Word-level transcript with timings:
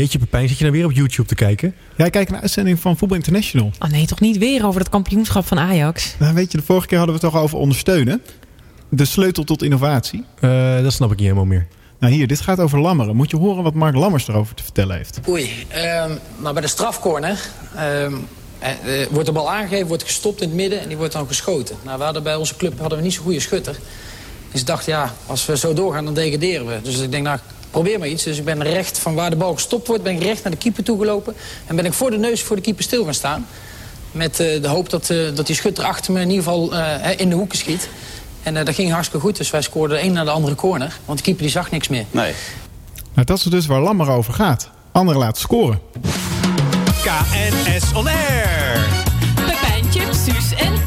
Jeetje 0.00 0.18
Pepijn, 0.18 0.48
zit 0.48 0.58
je 0.58 0.64
nou 0.64 0.76
weer 0.76 0.86
op 0.86 0.92
YouTube 0.92 1.28
te 1.28 1.34
kijken? 1.34 1.74
Ja, 1.96 2.04
ik 2.04 2.12
kijk 2.12 2.28
naar 2.28 2.36
een 2.36 2.42
uitzending 2.42 2.80
van 2.80 2.96
Voetbal 2.96 3.16
International. 3.16 3.72
Oh 3.78 3.90
nee, 3.90 4.06
toch 4.06 4.20
niet 4.20 4.38
weer 4.38 4.66
over 4.66 4.80
dat 4.80 4.88
kampioenschap 4.88 5.46
van 5.46 5.58
Ajax? 5.58 6.14
Nou, 6.18 6.34
weet 6.34 6.52
je, 6.52 6.58
de 6.58 6.64
vorige 6.64 6.86
keer 6.86 6.98
hadden 6.98 7.16
we 7.16 7.22
het 7.22 7.32
toch 7.32 7.42
over 7.42 7.58
ondersteunen. 7.58 8.22
De 8.88 9.04
sleutel 9.04 9.44
tot 9.44 9.62
innovatie. 9.62 10.24
Uh, 10.40 10.82
dat 10.82 10.92
snap 10.92 11.10
ik 11.10 11.16
niet 11.16 11.26
helemaal 11.26 11.46
meer. 11.46 11.66
Nou 11.98 12.12
hier, 12.12 12.26
dit 12.26 12.40
gaat 12.40 12.58
over 12.58 12.80
Lammeren. 12.80 13.16
Moet 13.16 13.30
je 13.30 13.36
horen 13.36 13.62
wat 13.62 13.74
Mark 13.74 13.94
Lammers 13.94 14.28
erover 14.28 14.54
te 14.54 14.62
vertellen 14.62 14.96
heeft. 14.96 15.20
Oei, 15.28 15.50
um, 15.74 16.18
nou 16.38 16.52
bij 16.52 16.62
de 16.62 16.68
strafcorner 16.68 17.48
um, 17.78 18.26
uh, 18.62 19.06
wordt 19.10 19.26
de 19.26 19.32
bal 19.32 19.50
aangegeven, 19.50 19.86
wordt 19.86 20.02
gestopt 20.02 20.40
in 20.40 20.48
het 20.48 20.56
midden 20.56 20.80
en 20.80 20.88
die 20.88 20.96
wordt 20.96 21.12
dan 21.12 21.26
geschoten. 21.26 21.76
Nou, 21.84 21.98
we 21.98 22.04
hadden 22.04 22.22
bij 22.22 22.36
onze 22.36 22.56
club 22.56 22.78
hadden 22.78 22.98
we 22.98 23.04
niet 23.04 23.14
zo'n 23.14 23.24
goede 23.24 23.40
schutter. 23.40 23.78
Dus 24.52 24.60
ik 24.60 24.66
dacht, 24.66 24.86
ja, 24.86 25.14
als 25.26 25.46
we 25.46 25.56
zo 25.56 25.74
doorgaan, 25.74 26.04
dan 26.04 26.14
degraderen 26.14 26.66
we. 26.66 26.78
Dus 26.82 27.00
ik 27.00 27.10
denk, 27.10 27.24
nou, 27.24 27.38
probeer 27.70 27.98
maar 27.98 28.08
iets. 28.08 28.22
Dus 28.22 28.38
ik 28.38 28.44
ben 28.44 28.62
recht 28.62 28.98
van 28.98 29.14
waar 29.14 29.30
de 29.30 29.36
bal 29.36 29.54
gestopt 29.54 29.86
wordt, 29.86 30.02
ben 30.02 30.14
ik 30.14 30.22
recht 30.22 30.42
naar 30.42 30.52
de 30.52 30.58
keeper 30.58 30.84
toegelopen. 30.84 31.34
En 31.66 31.76
ben 31.76 31.84
ik 31.84 31.92
voor 31.92 32.10
de 32.10 32.18
neus 32.18 32.42
voor 32.42 32.56
de 32.56 32.62
keeper 32.62 32.84
stil 32.84 33.04
gaan 33.04 33.14
staan. 33.14 33.46
Met 34.12 34.40
uh, 34.40 34.62
de 34.62 34.68
hoop 34.68 34.90
dat, 34.90 35.10
uh, 35.10 35.34
dat 35.34 35.46
die 35.46 35.56
schutter 35.56 35.84
achter 35.84 36.12
me 36.12 36.20
in 36.20 36.30
ieder 36.30 36.44
geval 36.44 36.74
uh, 36.74 36.94
in 37.16 37.28
de 37.28 37.34
hoeken 37.34 37.58
schiet. 37.58 37.88
En 38.42 38.54
dat 38.54 38.74
ging 38.74 38.90
hartstikke 38.90 39.26
goed. 39.26 39.36
Dus 39.36 39.50
wij 39.50 39.62
scoorden 39.62 39.98
de 39.98 40.04
een 40.04 40.12
naar 40.12 40.24
de 40.24 40.30
andere 40.30 40.54
corner. 40.54 40.98
Want 41.04 41.18
de 41.18 41.24
keeper 41.24 41.42
die 41.42 41.52
zag 41.52 41.70
niks 41.70 41.88
meer. 41.88 42.04
Nee. 42.10 42.32
Nou, 43.14 43.26
dat 43.26 43.38
is 43.38 43.44
dus 43.44 43.66
waar 43.66 43.80
Lammer 43.80 44.10
over 44.10 44.32
gaat. 44.32 44.70
Anderen 44.92 45.20
laten 45.20 45.40
scoren. 45.40 45.80
KNS 47.02 47.92
On 47.94 48.06
Air. 48.06 48.88
Pepijntje, 49.34 50.02
Suus 50.24 50.54
en 50.54 50.79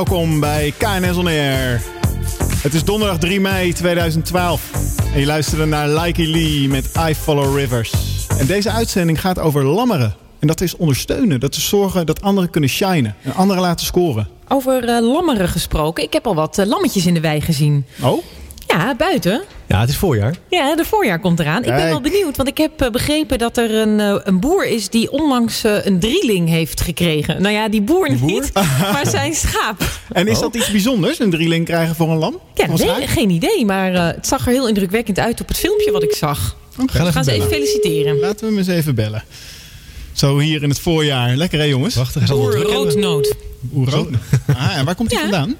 Welkom 0.00 0.40
bij 0.40 0.72
KNS 0.78 1.16
On 1.16 1.26
Air. 1.26 1.82
Het 2.62 2.74
is 2.74 2.84
donderdag 2.84 3.18
3 3.18 3.40
mei 3.40 3.72
2012. 3.72 4.70
En 5.14 5.20
je 5.20 5.26
luistert 5.26 5.68
naar 5.68 5.88
Likey 5.88 6.26
Lee 6.26 6.68
met 6.68 6.90
I 7.08 7.14
Follow 7.14 7.56
Rivers. 7.56 7.92
En 8.38 8.46
deze 8.46 8.70
uitzending 8.70 9.20
gaat 9.20 9.38
over 9.38 9.64
lammeren. 9.64 10.14
En 10.38 10.46
dat 10.46 10.60
is 10.60 10.76
ondersteunen. 10.76 11.40
Dat 11.40 11.54
is 11.54 11.68
zorgen 11.68 12.06
dat 12.06 12.22
anderen 12.22 12.50
kunnen 12.50 12.70
shinen. 12.70 13.14
En 13.22 13.34
anderen 13.34 13.62
laten 13.62 13.86
scoren. 13.86 14.28
Over 14.48 14.84
eh, 14.84 15.00
lammeren 15.00 15.48
gesproken. 15.48 16.04
Ik 16.04 16.12
heb 16.12 16.26
al 16.26 16.34
wat 16.34 16.58
eh, 16.58 16.66
lammetjes 16.66 17.06
in 17.06 17.14
de 17.14 17.20
wei 17.20 17.40
gezien. 17.40 17.86
Oh? 18.02 18.22
Ja, 18.70 18.94
buiten. 18.96 19.42
Ja, 19.68 19.80
het 19.80 19.88
is 19.88 19.96
voorjaar. 19.96 20.34
Ja, 20.50 20.76
de 20.76 20.84
voorjaar 20.84 21.20
komt 21.20 21.40
eraan. 21.40 21.64
Ik 21.64 21.74
ben 21.74 21.88
wel 21.88 22.00
benieuwd, 22.00 22.36
want 22.36 22.48
ik 22.48 22.58
heb 22.58 22.80
eh, 22.80 22.90
begrepen 22.90 23.38
dat 23.38 23.56
er 23.56 23.74
een, 23.74 24.00
eh, 24.00 24.14
een 24.24 24.40
boer 24.40 24.66
is 24.66 24.88
die 24.88 25.10
onlangs 25.10 25.64
eh, 25.64 25.84
een 25.86 25.98
drieling 26.00 26.48
heeft 26.48 26.80
gekregen. 26.80 27.42
Nou 27.42 27.54
ja, 27.54 27.68
die 27.68 27.82
boer, 27.82 28.08
boer? 28.18 28.30
niet, 28.30 28.50
maar 28.92 29.06
zijn 29.06 29.34
schaap. 29.44 29.82
En 30.12 30.26
is 30.28 30.36
Oh. 30.36 30.42
dat 30.42 30.54
iets 30.54 30.70
bijzonders? 30.70 31.18
Een 31.18 31.30
drieling 31.30 31.64
krijgen 31.64 31.94
voor 31.94 32.08
een 32.10 32.16
lam? 32.18 32.40
Ja, 32.54 32.64
een 32.68 32.74
nee, 32.98 33.06
geen 33.06 33.30
idee, 33.30 33.64
maar 33.64 33.94
eh, 33.94 34.06
het 34.06 34.26
zag 34.26 34.46
er 34.46 34.52
heel 34.52 34.68
indrukwekkend 34.68 35.18
uit 35.18 35.40
op 35.40 35.48
het 35.48 35.56
filmpje 35.56 35.90
wat 35.92 36.02
ik 36.02 36.14
zag. 36.14 36.56
Oké. 36.80 36.92
Ga 36.92 37.10
Gaan 37.10 37.24
ze 37.24 37.32
even 37.32 37.48
feliciteren. 37.48 38.18
Laten 38.18 38.40
we 38.40 38.46
hem 38.46 38.58
eens 38.58 38.66
even 38.68 38.94
bellen. 38.94 39.24
Zo 40.12 40.38
hier 40.38 40.62
in 40.62 40.68
het 40.68 40.80
voorjaar. 40.80 41.36
Lekker 41.36 41.58
hè 41.58 41.64
jongens? 41.64 41.94
Boer 41.94 42.04
druk 42.06 42.28
hebben. 42.28 42.62
Roodnoot. 42.62 43.34
Oero. 43.74 44.08
Ah, 44.56 44.76
en 44.76 44.84
waar 44.84 44.94
komt 44.94 45.10
hij 45.12 45.22
Ja. 45.22 45.28
vandaan? 45.30 45.54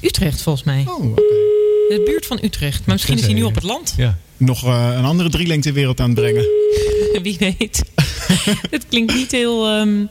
Utrecht 0.00 0.42
volgens 0.42 0.64
mij. 0.64 0.84
Oh, 0.88 1.10
oké. 1.10 1.22
De 1.88 2.02
buurt 2.04 2.26
van 2.26 2.38
Utrecht. 2.42 2.86
Maar 2.86 2.94
misschien 2.94 3.18
is 3.18 3.24
hij 3.24 3.34
nu 3.34 3.42
op 3.42 3.54
het 3.54 3.64
land. 3.64 3.94
Ja. 3.96 4.16
Nog 4.36 4.64
eh, 4.64 4.90
een 4.96 5.04
andere 5.04 5.28
drieling 5.28 5.62
ter 5.62 5.72
wereld 5.72 6.00
aan 6.00 6.10
het 6.10 6.18
brengen. 6.18 6.42
Wie 7.22 7.36
weet. 7.38 7.82
het 8.76 8.86
klinkt 8.88 9.14
niet 9.14 9.30
heel, 9.32 9.66
ehm, 9.66 10.04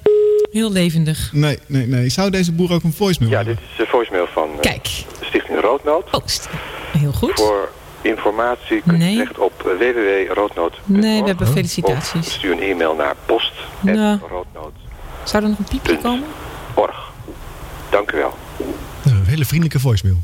heel 0.51 0.71
levendig. 0.71 1.29
Nee, 1.33 1.57
nee, 1.67 1.87
nee. 1.87 2.09
Zou 2.09 2.29
deze 2.29 2.51
boer 2.51 2.71
ook 2.73 2.83
een 2.83 2.93
voicemail 2.93 3.31
Ja, 3.31 3.37
hebben? 3.37 3.55
dit 3.55 3.63
is 3.71 3.77
de 3.77 3.85
voicemail 3.89 4.27
van 4.33 4.49
eh, 4.53 4.59
Kijk. 4.61 4.87
Stichting 5.21 5.59
Roodnood. 5.61 6.09
Post. 6.09 6.47
Heel 6.97 7.11
goed. 7.11 7.33
Voor 7.35 7.71
informatie 8.01 8.81
kunt 8.81 8.97
Nee. 8.97 9.11
u 9.13 9.17
terecht 9.17 9.37
op 9.39 9.61
www.roodnood.org. 9.61 10.81
Nee, 10.85 11.21
we 11.21 11.27
hebben 11.27 11.47
Of 11.47 11.53
felicitaties. 11.53 12.33
stuur 12.33 12.51
een 12.51 12.61
e-mail 12.61 12.95
naar 12.95 13.15
post. 13.25 13.51
Nou. 13.81 14.19
Zou 15.23 15.43
er 15.43 15.49
nog 15.49 15.57
een 15.59 15.65
piepje 15.69 15.97
komen? 15.97 16.27
Dank 17.89 18.11
u 18.11 18.17
wel. 18.17 18.33
Nou, 19.03 19.17
Een 19.17 19.25
hele 19.25 19.45
vriendelijke 19.45 19.79
voicemail. 19.79 20.17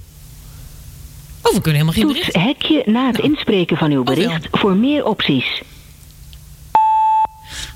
Oh, 1.44 1.54
we 1.54 1.62
kunnen 1.62 1.82
helemaal 1.82 1.94
geen 1.94 2.04
Toets 2.04 2.32
bericht. 2.32 2.36
hekje 2.46 2.84
na 2.86 3.08
het 3.08 3.20
inspreken 3.20 3.78
van 3.78 3.92
uw 3.92 4.00
Oh, 4.00 4.06
bericht 4.06 4.48
voor 4.52 4.76
meer 4.76 5.06
opties. 5.06 5.62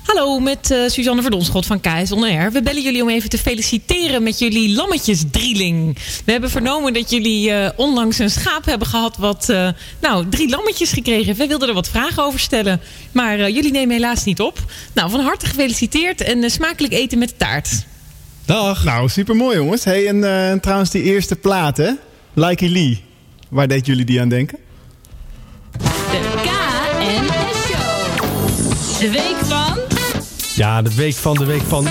Hallo, 0.04 0.38
met 0.38 0.70
eh, 0.70 0.78
Suzanne 0.88 1.22
Verdonschot 1.22 1.66
van 1.66 1.80
KS 1.80 2.12
On 2.12 2.24
Air. 2.24 2.52
We 2.52 2.62
bellen 2.62 2.82
jullie 2.82 3.02
om 3.02 3.08
even 3.08 3.30
te 3.30 3.38
feliciteren 3.38 4.22
met 4.22 4.38
jullie 4.38 4.74
lammetjesdrieling. 4.74 5.98
We 6.24 6.32
hebben 6.32 6.50
vernomen 6.50 6.92
dat 6.92 7.10
jullie 7.10 7.50
eh, 7.50 7.70
onlangs 7.76 8.18
een 8.18 8.30
schaap 8.30 8.64
hebben 8.64 8.86
gehad... 8.88 9.16
wat 9.16 9.48
eh, 9.48 9.68
nou, 10.00 10.28
drie 10.28 10.48
lammetjes 10.48 10.92
gekregen 10.92 11.24
heeft. 11.24 11.38
We 11.38 11.46
wilden 11.46 11.68
er 11.68 11.74
wat 11.74 11.88
vragen 11.88 12.22
over 12.22 12.40
stellen. 12.40 12.80
Maar 13.12 13.38
eh, 13.38 13.54
jullie 13.54 13.70
nemen 13.72 13.94
helaas 13.94 14.24
niet 14.24 14.40
op. 14.40 14.58
Nou, 14.92 15.10
van 15.10 15.20
harte 15.20 15.46
gefeliciteerd 15.46 16.20
en 16.20 16.50
smakelijk 16.50 16.92
eten 16.92 17.18
met 17.18 17.28
de 17.28 17.36
taart. 17.36 17.86
Dag. 18.44 18.84
Nou, 18.84 19.08
super 19.08 19.36
mooi 19.36 19.56
jongens. 19.56 19.84
Hey, 19.84 20.06
en 20.08 20.50
eh, 20.50 20.58
trouwens 20.60 20.90
die 20.90 21.02
eerste 21.02 21.36
plaat 21.36 21.76
hè? 21.76 21.90
Likey 22.34 22.68
Lee. 22.68 23.04
Waar 23.48 23.68
deed 23.68 23.86
jullie 23.86 24.04
die 24.04 24.20
aan 24.20 24.28
denken? 24.28 24.58
De 25.78 26.32
KNS 26.42 27.64
Show. 27.66 29.00
De 29.00 29.10
week 29.10 29.36
van... 29.44 29.78
Ja, 30.54 30.82
de 30.82 30.94
week 30.94 31.14
van 31.14 31.34
de 31.34 31.44
week 31.44 31.62
van... 31.62 31.86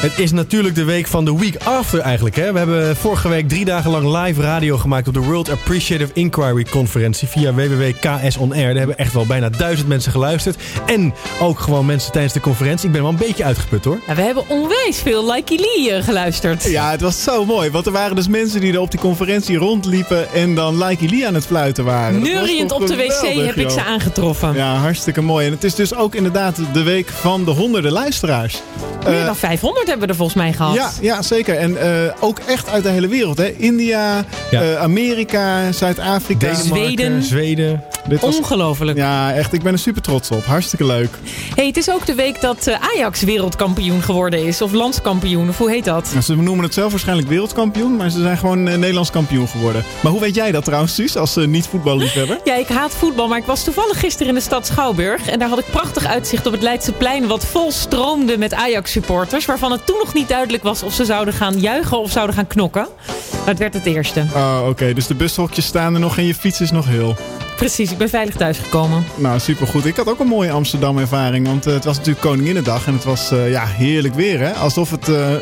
Het 0.00 0.18
is 0.18 0.32
natuurlijk 0.32 0.74
de 0.74 0.84
week 0.84 1.06
van 1.06 1.24
de 1.24 1.38
week 1.38 1.56
after 1.64 2.00
eigenlijk. 2.00 2.36
Hè? 2.36 2.52
We 2.52 2.58
hebben 2.58 2.96
vorige 2.96 3.28
week 3.28 3.48
drie 3.48 3.64
dagen 3.64 3.90
lang 3.90 4.16
live 4.24 4.42
radio 4.42 4.76
gemaakt 4.76 5.08
op 5.08 5.14
de 5.14 5.20
World 5.20 5.50
Appreciative 5.50 6.10
Inquiry 6.14 6.64
conferentie 6.64 7.28
via 7.28 7.54
www.ks 7.54 8.36
On 8.36 8.52
Air. 8.52 8.66
Daar 8.66 8.76
hebben 8.76 8.98
echt 8.98 9.12
wel 9.12 9.26
bijna 9.26 9.48
duizend 9.48 9.88
mensen 9.88 10.12
geluisterd. 10.12 10.56
En 10.86 11.14
ook 11.40 11.58
gewoon 11.58 11.86
mensen 11.86 12.12
tijdens 12.12 12.32
de 12.34 12.40
conferentie. 12.40 12.86
Ik 12.86 12.92
ben 12.92 13.02
wel 13.02 13.10
een 13.10 13.16
beetje 13.16 13.44
uitgeput 13.44 13.84
hoor. 13.84 14.00
Ja, 14.06 14.14
we 14.14 14.22
hebben 14.22 14.44
onwijs 14.48 15.00
veel 15.00 15.32
Likey 15.32 15.56
Lee 15.56 15.92
eh, 15.92 16.04
geluisterd. 16.04 16.64
Ja, 16.64 16.90
het 16.90 17.00
was 17.00 17.22
zo 17.22 17.44
mooi. 17.44 17.70
Want 17.70 17.86
er 17.86 17.92
waren 17.92 18.16
dus 18.16 18.28
mensen 18.28 18.60
die 18.60 18.72
er 18.72 18.80
op 18.80 18.90
die 18.90 19.00
conferentie 19.00 19.56
rondliepen... 19.56 20.32
en 20.32 20.54
dan 20.54 20.84
LikeyLee 20.84 21.26
aan 21.26 21.34
het 21.34 21.46
fluiten 21.46 21.84
waren. 21.84 22.22
Neuriënd 22.22 22.72
op 22.72 22.86
de 22.86 22.96
wc 22.96 23.12
geweldig, 23.12 23.46
heb 23.46 23.56
ik 23.56 23.70
ze 23.70 23.84
aangetroffen. 23.84 24.54
Ja, 24.54 24.74
hartstikke 24.74 25.20
mooi. 25.20 25.46
En 25.46 25.52
het 25.52 25.64
is 25.64 25.74
dus 25.74 25.94
ook 25.94 26.14
inderdaad 26.14 26.56
de 26.72 26.82
week 26.82 27.08
van 27.08 27.44
de 27.44 27.50
honderden 27.50 27.92
luisteraars. 27.92 28.62
Meer 29.04 29.18
Eh, 29.18 29.24
dan 29.24 29.36
500 29.36 29.88
hebben 29.90 30.06
we 30.06 30.12
er 30.12 30.18
volgens 30.18 30.36
mij 30.42 30.52
gehad. 30.52 30.74
Ja, 30.74 30.90
ja, 31.00 31.22
zeker. 31.22 31.56
En 31.56 31.76
eh, 31.76 32.12
ook 32.20 32.38
echt 32.38 32.68
uit 32.68 32.82
de 32.82 32.88
hele 32.88 33.08
wereld. 33.08 33.38
Hè? 33.38 33.50
India, 33.56 34.24
Ja. 34.50 34.62
eh, 34.62 34.76
Amerika, 34.82 35.72
Zuid-Afrika. 35.72 36.54
Zweden. 36.54 37.22
Zweden. 37.22 37.82
Dit 38.08 38.20
was, 38.20 38.36
Ongelooflijk. 38.36 38.98
ja, 38.98 39.32
echt. 39.32 39.52
Ik 39.52 39.62
ben 39.62 39.72
er 39.72 39.78
super 39.78 40.02
trots 40.02 40.30
op. 40.30 40.44
Hartstikke 40.44 40.84
leuk. 40.84 41.08
Hey, 41.54 41.66
het 41.66 41.76
is 41.76 41.90
ook 41.90 42.06
de 42.06 42.14
week 42.14 42.40
dat 42.40 42.66
eh, 42.66 42.76
Ajax 42.94 43.22
wereldkampioen 43.22 44.02
geworden 44.02 44.46
is. 44.46 44.62
Of 44.62 44.72
landskampioen, 44.72 45.48
of 45.48 45.58
hoe 45.58 45.70
heet 45.70 45.84
dat? 45.84 46.08
Nou, 46.10 46.22
ze 46.22 46.36
noemen 46.36 46.64
het 46.64 46.74
zelf 46.74 46.90
waarschijnlijk 46.90 47.28
wereldkampioen, 47.28 47.96
maar 47.96 48.10
ze 48.10 48.20
zijn 48.20 48.36
gewoon 48.38 48.68
eh, 48.68 48.76
Nederlands 48.76 49.10
kampioen 49.10 49.48
geworden. 49.48 49.84
Maar 50.00 50.12
hoe 50.12 50.20
weet 50.20 50.34
jij 50.34 50.52
dat 50.52 50.64
trouwens, 50.64 50.94
Suus, 50.94 51.16
als 51.16 51.36
eh, 51.36 51.46
niet-voetballiefhebber? 51.46 52.38
Ja, 52.50 52.54
ik 52.54 52.68
haat 52.68 52.92
voetbal, 52.94 53.28
maar 53.28 53.38
ik 53.38 53.44
was 53.44 53.64
toevallig 53.64 53.98
gisteren 54.00 54.28
in 54.28 54.34
de 54.34 54.40
stad 54.40 54.66
Schouwburg. 54.66 55.28
En 55.28 55.38
daar 55.38 55.48
had 55.48 55.58
ik 55.58 55.70
prachtig 55.70 56.06
uitzicht 56.06 56.46
op 56.46 56.52
het 56.52 56.62
Leidseplein... 56.62 57.26
wat 57.26 57.46
vol 57.46 57.72
stroomde 57.72 58.38
met 58.38 58.54
Ajax-supporters... 58.54 59.44
waarvan 59.44 59.72
het 59.72 59.86
toen 59.86 59.98
nog 59.98 60.14
niet 60.14 60.28
duidelijk 60.28 60.62
was 60.62 60.82
of 60.82 60.92
ze 60.92 61.04
zouden 61.04 61.34
gaan 61.34 61.60
juichen 61.60 61.98
of 61.98 62.10
zouden 62.10 62.34
gaan 62.36 62.46
knokken. 62.46 62.88
Maar 63.30 63.48
het 63.48 63.58
werd 63.58 63.74
het 63.74 63.86
eerste. 63.86 64.24
Oh, 64.34 64.66
oké. 64.68 64.92
Dus 64.92 65.06
de 65.06 65.14
bushokjes 65.14 65.64
staan 65.66 65.94
er 65.94 66.00
nog 66.00 66.18
en 66.18 66.24
je 66.26 66.34
fiets 66.34 66.60
is 66.60 66.70
nog 66.70 66.86
heel. 66.86 67.16
Precies, 67.60 67.92
ik 67.92 67.98
ben 67.98 68.08
veilig 68.08 68.34
thuisgekomen. 68.34 69.04
Nou, 69.16 69.38
supergoed. 69.38 69.84
Ik 69.84 69.96
had 69.96 70.08
ook 70.08 70.18
een 70.18 70.26
mooie 70.26 70.50
Amsterdam-ervaring, 70.50 71.46
want 71.46 71.66
eh, 71.66 71.72
het 71.72 71.84
was 71.84 71.96
natuurlijk 71.96 72.26
Koninginnedag. 72.26 72.86
En 72.86 72.92
het 72.92 73.04
was 73.04 73.30
eh, 73.30 73.50
ja, 73.50 73.66
heerlijk 73.66 74.14
weer, 74.14 74.38
hè? 74.38 74.52
Alsof 74.52 74.90
het 74.90 75.08
eh, 75.08 75.36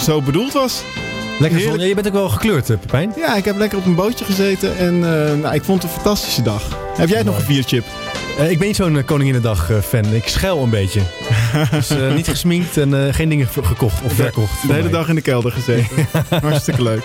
zo 0.00 0.22
bedoeld 0.22 0.52
was. 0.52 0.82
Lekker 1.38 1.60
zon. 1.60 1.78
Ja, 1.78 1.84
je 1.84 1.94
bent 1.94 2.06
ook 2.06 2.12
wel 2.12 2.28
gekleurd, 2.28 2.70
eh, 2.70 2.78
Pepijn. 2.78 3.12
Ja, 3.16 3.36
ik 3.36 3.44
heb 3.44 3.56
lekker 3.56 3.78
op 3.78 3.84
een 3.86 3.94
bootje 3.94 4.24
gezeten 4.24 4.78
en 4.78 4.94
eh, 4.94 5.34
nou, 5.42 5.54
ik 5.54 5.62
vond 5.64 5.82
het 5.82 5.90
een 5.92 6.00
fantastische 6.00 6.42
dag. 6.42 6.62
Heb 6.96 7.08
jij 7.08 7.22
nog 7.22 7.36
een 7.38 7.44
vierchip? 7.44 7.84
Eh, 8.38 8.50
ik 8.50 8.58
ben 8.58 8.66
niet 8.66 8.76
zo'n 8.76 8.98
eh, 8.98 9.04
Koninginnedag 9.04 9.70
eh, 9.70 9.76
fan. 9.78 10.14
Ik 10.14 10.28
schel 10.28 10.62
een 10.62 10.70
beetje. 10.70 11.00
dus 11.70 11.90
eh, 11.90 12.14
niet 12.14 12.28
gesminkt 12.28 12.76
en 12.76 13.06
eh, 13.06 13.14
geen 13.14 13.28
dingen 13.28 13.46
ge- 13.46 13.62
gekocht 13.64 14.02
of 14.02 14.12
verkocht. 14.12 14.62
De 14.66 14.72
hele 14.72 14.82
mij. 14.82 14.92
dag 14.92 15.08
in 15.08 15.14
de 15.14 15.20
kelder 15.20 15.52
gezeten. 15.52 16.08
Hartstikke 16.42 16.82
leuk. 16.82 17.02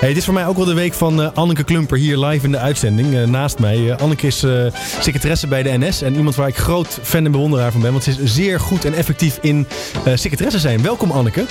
Hey, 0.00 0.08
het 0.08 0.18
is 0.18 0.24
voor 0.24 0.34
mij 0.34 0.46
ook 0.46 0.56
wel 0.56 0.64
de 0.66 0.74
week 0.74 0.94
van 0.94 1.22
eh, 1.22 1.28
Anneke 1.34 1.64
Klumper 1.64 1.98
hier 1.98 2.18
live 2.18 2.44
in 2.44 2.52
de 2.52 2.58
uitzending 2.58 3.26
naast 3.26 3.58
mij. 3.58 3.90
Eh, 3.90 3.96
Anneke 4.02 4.26
is 4.26 4.42
eh, 4.42 4.52
secretaresse 5.00 5.46
bij 5.46 5.62
de 5.62 5.78
NS 5.78 6.02
en 6.02 6.14
iemand 6.16 6.34
waar 6.34 6.48
ik 6.48 6.56
groot 6.56 6.98
fan 7.02 7.24
en 7.24 7.30
bewonderaar 7.32 7.72
van 7.72 7.80
ben. 7.80 7.92
Want 7.92 8.04
ze 8.04 8.10
is 8.10 8.16
zeer 8.34 8.60
goed 8.60 8.84
en 8.84 8.94
effectief 8.94 9.38
in 9.40 9.66
eh 10.04 10.12
secretaresse 10.16 10.58
zijn. 10.58 10.82
Welkom 10.82 11.10
Anneke. 11.10 11.44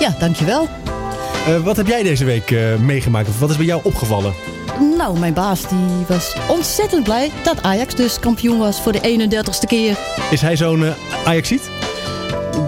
Ja, 0.00 0.16
dankjewel. 0.18 0.68
Eh, 1.46 1.56
wat 1.58 1.76
heb 1.76 1.86
jij 1.86 2.02
deze 2.02 2.24
week 2.24 2.50
eh, 2.50 2.74
meegemaakt? 2.76 3.28
Of 3.28 3.38
wat 3.40 3.50
is 3.50 3.56
bij 3.56 3.66
jou 3.66 3.80
opgevallen? 3.84 4.34
Nou, 4.96 5.18
mijn 5.18 5.34
baas 5.34 5.60
die 5.68 5.78
was 6.08 6.34
ontzettend 6.48 7.04
blij 7.04 7.30
dat 7.42 7.62
Ajax 7.62 7.94
dus 7.94 8.18
kampioen 8.20 8.58
was 8.58 8.80
voor 8.80 8.92
de 8.92 9.00
31ste 9.00 9.66
keer. 9.66 9.96
Is 10.30 10.40
hij 10.40 10.56
zo'n 10.56 10.84
eh 10.84 10.90
Ajaxiet? 11.24 11.70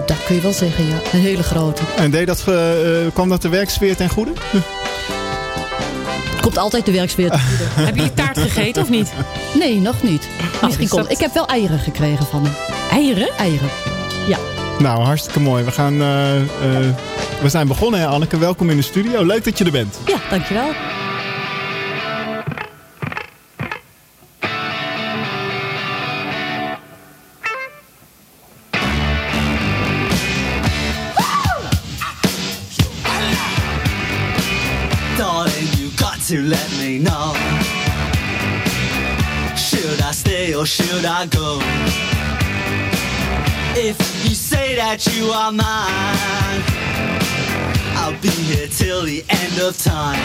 Dat 0.05 0.17
kun 0.25 0.35
je 0.35 0.41
wel 0.41 0.53
zeggen, 0.53 0.87
ja. 0.87 0.95
Een 1.13 1.19
hele 1.19 1.43
grote. 1.43 1.81
En 1.97 2.11
deed 2.11 2.27
dat, 2.27 2.43
kwam 3.13 3.29
dat 3.29 3.41
de 3.41 3.49
werksfeer 3.49 3.95
ten 3.95 4.09
goede? 4.09 4.31
Komt 6.41 6.57
altijd 6.57 6.85
de 6.85 6.91
werksfeer 6.91 7.29
te 7.31 7.39
goede. 7.39 7.63
Hebben 7.85 7.95
jullie 7.95 8.13
taart 8.13 8.37
gegeten 8.39 8.81
of 8.81 8.89
niet? 8.89 9.13
Nee, 9.53 9.79
nog 9.79 10.03
niet. 10.03 10.27
Misschien 10.61 10.83
is 10.85 10.89
komt. 10.91 11.01
dat- 11.03 11.11
Ik 11.11 11.19
heb 11.19 11.33
wel 11.33 11.47
eieren 11.47 11.79
gekregen 11.79 12.25
van 12.25 12.43
hem. 12.45 12.53
Eieren? 12.91 13.29
Eieren. 13.37 13.69
Nou, 14.79 15.03
hartstikke 15.03 15.39
mooi. 15.39 15.63
We, 15.63 15.71
gaan, 15.71 16.01
eh, 16.01 16.41
eh, 16.41 16.47
we 17.41 17.49
zijn 17.49 17.67
begonnen, 17.67 17.99
hè, 17.99 18.05
Anneke. 18.07 18.37
Welkom 18.37 18.69
in 18.69 18.75
de 18.77 18.81
studio. 18.83 19.25
Leuk 19.25 19.43
dat 19.43 19.57
je 19.57 19.65
er 19.65 19.71
bent. 19.71 19.99
Ja, 20.05 20.17
dankjewel. 20.29 20.69
Darling, 35.17 35.69
you 35.77 35.89
got 35.95 36.27
to 36.27 36.35
let 36.35 36.69
me 36.79 36.99
know. 37.03 37.35
Should 39.55 39.99
I 39.99 40.13
stay 40.13 40.55
or 40.55 40.67
should 40.67 41.05
I 41.05 41.37
go? 41.37 41.59
If 43.75 44.06
that 44.77 45.03
you 45.17 45.25
are 45.31 45.51
mine, 45.51 46.61
I'll 47.97 48.21
be 48.21 48.29
here 48.29 48.67
till 48.67 49.01
the 49.01 49.25
end 49.27 49.59
of 49.59 49.75
time. 49.75 50.21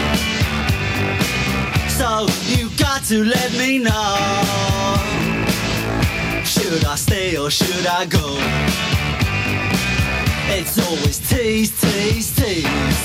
So 1.89 2.29
you 2.53 2.69
got 2.77 3.03
to 3.05 3.25
let 3.25 3.51
me 3.53 3.79
know. 3.79 4.13
Should 6.45 6.85
I 6.85 6.97
stay 6.97 7.39
or 7.39 7.49
should 7.49 7.87
I 7.87 8.05
go? 8.05 8.37
It's 10.53 10.77
always 10.87 11.19
tease, 11.31 11.73
tease, 11.81 12.37
tease. 12.37 13.05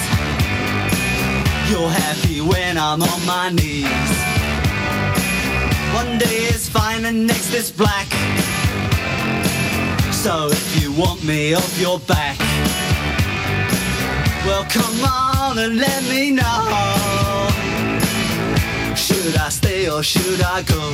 You're 1.71 1.89
happy 1.89 2.41
when 2.41 2.77
I'm 2.77 3.01
on 3.01 3.25
my 3.25 3.51
knees. 3.51 4.11
One 5.95 6.17
day 6.17 6.51
is 6.51 6.67
fine 6.67 7.05
and 7.05 7.25
next 7.25 7.53
is 7.53 7.71
black. 7.71 8.07
So 10.27 10.49
if 10.51 10.81
you 10.83 10.91
want 10.91 11.23
me 11.23 11.53
off 11.53 11.79
your 11.79 11.99
back, 11.99 12.37
well 14.45 14.65
come 14.65 14.99
on 15.05 15.57
and 15.57 15.77
let 15.77 16.03
me 16.03 16.31
know. 16.31 17.47
Should 18.93 19.37
I 19.37 19.47
stay 19.47 19.89
or 19.89 20.03
should 20.03 20.41
I 20.41 20.63
go? 20.63 20.91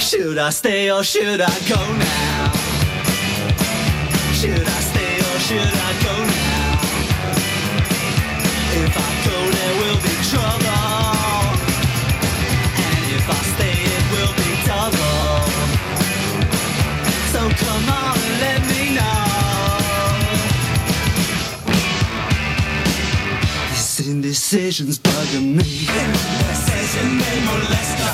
Should 0.00 0.38
I 0.38 0.50
stay 0.50 0.90
or 0.90 1.04
should 1.04 1.40
I 1.40 1.56
go 1.68 1.80
now? 1.96 2.52
Should 4.32 4.66
I 4.66 4.80
stay 4.90 5.18
or 5.28 5.38
should 5.46 5.74
I 5.88 6.02
go 6.02 6.26
now? 6.26 6.45
Indecision's 24.16 24.98
bugging 24.98 25.56
me 25.56 25.86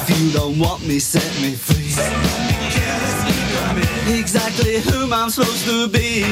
If 0.03 0.21
you 0.21 0.33
don't 0.33 0.59
want 0.59 0.85
me, 0.85 0.99
set 0.99 1.33
me 1.41 1.55
free 1.55 1.95
Exactly 4.19 4.81
whom 4.81 5.13
I'm 5.13 5.31
supposed 5.31 5.65
to 5.67 5.87
be 5.89 6.23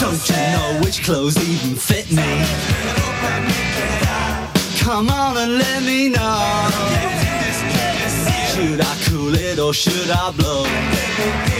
Don't 0.00 0.22
you 0.28 0.40
know 0.54 0.80
which 0.82 1.04
clothes 1.04 1.36
even 1.48 1.76
fit 1.76 2.10
me? 2.10 2.30
Come 4.80 5.08
on 5.08 5.36
and 5.36 5.58
let 5.58 5.82
me 5.84 6.08
know 6.08 6.70
Should 8.52 8.80
I 8.80 8.96
cool 9.06 9.34
it 9.36 9.60
or 9.60 9.72
should 9.72 10.10
I 10.10 10.32
blow? 10.32 11.59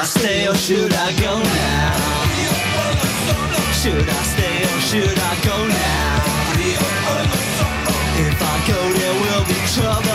I 0.00 0.04
stay 0.04 0.48
or 0.48 0.54
should 0.54 0.94
I 0.94 1.12
go 1.20 1.42
now? 1.42 1.92
Should 3.80 4.08
I 4.08 4.22
stay 4.32 4.62
or 4.64 4.80
should 4.88 5.18
I 5.18 5.34
go 5.44 5.56
now? 5.68 6.40
If 8.16 8.40
I 8.40 8.56
go 8.66 8.80
there 8.96 9.16
will 9.20 9.44
be 9.44 9.60
trouble 9.74 10.09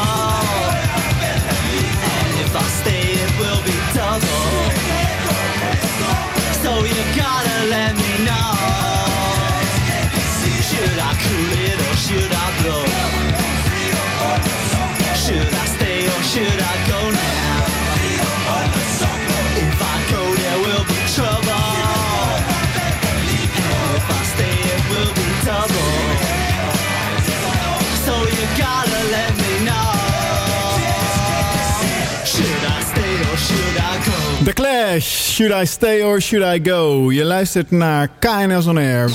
Clash, 34.66 35.06
Should 35.06 35.62
I 35.62 35.66
Stay 35.66 36.04
or 36.04 36.22
Should 36.22 36.56
I 36.56 36.70
Go? 36.70 37.12
Je 37.12 37.24
luistert 37.24 37.72
naar 37.72 38.10
KNS 38.20 38.66
On 38.66 38.78
Air. 38.78 39.10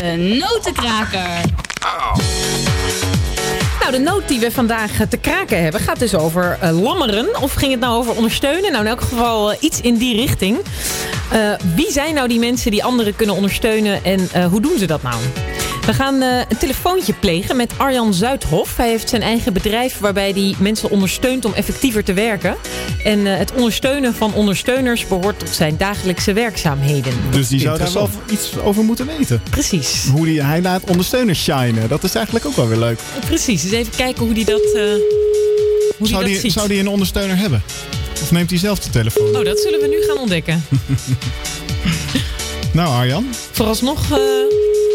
De 0.00 0.38
notenkraker. 0.40 1.28
Nou, 3.80 3.92
de 3.92 3.98
noot 3.98 4.28
die 4.28 4.40
we 4.40 4.50
vandaag 4.50 5.00
eh, 5.00 5.06
te 5.06 5.16
kraken 5.16 5.62
hebben 5.62 5.80
gaat 5.80 5.98
dus 5.98 6.14
over 6.14 6.58
eh, 6.60 6.82
lammeren. 6.82 7.42
Of 7.42 7.54
ging 7.54 7.70
het 7.70 7.80
nou 7.80 7.96
over 7.96 8.14
ondersteunen? 8.14 8.72
Nou, 8.72 8.84
in 8.84 8.90
elk 8.90 9.00
geval 9.00 9.52
eh, 9.52 9.62
iets 9.62 9.80
in 9.80 9.96
die 9.96 10.16
richting. 10.16 10.58
Eh, 11.30 11.40
wie 11.74 11.92
zijn 11.92 12.14
nou 12.14 12.28
die 12.28 12.38
mensen 12.38 12.70
die 12.70 12.84
anderen 12.84 13.16
kunnen 13.16 13.34
ondersteunen 13.34 14.04
en 14.04 14.28
eh, 14.32 14.46
hoe 14.46 14.60
doen 14.60 14.78
ze 14.78 14.86
dat 14.86 15.02
nou? 15.02 15.16
We 15.90 15.96
gaan 15.96 16.22
eh, 16.22 16.38
een 16.48 16.56
telefoontje 16.56 17.12
plegen 17.12 17.56
met 17.56 17.72
Arjan 17.76 18.14
Zuidhof. 18.14 18.76
Hij 18.76 18.88
heeft 18.88 19.08
zijn 19.08 19.22
eigen 19.22 19.52
bedrijf 19.52 19.98
waarbij 19.98 20.30
hij 20.30 20.54
mensen 20.58 20.90
ondersteunt 20.90 21.44
om 21.44 21.54
effectiever 21.54 22.04
te 22.04 22.12
werken. 22.12 22.56
En 23.04 23.26
eh, 23.26 23.38
het 23.38 23.52
ondersteunen 23.52 24.14
van 24.14 24.34
ondersteuners 24.34 25.06
behoort 25.06 25.38
tot 25.38 25.48
zijn 25.48 25.76
dagelijkse 25.76 26.32
werkzaamheden. 26.32 27.12
Dus 27.30 27.48
die 27.48 27.60
zou 27.60 27.78
daar 27.78 27.92
wel 27.92 28.02
Interessant. 28.02 28.30
iets 28.30 28.58
over 28.58 28.84
moeten 28.84 29.06
weten. 29.06 29.42
Precies. 29.50 30.06
Hoe 30.12 30.26
die, 30.26 30.42
hij 30.42 30.62
laat 30.62 30.84
ondersteuners 30.84 31.42
shinen. 31.42 31.88
Dat 31.88 32.04
is 32.04 32.14
eigenlijk 32.14 32.46
ook 32.46 32.56
wel 32.56 32.68
weer 32.68 32.78
leuk. 32.78 33.00
Precies, 33.26 33.62
dus 33.62 33.72
even 33.72 33.96
kijken 33.96 34.24
hoe 34.24 34.34
die 34.34 34.44
dat, 34.44 34.62
eh, 34.74 34.82
hoe 34.82 35.02
die 35.98 36.06
Zou 36.08 36.20
dat 36.20 36.30
die, 36.30 36.40
ziet. 36.40 36.52
zou 36.52 36.68
die 36.68 36.80
een 36.80 36.88
ondersteuner 36.88 37.36
hebben? 37.36 37.62
Of 38.22 38.30
neemt 38.30 38.50
hij 38.50 38.58
zelf 38.58 38.78
de 38.78 38.90
telefoon? 38.90 39.36
Oh, 39.36 39.44
dat 39.44 39.58
zullen 39.58 39.80
we 39.80 39.86
nu 39.86 40.02
gaan 40.06 40.18
ontdekken. 40.18 40.64
Nou 42.72 42.88
Arjan. 42.88 43.26
Vooralsnog 43.50 44.10
eh, 44.10 44.18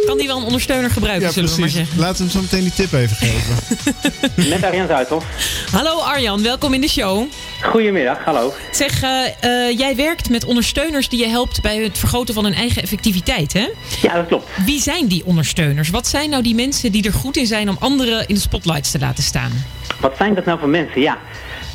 kan 0.06 0.18
die 0.18 0.28
wel 0.28 0.38
een 0.38 0.44
ondersteuner 0.44 0.90
gebruiken, 0.92 1.28
Ja 1.28 1.34
zullen 1.34 1.50
we 1.50 1.60
maar 1.60 1.70
precies. 1.70 1.88
zeggen. 1.88 2.04
Laten 2.06 2.18
we 2.26 2.32
hem 2.32 2.32
zo 2.32 2.42
meteen 2.42 2.62
die 2.62 2.74
tip 2.74 2.94
even 2.94 3.16
geven. 3.16 3.56
Met 4.50 4.64
Arjan 4.64 4.88
Zuidhof. 4.88 5.26
Hallo 5.72 6.00
Arjan, 6.00 6.44
welkom 6.44 6.74
in 6.74 6.82
de 6.82 6.90
show. 6.90 7.24
Goedemiddag, 7.62 8.18
hallo. 8.24 8.54
Zeg, 8.72 9.02
eh, 9.02 9.26
eh, 9.40 9.78
jij 9.78 9.96
werkt 9.96 10.30
met 10.30 10.46
ondersteuners 10.46 11.10
die 11.10 11.20
je 11.20 11.28
helpt 11.28 11.62
bij 11.62 11.78
het 11.78 11.98
vergroten 11.98 12.34
van 12.34 12.44
hun 12.44 12.54
eigen 12.54 12.82
effectiviteit, 12.82 13.54
hè? 13.54 13.68
Ja, 14.02 14.14
dat 14.16 14.28
klopt. 14.28 14.50
Wie 14.66 14.82
zijn 14.82 15.08
die 15.08 15.26
ondersteuners? 15.26 15.90
Wat 15.90 16.08
zijn 16.08 16.30
nou 16.30 16.44
die 16.44 16.56
mensen 16.56 16.92
die 16.92 17.04
er 17.06 17.14
goed 17.14 17.38
in 17.38 17.46
zijn 17.48 17.70
om 17.70 17.78
anderen 17.80 18.28
in 18.28 18.36
de 18.36 18.42
spotlights 18.42 18.92
te 18.92 19.00
laten 19.00 19.24
staan? 19.24 19.66
Wat 20.00 20.14
zijn 20.18 20.36
dat 20.36 20.46
nou 20.46 20.60
voor 20.60 20.70
mensen? 20.70 21.02
Ja. 21.02 21.18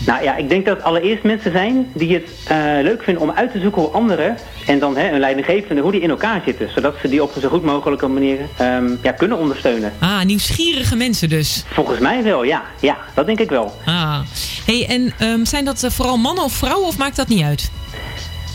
Nou 0.07 0.23
ja, 0.23 0.37
ik 0.37 0.49
denk 0.49 0.66
dat 0.66 0.83
allereerst 0.83 1.23
mensen 1.23 1.52
zijn 1.52 1.90
die 1.95 2.14
het 2.14 2.30
eh, 2.47 2.57
leuk 2.83 3.02
vinden 3.02 3.23
om 3.23 3.30
uit 3.30 3.52
te 3.52 3.61
zoeken 3.61 3.83
hoe 3.83 3.90
anderen 3.90 4.37
en 4.66 4.78
dan 4.78 4.97
hè, 4.97 5.09
hun 5.09 5.21
leidinggevende, 5.21 5.83
hoe 5.83 5.92
die 5.92 6.00
in 6.00 6.11
elkaar 6.11 6.42
zitten. 6.45 6.71
Zodat 6.75 6.95
ze 7.02 7.09
die 7.09 7.23
op 7.23 7.35
een 7.35 7.40
zo 7.40 7.49
goed 7.49 7.62
mogelijke 7.64 8.09
manier 8.09 8.38
ehm, 8.57 8.95
ja, 9.02 9.12
kunnen 9.12 9.38
ondersteunen. 9.38 9.92
Ah, 9.99 10.23
nieuwsgierige 10.23 10.97
mensen 10.97 11.28
dus. 11.28 11.64
Volgens 11.73 11.99
mij 11.99 12.23
wel, 12.23 12.42
ja. 12.42 12.62
Ja, 12.80 12.97
dat 13.14 13.26
denk 13.26 13.40
ik 13.40 13.50
wel. 13.50 13.75
Ah. 13.85 14.19
Hey, 14.66 14.87
en 14.88 15.12
ehm, 15.19 15.45
zijn 15.45 15.64
dat 15.64 15.83
eh, 15.83 15.90
vooral 15.90 16.16
mannen 16.16 16.45
of 16.45 16.52
vrouwen 16.52 16.87
of 16.88 16.99
maakt 16.99 17.16
dat 17.16 17.28
niet 17.28 17.42
uit? 17.42 17.71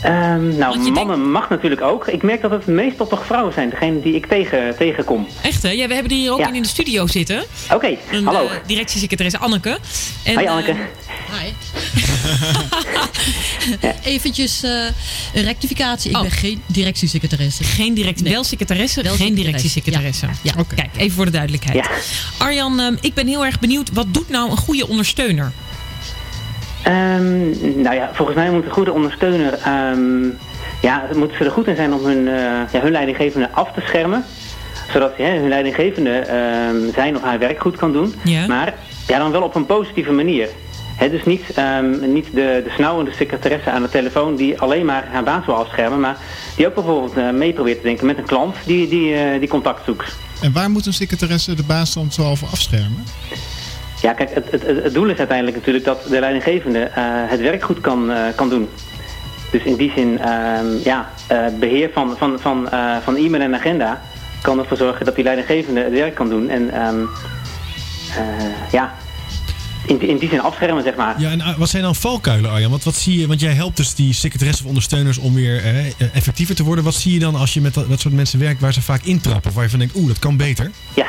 Ehm, 0.06 0.56
nou, 0.56 0.90
mannen 0.90 1.30
mag 1.30 1.48
natuurlijk 1.48 1.80
ook. 1.80 2.06
Ik 2.08 2.22
merk 2.22 2.40
dat 2.42 2.50
het 2.50 2.66
meestal 2.66 3.06
toch 3.06 3.26
vrouwen 3.26 3.52
zijn, 3.52 3.70
degene 3.70 4.00
die 4.02 4.14
ik 4.14 4.26
tegen, 4.26 4.76
tegenkom. 4.78 5.26
Echt 5.42 5.62
hè? 5.62 5.70
Ja, 5.70 5.86
we 5.86 5.92
hebben 5.94 6.12
die 6.12 6.20
hier 6.20 6.32
ook 6.32 6.38
Ja. 6.38 6.52
in, 6.52 6.62
de 6.62 6.68
studio 6.68 7.06
zitten. 7.06 7.44
Oké, 7.72 7.96
Een, 8.10 8.24
hallo. 8.24 8.44
eh, 8.46 8.50
directiesecretaresse 8.66 9.38
Anneke. 9.38 9.78
En, 10.24 10.38
Hi 10.38 10.46
Anneke. 10.46 10.70
eh, 10.70 10.76
Hi. 11.40 11.52
Eventjes 14.14 14.62
eh, 14.62 14.70
een 15.34 15.42
rectificatie. 15.42 16.10
Ik 16.10 16.20
ben 16.22 16.30
geen 16.30 16.62
directiesecretaresse. 16.66 17.62
Oh. 17.62 17.68
Geen 17.68 17.94
direct, 17.94 18.22
Nee. 18.22 18.32
wel 18.32 18.44
secretaresse, 18.44 19.02
Wel 19.02 19.14
geen 19.14 19.26
secretaresse, 19.26 19.68
directiesecretaresse. 19.82 20.26
ja. 20.42 20.52
Ja. 20.56 20.64
Kijk, 20.74 20.90
even 20.96 21.16
voor 21.16 21.24
de 21.24 21.30
duidelijkheid. 21.30 21.76
Ja. 21.76 21.90
Arjan, 22.44 22.80
ehm, 22.80 22.94
ik 23.00 23.14
ben 23.14 23.26
heel 23.26 23.44
erg 23.44 23.58
benieuwd. 23.58 23.90
Wat 23.92 24.06
doet 24.14 24.28
nou 24.28 24.50
een 24.50 24.56
goede 24.56 24.88
ondersteuner? 24.88 25.52
Ehm, 26.86 27.80
nou 27.82 27.94
ja, 27.94 28.10
volgens 28.12 28.36
mij 28.36 28.50
moet 28.50 28.64
een 28.64 28.70
goede 28.70 28.92
ondersteuner, 28.92 29.52
ehm, 29.52 30.24
ja, 30.80 31.02
moeten 31.14 31.36
ze 31.36 31.44
er 31.44 31.50
goed 31.50 31.66
in 31.66 31.76
zijn 31.76 31.94
om 31.94 32.04
hun, 32.04 32.28
eh, 32.28 32.72
ja, 32.72 32.80
hun 32.80 32.92
leidinggevende 32.92 33.50
af 33.50 33.72
te 33.72 33.80
schermen. 33.80 34.24
Zodat 34.92 35.16
hè, 35.16 35.38
hun 35.38 35.48
leidinggevende 35.48 36.18
ehm, 36.18 36.92
zijn 36.94 37.16
of 37.16 37.22
haar 37.22 37.38
werk 37.38 37.60
goed 37.60 37.76
kan 37.76 37.92
doen. 37.92 38.14
Ja. 38.24 38.46
Maar 38.46 38.74
ja, 39.06 39.18
dan 39.18 39.30
wel 39.30 39.42
op 39.42 39.54
een 39.54 39.66
positieve 39.66 40.12
manier. 40.12 40.48
Hè, 40.96 41.10
dus 41.10 41.24
niet, 41.24 41.42
ehm, 41.54 42.12
niet 42.12 42.24
de, 42.24 42.60
de 42.64 42.72
snauwende 42.74 43.12
secretaresse 43.12 43.70
aan 43.70 43.82
de 43.82 43.88
telefoon 43.88 44.36
die 44.36 44.60
alleen 44.60 44.84
maar 44.84 45.08
haar 45.12 45.24
baas 45.24 45.46
wil 45.46 45.54
afschermen. 45.54 46.00
Maar 46.00 46.16
die 46.56 46.66
ook 46.66 46.74
bijvoorbeeld 46.74 47.16
eh, 47.16 47.30
mee 47.30 47.52
probeert 47.52 47.76
te 47.76 47.86
denken 47.86 48.06
met 48.06 48.18
een 48.18 48.26
klant 48.26 48.56
die, 48.64 48.88
die, 48.88 49.14
eh, 49.14 49.38
die 49.38 49.48
contact 49.48 49.84
zoekt. 49.84 50.16
En 50.40 50.52
waar 50.52 50.70
moet 50.70 50.86
een 50.86 50.92
secretaresse 50.92 51.54
de 51.54 51.62
baas 51.62 51.94
dan 51.94 52.12
zo 52.12 52.22
over 52.22 52.46
afschermen? 52.46 53.04
Ja, 54.02 54.12
kijk, 54.12 54.34
het, 54.34 54.50
het, 54.50 54.62
het 54.62 54.94
doel 54.94 55.08
is 55.08 55.18
uiteindelijk 55.18 55.56
natuurlijk 55.56 55.84
dat 55.84 56.02
de 56.08 56.20
leidinggevende 56.20 56.78
eh, 56.78 57.04
het 57.04 57.40
werk 57.40 57.62
goed 57.62 57.80
kan, 57.80 58.10
eh, 58.10 58.22
kan 58.34 58.48
doen. 58.48 58.68
Dus 59.50 59.62
in 59.62 59.76
die 59.76 59.92
zin, 59.96 60.18
ehm, 60.18 60.66
ja, 60.84 61.10
eh, 61.26 61.46
beheer 61.60 61.90
van, 61.92 62.16
van, 62.16 62.40
van, 62.40 62.68
van 63.02 63.16
e-mail 63.16 63.42
en 63.42 63.54
agenda 63.54 64.00
kan 64.42 64.58
ervoor 64.58 64.76
zorgen 64.76 65.04
dat 65.04 65.14
die 65.14 65.24
leidinggevende 65.24 65.80
het 65.80 65.92
werk 65.92 66.14
kan 66.14 66.28
doen. 66.28 66.48
En 66.48 66.70
ehm, 66.70 67.00
eh, 68.16 68.72
ja, 68.72 68.94
in, 69.86 70.00
in 70.00 70.18
die 70.18 70.28
zin 70.28 70.40
afschermen, 70.40 70.82
zeg 70.82 70.94
maar. 70.94 71.20
Ja, 71.20 71.30
en 71.30 71.58
wat 71.58 71.68
zijn 71.68 71.82
dan 71.82 71.94
valkuilen, 71.94 72.50
Arjan? 72.50 72.70
Want, 72.70 72.84
wat 72.84 72.94
zie 72.94 73.18
je, 73.18 73.26
want 73.26 73.40
jij 73.40 73.52
helpt 73.52 73.76
dus 73.76 73.94
die 73.94 74.12
secretaressen 74.12 74.64
of 74.64 74.68
ondersteuners 74.68 75.18
om 75.18 75.34
weer 75.34 75.64
eh, 75.64 75.86
effectiever 76.12 76.54
te 76.54 76.62
worden. 76.62 76.84
Wat 76.84 76.94
zie 76.94 77.12
je 77.12 77.18
dan 77.18 77.34
als 77.34 77.54
je 77.54 77.60
met 77.60 77.74
dat, 77.74 77.88
dat 77.88 78.00
soort 78.00 78.14
mensen 78.14 78.38
werkt 78.38 78.60
waar 78.60 78.72
ze 78.72 78.82
vaak 78.82 79.02
intrappen? 79.02 79.48
Of 79.48 79.54
waar 79.54 79.64
je 79.64 79.70
van 79.70 79.78
denkt, 79.78 79.96
oeh, 79.96 80.08
dat 80.08 80.18
kan 80.18 80.36
beter? 80.36 80.70
Ja, 80.94 81.06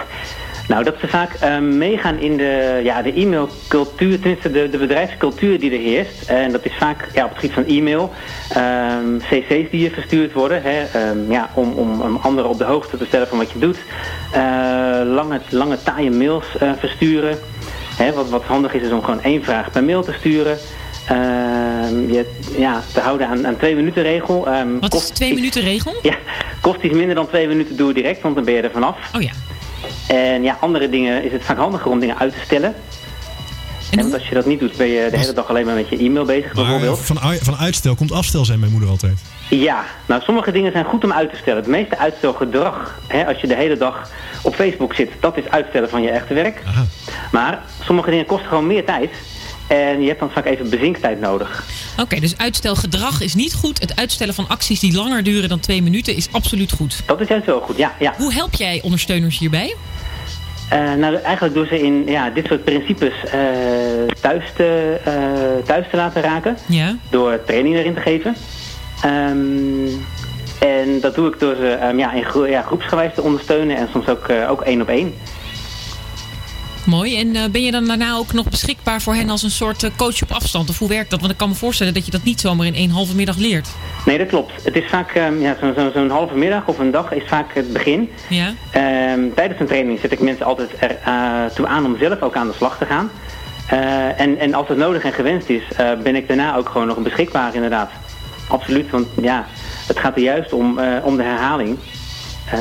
nou 0.67 0.83
dat 0.83 0.95
ze 0.99 1.07
vaak 1.07 1.33
eh, 1.33 1.57
meegaan 1.57 2.19
in 2.19 2.37
de, 2.37 2.81
ja, 2.83 3.01
de 3.01 3.13
e-mailcultuur, 3.13 4.19
tenminste 4.19 4.51
de, 4.51 4.69
de 4.69 4.77
bedrijfscultuur 4.77 5.59
die 5.59 5.71
er 5.71 5.79
heerst. 5.79 6.27
En 6.27 6.51
dat 6.51 6.65
is 6.65 6.73
vaak 6.77 7.07
ja, 7.13 7.23
op 7.23 7.29
het 7.29 7.39
gebied 7.39 7.55
van 7.55 7.65
e-mail, 7.65 8.11
ehm, 8.49 9.17
cc's 9.17 9.69
die 9.71 9.81
je 9.81 9.91
verstuurd 9.91 10.33
worden, 10.33 10.61
hè, 10.61 10.83
ehm, 10.83 11.31
ja, 11.31 11.49
om, 11.53 11.71
om, 11.73 12.01
om 12.01 12.19
anderen 12.21 12.49
op 12.49 12.57
de 12.57 12.63
hoogte 12.63 12.97
te 12.97 13.05
stellen 13.05 13.27
van 13.27 13.37
wat 13.37 13.51
je 13.51 13.59
doet. 13.59 13.77
Eh, 14.31 14.41
lange, 15.05 15.39
lange 15.49 15.83
taaie 15.83 16.11
mails 16.11 16.45
eh, 16.59 16.71
versturen. 16.79 17.37
Hè, 17.97 18.13
wat, 18.13 18.29
wat 18.29 18.43
handig 18.43 18.73
is, 18.73 18.81
is 18.81 18.91
om 18.91 19.03
gewoon 19.03 19.21
één 19.21 19.43
vraag 19.43 19.71
per 19.71 19.83
mail 19.83 20.03
te 20.03 20.13
sturen. 20.13 20.57
Ehm, 21.07 22.11
je, 22.11 22.25
ja, 22.57 22.81
te 22.93 22.99
houden 22.99 23.27
aan, 23.27 23.47
aan 23.47 23.57
twee 23.57 23.75
minuten 23.75 24.03
regel. 24.03 24.47
Ehm, 24.47 24.79
Wat 24.79 24.93
is 24.93 25.07
de 25.07 25.13
twee 25.13 25.33
minuten 25.33 25.61
regel? 25.61 25.93
Ja, 26.09 26.15
kost 26.61 26.81
iets 26.81 26.93
minder 26.93 27.15
dan 27.15 27.27
twee 27.27 27.47
minuten, 27.47 27.75
doe 27.77 27.93
direct, 27.93 28.21
want 28.21 28.35
dan 28.35 28.43
ben 28.43 28.53
je 28.53 28.61
er 28.61 28.71
vanaf. 28.71 28.97
Oh 29.15 29.21
ja. 29.21 29.31
En 30.07 30.43
ja, 30.43 30.57
andere 30.61 30.89
dingen 30.89 31.23
is 31.23 31.31
het 31.31 31.43
vaak 31.43 31.57
handiger 31.57 31.91
om 31.91 31.99
dingen 31.99 32.17
uit 32.17 32.33
te 32.33 32.39
stellen. 32.45 32.75
En 33.91 34.01
want 34.01 34.13
als 34.13 34.27
je 34.27 34.35
dat 34.35 34.45
niet 34.45 34.59
doet, 34.59 34.77
ben 34.77 34.87
je 34.87 35.07
de 35.11 35.17
hele 35.17 35.33
dag 35.33 35.49
alleen 35.49 35.65
maar 35.65 35.75
met 35.75 35.89
je 35.89 35.97
e-mail 35.97 36.25
bezig 36.25 36.53
Maar 36.53 36.63
bijvoorbeeld. 36.63 36.99
van, 36.99 37.17
van 37.41 37.55
uitstel 37.55 37.95
komt 37.95 38.11
afstel, 38.11 38.45
zei 38.45 38.57
mijn 38.57 38.71
moeder 38.71 38.89
altijd. 38.89 39.19
Ja, 39.49 39.85
nou 40.05 40.21
sommige 40.21 40.51
dingen 40.51 40.71
zijn 40.71 40.85
goed 40.85 41.03
om 41.03 41.11
uit 41.11 41.29
te 41.29 41.35
stellen. 41.35 41.59
Het 41.59 41.69
meeste 41.71 41.97
uitstelgedrag, 41.97 42.99
hè, 43.07 43.25
als 43.25 43.41
je 43.41 43.47
de 43.47 43.55
hele 43.55 43.77
dag 43.77 44.09
op 44.41 44.55
Facebook 44.55 44.93
zit, 44.93 45.11
dat 45.19 45.37
is 45.37 45.49
uitstellen 45.49 45.89
van 45.89 46.01
je 46.01 46.09
echte 46.09 46.33
werk. 46.33 46.63
Maar 47.31 47.61
sommige 47.83 48.09
dingen 48.09 48.25
kosten 48.25 48.47
gewoon 48.47 48.67
meer 48.67 48.85
tijd. 48.85 49.09
En 49.67 50.01
je 50.01 50.07
hebt 50.07 50.19
dan 50.19 50.31
vaak 50.31 50.45
even 50.45 50.69
bezinktijd 50.69 51.19
nodig. 51.19 51.65
Oké, 51.97 52.19
dus 52.19 52.37
uitstelgedrag 52.37 53.21
is 53.21 53.35
niet 53.35 53.53
goed. 53.53 53.79
Het 53.79 53.95
uitstellen 53.95 54.33
van 54.33 54.47
acties 54.47 54.79
die 54.79 54.93
langer 54.93 55.23
duren 55.23 55.49
dan 55.49 55.59
twee 55.59 55.81
minuten 55.81 56.15
is 56.15 56.27
absoluut 56.31 56.71
goed. 56.71 57.01
Dat 57.05 57.21
is 57.21 57.27
juist 57.27 57.45
wel 57.45 57.61
goed, 57.61 57.77
ja. 57.77 57.95
ja. 57.99 58.13
Hoe 58.17 58.33
help 58.33 58.53
jij 58.53 58.81
ondersteuners 58.83 59.37
hierbij? 59.37 59.75
Eh, 60.69 60.93
nou, 60.93 61.15
eigenlijk 61.15 61.55
door 61.55 61.67
ze 61.67 61.81
in 61.81 62.03
ja, 62.05 62.29
dit 62.29 62.45
soort 62.47 62.63
principes 62.63 63.13
eh, 63.31 63.39
thuis, 64.21 64.43
te, 64.55 64.97
eh, 65.03 65.65
thuis 65.65 65.85
te 65.91 65.95
laten 65.97 66.21
raken. 66.21 66.57
Ja. 66.65 66.95
Door 67.09 67.39
training 67.45 67.75
erin 67.75 67.93
te 67.93 67.99
geven. 68.01 68.35
Ehm, 69.03 69.87
en 70.59 70.99
dat 71.01 71.15
doe 71.15 71.27
ik 71.27 71.39
door 71.39 71.55
ze 71.55 71.67
ehm, 71.69 71.97
ja, 71.99 72.13
in 72.13 72.23
gro- 72.25 72.45
ja, 72.47 72.61
groepsgewijs 72.61 73.13
te 73.13 73.21
ondersteunen 73.21 73.77
en 73.77 73.87
soms 73.91 74.07
ook, 74.09 74.25
ook 74.49 74.61
één 74.61 74.81
op 74.81 74.89
één. 74.89 75.13
Mooi. 76.87 77.19
En 77.19 77.35
eh, 77.35 77.49
ben 77.51 77.63
je 77.63 77.71
dan 77.71 77.85
daarna 77.85 78.15
ook 78.15 78.33
nog 78.33 78.49
beschikbaar 78.49 79.01
voor 79.01 79.13
hen 79.13 79.29
als 79.29 79.43
een 79.43 79.51
soort 79.51 79.83
eh, 79.83 79.89
coach 79.97 80.21
op 80.21 80.31
afstand? 80.31 80.69
Of 80.69 80.79
hoe 80.79 80.89
werkt 80.89 81.09
dat? 81.09 81.19
Want 81.19 81.31
ik 81.31 81.37
kan 81.37 81.49
me 81.49 81.55
voorstellen 81.55 81.93
dat 81.93 82.05
je 82.05 82.11
dat 82.11 82.23
niet 82.23 82.39
zomaar 82.39 82.65
in 82.65 82.75
één 82.75 82.89
halve 82.89 83.15
middag 83.15 83.37
leert. 83.37 83.69
Nee, 84.05 84.17
dat 84.17 84.27
klopt. 84.27 84.63
Het 84.63 84.75
is 84.75 84.89
vaak 84.89 85.11
ehm, 85.11 85.39
ja, 85.39 85.55
zo'n 85.59 85.73
zo, 85.75 85.91
zo'n 85.93 86.09
halve 86.09 86.35
middag 86.35 86.67
of 86.67 86.79
een 86.79 86.91
dag 86.91 87.11
is 87.11 87.23
vaak 87.27 87.53
het 87.53 87.73
begin. 87.73 88.09
Ja. 88.29 88.53
Ehm, 88.71 89.19
tijdens 89.35 89.59
een 89.59 89.67
training 89.67 89.99
zet 89.99 90.11
ik 90.11 90.19
mensen 90.19 90.45
altijd 90.45 90.69
er 90.79 90.97
eh, 91.03 91.45
toe 91.55 91.67
aan 91.67 91.85
om 91.85 91.97
zelf 91.99 92.21
ook 92.21 92.35
aan 92.35 92.47
de 92.47 92.53
slag 92.53 92.77
te 92.77 92.85
gaan. 92.85 93.11
En, 94.17 94.39
en 94.39 94.53
als 94.53 94.67
het 94.67 94.77
nodig 94.77 95.03
en 95.03 95.13
gewenst 95.13 95.49
is, 95.49 95.63
ben 96.03 96.15
ik 96.15 96.27
daarna 96.27 96.55
ook 96.55 96.69
gewoon 96.69 96.87
nog 96.87 96.97
beschikbaar 96.97 97.55
inderdaad. 97.55 97.89
Absoluut, 98.47 98.89
want 98.89 99.07
ja, 99.21 99.45
het 99.87 99.99
gaat 99.99 100.15
er 100.15 100.21
juist 100.21 100.53
om, 100.53 100.79
om 101.03 101.17
de 101.17 101.23
herhaling. 101.23 101.77
Eh, 102.51 102.59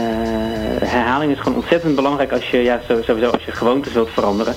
herhaling 0.88 1.32
is 1.32 1.38
gewoon 1.38 1.58
ontzettend 1.58 1.94
belangrijk 1.94 2.32
als 2.32 2.50
je, 2.50 2.58
ja, 2.58 2.80
sowieso 2.88 3.30
als 3.30 3.44
je 3.44 3.52
gewoontes 3.52 3.92
wilt 3.92 4.10
veranderen. 4.10 4.54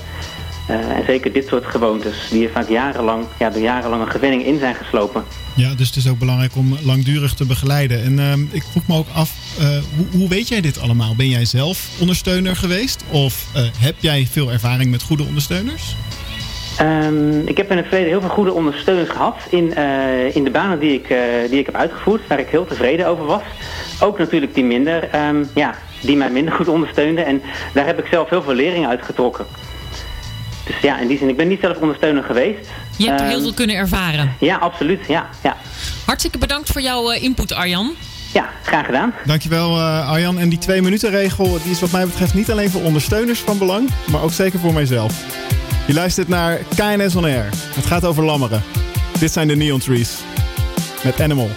Eh, 0.68 0.76
en 0.76 1.06
zeker 1.06 1.34
dit 1.34 1.48
soort 1.48 1.66
gewoontes, 1.66 2.28
die 2.30 2.46
er 2.46 2.52
vaak 2.52 2.70
jarenlang, 2.70 3.26
ja, 3.40 3.50
door 3.50 3.62
jarenlange 3.62 4.10
gewenning 4.10 4.46
in 4.46 4.60
zijn 4.60 4.76
geslopen. 4.76 5.24
Ja, 5.56 5.74
dus 5.74 5.88
het 5.88 5.96
is 5.96 6.08
ook 6.08 6.20
belangrijk 6.20 6.56
om 6.56 6.78
langdurig 6.82 7.34
te 7.34 7.46
begeleiden. 7.46 8.04
En 8.04 8.20
ehm, 8.20 8.42
ik 8.52 8.64
vroeg 8.72 8.88
me 8.88 8.96
ook 8.96 9.08
af, 9.14 9.32
eh, 9.60 9.68
hoe, 9.68 10.06
hoe 10.12 10.30
weet 10.30 10.48
jij 10.48 10.62
dit 10.62 10.80
allemaal? 10.80 11.16
Ben 11.16 11.30
jij 11.30 11.46
zelf 11.46 11.90
ondersteuner 12.00 12.56
geweest? 12.56 13.04
Of 13.10 13.46
heb 13.78 13.96
jij 14.00 14.28
veel 14.32 14.52
ervaring 14.52 14.92
met 14.92 15.02
goede 15.02 15.24
ondersteuners? 15.24 15.96
Ehm, 16.80 17.40
ik 17.48 17.58
heb 17.58 17.72
in 17.72 17.78
het 17.78 17.86
verleden 17.88 18.10
heel 18.10 18.20
veel 18.22 18.30
goede 18.30 18.54
ondersteuners 18.54 19.10
gehad 19.10 19.36
in, 19.50 19.76
eh, 19.76 20.36
in 20.36 20.44
de 20.44 20.50
banen 20.52 20.80
die 20.80 20.94
ik, 20.94 21.10
eh, 21.10 21.18
die 21.50 21.60
ik 21.60 21.66
heb 21.66 21.76
uitgevoerd, 21.76 22.28
waar 22.28 22.40
ik 22.40 22.48
heel 22.50 22.66
tevreden 22.66 23.08
over 23.08 23.26
was. 23.26 23.42
Ook 24.00 24.18
natuurlijk 24.20 24.54
die 24.54 24.64
minder, 24.64 25.10
ehm, 25.12 25.44
ja, 25.56 25.74
die 26.02 26.16
mij 26.18 26.30
minder 26.30 26.54
goed 26.54 26.68
ondersteunden. 26.68 27.26
En 27.26 27.42
daar 27.74 27.86
heb 27.86 28.00
ik 28.00 28.06
zelf 28.12 28.30
heel 28.30 28.42
veel 28.42 28.54
lering 28.54 28.88
uit 28.88 29.02
getrokken. 29.04 29.46
Dus 30.66 30.76
ja, 30.82 31.00
in 31.00 31.08
die 31.08 31.18
zin, 31.18 31.30
ik 31.30 31.38
ben 31.38 31.48
niet 31.48 31.60
zelf 31.62 31.78
ondersteuner 31.78 32.24
geweest. 32.24 32.70
Je 32.98 33.06
hebt 33.08 33.20
er 33.20 33.26
heel 33.26 33.36
Ehm, 33.36 33.44
veel 33.44 33.54
kunnen 33.54 33.76
ervaren. 33.76 34.34
Ja, 34.40 34.56
absoluut. 34.58 35.06
Ja, 35.08 35.30
ja. 35.44 35.56
Hartstikke 36.06 36.38
bedankt 36.38 36.70
voor 36.72 36.82
jouw 36.82 37.10
eh, 37.12 37.24
input, 37.24 37.54
Arjan. 37.54 37.92
ja 38.34 38.50
graag 38.64 38.86
gedaan. 38.86 39.14
Dankjewel 39.26 39.76
eh, 39.78 40.10
Arjan. 40.10 40.40
En 40.40 40.50
die 40.50 40.58
twee 40.60 40.82
minuten 40.82 41.10
regel 41.10 41.58
die 41.64 41.72
is 41.72 41.80
wat 41.80 41.92
mij 41.92 42.06
betreft 42.06 42.34
niet 42.34 42.52
alleen 42.52 42.70
voor 42.70 42.82
ondersteuners 42.82 43.40
van 43.40 43.58
belang, 43.58 43.90
maar 44.12 44.22
ook 44.22 44.32
zeker 44.32 44.60
voor 44.60 44.74
mijzelf. 44.74 45.14
Je 45.90 45.96
luistert 45.96 46.28
naar 46.28 46.60
KNS 46.76 47.16
On 47.16 47.24
Air. 47.24 47.50
Het 47.52 47.86
gaat 47.86 48.06
over 48.06 48.24
lammeren. 48.24 48.64
Dit 49.20 49.32
zijn 49.32 49.48
de 49.48 49.56
Neon 49.56 49.80
Trees. 49.80 50.18
Met 51.04 51.22
Animal. 51.22 51.50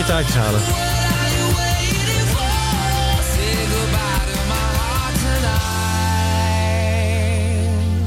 Je 0.00 0.06
taartjes 0.06 0.36
halen. 0.36 0.60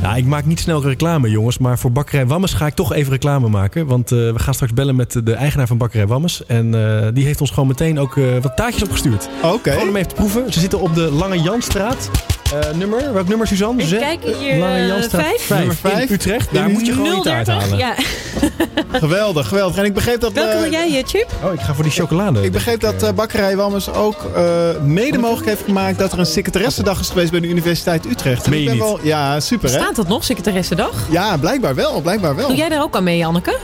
Ja, 0.01 0.15
ik 0.15 0.25
maak 0.25 0.45
niet 0.45 0.59
snel 0.59 0.83
reclame, 0.83 1.29
jongens. 1.29 1.57
Maar 1.57 1.79
voor 1.79 1.91
Bakkerij 1.91 2.27
Wammes 2.27 2.53
ga 2.53 2.65
ik 2.65 2.73
toch 2.73 2.93
even 2.93 3.11
reclame 3.11 3.49
maken. 3.49 3.85
Want 3.85 4.11
eh, 4.11 4.17
we 4.17 4.39
gaan 4.39 4.53
straks 4.53 4.73
bellen 4.73 4.95
met 4.95 5.21
de 5.23 5.33
eigenaar 5.33 5.67
van 5.67 5.77
Bakkerij 5.77 6.07
Wammes. 6.07 6.45
En 6.45 6.75
eh, 6.75 7.07
die 7.13 7.25
heeft 7.25 7.41
ons 7.41 7.49
gewoon 7.49 7.67
meteen 7.67 7.99
ook 7.99 8.17
eh, 8.17 8.23
wat 8.41 8.55
taartjes 8.55 8.83
opgestuurd. 8.83 9.29
Oké. 9.43 9.71
Gewoon 9.71 9.87
om 9.87 9.95
even 9.95 10.09
te 10.09 10.15
proeven. 10.15 10.53
Ze 10.53 10.59
zitten 10.59 10.79
op 10.79 10.95
de 10.95 11.11
Lange 11.11 11.41
Janstraat. 11.41 12.09
Eh, 12.53 12.73
nummer? 12.75 13.13
Welk 13.13 13.27
nummer, 13.27 13.47
Suzanne? 13.47 13.83
Ik 13.83 13.97
kijk 13.99 14.23
hier, 14.23 14.51
eh, 14.63 14.87
Janstraat 14.87 15.21
vijf. 15.25 15.41
vijf. 15.41 15.59
Nummer 15.59 15.75
vijf. 15.75 16.09
In 16.09 16.13
Utrecht. 16.15 16.53
Daar 16.53 16.65
In 16.67 16.71
moet 16.73 16.85
je 16.85 16.93
gewoon 16.93 17.13
die 17.13 17.21
taart 17.23 17.45
030. 17.45 17.63
halen. 17.63 17.77
Ja. 17.77 17.95
Geweldig, 18.99 19.47
geweldig. 19.47 19.77
En 19.77 19.85
ik 19.85 19.93
begreep 19.93 20.19
dat... 20.21 20.31
Welke 20.33 20.51
eh, 20.51 20.61
wil 20.61 20.71
jij, 20.71 20.97
eh, 20.97 21.03
Chip? 21.07 21.27
Oh, 21.43 21.53
ik 21.53 21.59
ga 21.59 21.73
voor 21.73 21.83
die 21.83 21.93
chocolade. 21.93 22.41
Ik 22.43 22.51
begreep 22.51 22.79
dat 22.79 23.03
eh, 23.03 23.11
Bakkerij 23.11 23.55
Walmers 23.55 23.89
ook 23.93 24.25
eh, 24.35 24.43
mede 24.83 25.17
mogelijk 25.17 25.47
heeft 25.47 25.61
gemaakt 25.65 25.97
dat 25.99 26.11
er 26.11 26.19
een 26.19 26.25
secretaressendag 26.25 26.99
is 26.99 27.07
geweest 27.09 27.31
bij 27.31 27.39
de 27.39 27.47
Universiteit 27.47 28.05
Utrecht. 28.05 28.43
En 28.45 28.49
Meen 28.49 28.59
ik 28.61 28.65
je 28.69 28.77
ben 28.77 28.87
niet? 28.87 28.87
wel, 28.97 28.99
ja, 29.03 29.39
super 29.39 29.69
hè? 29.69 29.75
Staat 29.75 29.95
dat 29.95 30.07
nog, 30.07 30.23
secretaressendag? 30.23 30.91
Ja, 31.09 31.37
blijkbaar 31.37 31.75
wel, 31.75 32.01
blijkbaar 32.01 32.35
wel. 32.35 32.47
Doe 32.47 32.57
jij 32.57 32.69
daar 32.69 32.81
ook 32.81 32.95
aan 32.95 33.03
mee, 33.03 33.25
Anneke? 33.25 33.57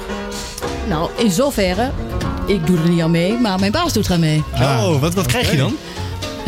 Nou, 0.87 1.09
in 1.15 1.31
zoverre, 1.31 1.89
ik 2.45 2.67
doe 2.67 2.77
er 2.77 2.89
niet 2.89 3.01
aan 3.01 3.11
mee, 3.11 3.33
maar 3.33 3.59
mijn 3.59 3.71
baas 3.71 3.93
doet 3.93 4.05
eraan 4.05 4.19
mee. 4.19 4.43
Oh, 4.53 5.01
wat, 5.01 5.13
wat 5.13 5.25
krijg 5.25 5.51
je 5.51 5.57
dan? 5.57 5.75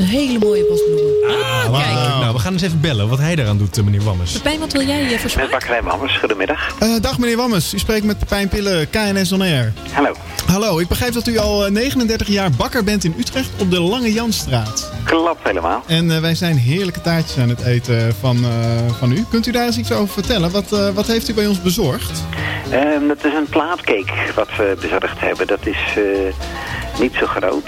Een 0.02 0.08
hele 0.08 0.40
mooie 0.40 0.66
bosbloemen. 0.70 1.30
Ah, 1.30 1.80
kijk. 1.80 2.20
Nou, 2.20 2.34
we 2.34 2.40
gaan 2.40 2.54
eens 2.54 2.62
even 2.62 2.82
bellen 2.82 3.10
wat 3.10 3.20
hij 3.20 3.36
daaraan 3.36 3.58
doet, 3.58 3.78
eh, 3.78 3.84
meneer 3.84 4.04
Wammes. 4.04 4.32
Pepijn, 4.32 4.60
wat 4.60 4.72
wil 4.72 4.82
jij 4.82 5.14
eh, 5.14 5.20
voor 5.20 5.42
Met? 5.42 5.50
Bakkerij 5.52 5.82
Mammers, 5.82 6.18
goedemiddag. 6.18 6.76
Eh, 6.80 6.90
dag 7.02 7.18
meneer 7.18 7.38
Wammers, 7.38 7.74
u 7.74 7.80
spreekt 7.80 8.06
met 8.06 8.20
Pepijn 8.20 8.48
Pillen, 8.48 8.90
KNS 8.90 9.32
On 9.32 9.42
Air. 9.42 9.74
Hallo. 9.92 10.14
Hallo, 10.46 10.80
ik 10.80 10.88
begrijp 10.88 11.14
dat 11.14 11.28
u 11.28 11.38
al 11.38 11.66
eh, 11.66 11.72
39 11.72 12.28
jaar 12.28 12.52
bakker 12.52 12.84
bent 12.84 13.04
in 13.04 13.16
Utrecht 13.20 13.50
op 13.58 13.72
de 13.72 13.80
Lange 13.80 14.14
Janstraat. 14.14 14.92
Klopt 15.04 15.48
helemaal. 15.48 15.84
En 15.88 16.12
eh, 16.12 16.20
wij 16.20 16.36
zijn 16.36 16.58
heerlijke 16.58 17.02
taartjes 17.02 17.38
aan 17.44 17.50
het 17.50 17.62
eten 17.62 18.16
van, 18.20 18.38
eh, 18.44 18.94
van 19.00 19.12
u. 19.12 19.26
Kunt 19.30 19.48
u 19.48 19.52
daar 19.52 19.66
eens 19.66 19.78
iets 19.78 19.92
over 19.92 20.14
vertellen? 20.14 20.52
Wat, 20.52 20.72
eh, 20.74 20.90
wat 20.90 21.08
heeft 21.08 21.30
u 21.30 21.34
bij 21.34 21.48
ons 21.48 21.62
bezorgd? 21.62 22.24
Ehm, 22.70 23.08
dat 23.08 23.26
is 23.26 23.34
een 23.34 23.48
plaatcake 23.50 24.14
wat 24.36 24.50
we 24.58 24.78
bezorgd 24.82 25.20
hebben. 25.20 25.48
Dat 25.48 25.66
is 25.66 25.94
eh, 25.96 27.00
niet 27.00 27.14
zo 27.20 27.26
groot. 27.26 27.68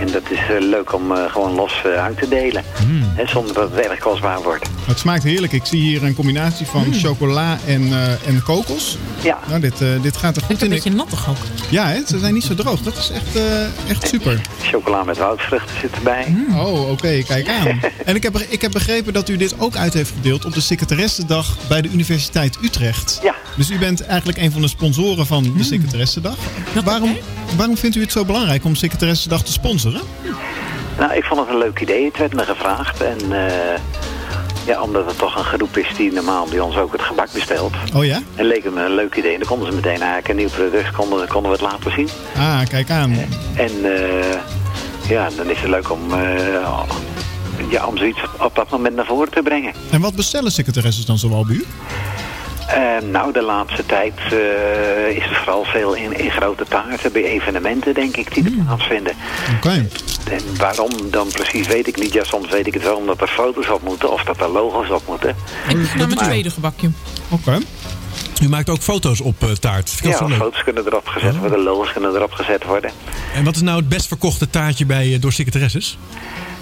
En 0.00 0.06
dat 0.12 0.22
is 0.30 0.38
eh, 0.38 0.60
leuk 0.60 0.94
om 0.94 1.12
eh, 1.12 1.32
gewoon 1.32 1.54
los 1.54 1.72
eh, 1.84 2.02
uit 2.04 2.18
te 2.18 2.28
delen. 2.28 2.62
Hè, 3.14 3.26
zonder 3.26 3.54
dat 3.54 3.70
het 3.74 3.86
erg 3.86 3.98
kostbaar 3.98 4.42
wordt. 4.42 4.68
Het 4.84 4.98
smaakt 4.98 5.22
heerlijk. 5.22 5.52
Ik 5.52 5.64
zie 5.66 5.80
hier 5.80 6.02
een 6.04 6.14
combinatie 6.14 6.66
van 6.66 6.94
chocola 6.94 7.58
en, 7.66 7.82
eh, 7.92 8.28
en 8.28 8.42
kokos. 8.42 8.96
Ja. 9.22 9.38
Nou, 9.48 9.60
dit, 9.60 9.80
eh, 9.80 9.88
dit 10.02 10.16
gaat 10.16 10.36
er 10.36 10.42
goed 10.42 10.56
Een 10.56 10.62
in. 10.64 10.68
beetje 10.70 10.90
nattig 10.92 11.28
ook. 11.28 11.36
Ja, 11.70 11.86
hè? 11.88 12.00
ze 12.06 12.18
zijn 12.18 12.34
niet 12.34 12.44
zo 12.44 12.54
droog. 12.54 12.80
Dat 12.80 12.96
is 12.96 13.10
echt, 13.10 13.36
eh, 13.36 13.90
echt 13.90 14.08
super. 14.08 14.40
Chocola 14.62 15.04
met 15.04 15.18
woudvruchten 15.18 15.76
zit 15.80 15.92
erbij. 15.94 16.34
Oh, 16.54 16.90
oké, 16.90 17.22
kijk 17.26 17.48
aan. 17.48 17.80
En 18.04 18.14
ik 18.14 18.22
heb, 18.22 18.38
ik 18.38 18.62
heb 18.62 18.72
begrepen 18.72 19.12
dat 19.12 19.28
u 19.28 19.36
dit 19.36 19.54
ook 19.58 19.76
uit 19.76 19.94
heeft 19.94 20.10
gedeeld 20.16 20.44
op 20.44 20.54
de 20.54 20.60
secretaressendag 20.60 21.56
bij 21.68 21.82
de 21.82 21.88
Universiteit 21.92 22.58
Utrecht. 22.62 23.20
Ja. 23.22 23.34
Dus 23.56 23.70
u 23.70 23.78
bent 23.78 24.06
eigenlijk 24.06 24.38
een 24.38 24.52
van 24.52 24.60
de 24.60 24.68
sponsoren 24.68 25.26
van 25.26 25.42
de 25.56 25.64
secretaressendag. 25.64 26.36
Waarom, 26.84 27.16
waarom 27.56 27.76
vindt 27.76 27.96
u 27.96 28.00
het 28.00 28.12
zo 28.12 28.24
belangrijk 28.24 28.64
om 28.64 28.74
secretaressendag 28.74 29.42
te 29.42 29.52
sponsoren? 29.52 29.91
Nou, 30.98 31.14
ik 31.14 31.24
vond 31.24 31.40
het 31.40 31.48
een 31.48 31.58
leuk 31.58 31.80
idee. 31.80 32.04
Het 32.04 32.18
werd 32.18 32.34
me 32.34 32.44
gevraagd. 32.44 33.02
En 33.02 33.18
eh, 33.32 33.78
ja, 34.66 34.82
omdat 34.82 35.06
het 35.06 35.18
toch 35.18 35.36
een 35.36 35.44
groep 35.44 35.76
is 35.76 35.96
die 35.96 36.12
normaal 36.12 36.46
bij 36.50 36.60
ons 36.60 36.76
ook 36.76 36.92
het 36.92 37.02
gebak 37.02 37.32
bestelt. 37.32 37.72
Oh 37.94 38.04
ja? 38.04 38.20
En 38.34 38.44
leek 38.44 38.64
het 38.64 38.74
me 38.74 38.84
een 38.84 38.94
leuk 38.94 39.14
idee. 39.14 39.32
En 39.32 39.38
dan 39.38 39.48
konden 39.48 39.66
ze 39.68 39.74
meteen 39.74 40.00
eigenlijk 40.00 40.28
een 40.28 40.36
nieuw 40.36 40.48
product 40.48 40.90
konden, 40.90 41.28
konden 41.28 41.50
we 41.50 41.56
het 41.56 41.72
laten 41.72 41.92
zien. 41.92 42.08
Ah, 42.36 42.60
kijk 42.68 42.90
aan. 42.90 43.10
En 43.56 43.94
eh, 43.94 44.38
ja, 45.08 45.28
dan 45.36 45.50
is 45.50 45.60
het 45.60 45.68
leuk 45.68 45.90
om, 45.90 46.12
eh, 46.12 47.70
ja, 47.70 47.86
om 47.86 47.96
zoiets 47.96 48.20
op 48.38 48.54
dat 48.54 48.70
moment 48.70 48.94
naar 48.94 49.06
voren 49.06 49.30
te 49.30 49.42
brengen. 49.42 49.72
En 49.90 50.00
wat 50.00 50.14
bestellen 50.14 50.52
secretaresses 50.52 51.06
dan 51.06 51.18
zoal 51.18 51.46
bij 51.46 51.54
u? 51.54 51.64
Eh, 52.68 53.08
nou, 53.10 53.32
de 53.32 53.42
laatste 53.42 53.86
tijd 53.86 54.14
eh, 54.24 55.16
is 55.16 55.24
er 55.24 55.36
vooral 55.36 55.64
veel 55.64 55.94
in, 55.94 56.18
in 56.18 56.30
grote 56.30 56.64
taarten 56.68 57.12
bij 57.12 57.24
evenementen, 57.24 57.94
denk 57.94 58.16
ik, 58.16 58.34
die 58.34 58.44
er 58.44 58.50
plaatsvinden. 58.50 59.12
Oké. 59.56 59.88
En 60.30 60.56
waarom 60.56 60.90
dan 61.10 61.28
precies 61.28 61.66
weet 61.66 61.86
ik 61.86 61.98
niet. 61.98 62.12
Ja, 62.12 62.24
soms 62.24 62.50
weet 62.50 62.66
ik 62.66 62.74
het 62.74 62.82
wel 62.82 62.96
omdat 62.96 63.20
er 63.20 63.28
foto's 63.28 63.68
op 63.68 63.82
moeten 63.82 64.12
of 64.12 64.24
dat 64.24 64.40
er 64.40 64.48
logo's 64.48 64.90
op 64.90 65.02
moeten. 65.06 65.30
Ik 65.68 65.76
ga 65.76 65.96
naar 65.96 66.06
mijn 66.06 66.18
tweede 66.18 66.50
gebakje. 66.50 66.90
Oké. 67.28 67.58
U 68.42 68.48
maakt 68.48 68.70
ook 68.70 68.80
foto's 68.80 69.20
op 69.20 69.42
eh, 69.42 69.48
taart. 69.48 69.98
Ja, 70.02 70.08
dat 70.10 70.18
zo 70.18 70.26
leuk. 70.26 70.38
foto's 70.38 70.64
kunnen 70.64 70.86
erop 70.86 71.06
gezet 71.06 71.36
worden, 71.38 71.62
logo's 71.62 71.92
kunnen 71.92 72.14
erop 72.14 72.32
gezet 72.32 72.64
worden. 72.64 72.90
En 73.34 73.44
wat 73.44 73.54
is 73.54 73.62
nou 73.62 73.76
het 73.76 73.88
best 73.88 74.06
verkochte 74.06 74.50
taartje 74.50 74.86
bij, 74.86 75.12
eh, 75.14 75.20
door 75.20 75.32
secretaresses? 75.32 75.98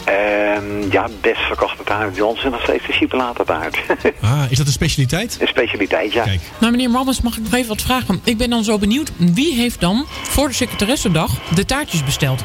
Ehm, 0.04 0.90
ja, 0.90 1.08
best 1.20 1.40
verkochte 1.40 1.84
taart 1.84 2.12
bij 2.12 2.22
ons 2.22 2.44
is 2.44 2.50
nog 2.50 2.62
steeds 2.62 2.86
de 2.86 2.92
chocoladetaart. 2.92 3.78
Ah, 4.20 4.42
is 4.48 4.58
dat 4.58 4.66
een 4.66 4.72
specialiteit? 4.72 5.36
een 5.40 5.46
specialiteit, 5.46 6.12
ja. 6.12 6.24
Kijk. 6.24 6.40
Maar 6.58 6.70
meneer 6.70 6.90
Mammers, 6.90 7.20
mag 7.20 7.36
ik 7.36 7.42
nog 7.42 7.54
even 7.54 7.68
wat 7.68 7.82
vragen? 7.82 8.20
Ik 8.24 8.38
ben 8.38 8.50
dan 8.50 8.64
zo 8.64 8.78
benieuwd. 8.78 9.12
Wie 9.16 9.54
heeft 9.54 9.80
dan 9.80 10.06
voor 10.08 10.48
de 10.48 10.54
secretaressendag 10.54 11.30
de 11.54 11.64
taartjes 11.64 12.04
besteld? 12.04 12.44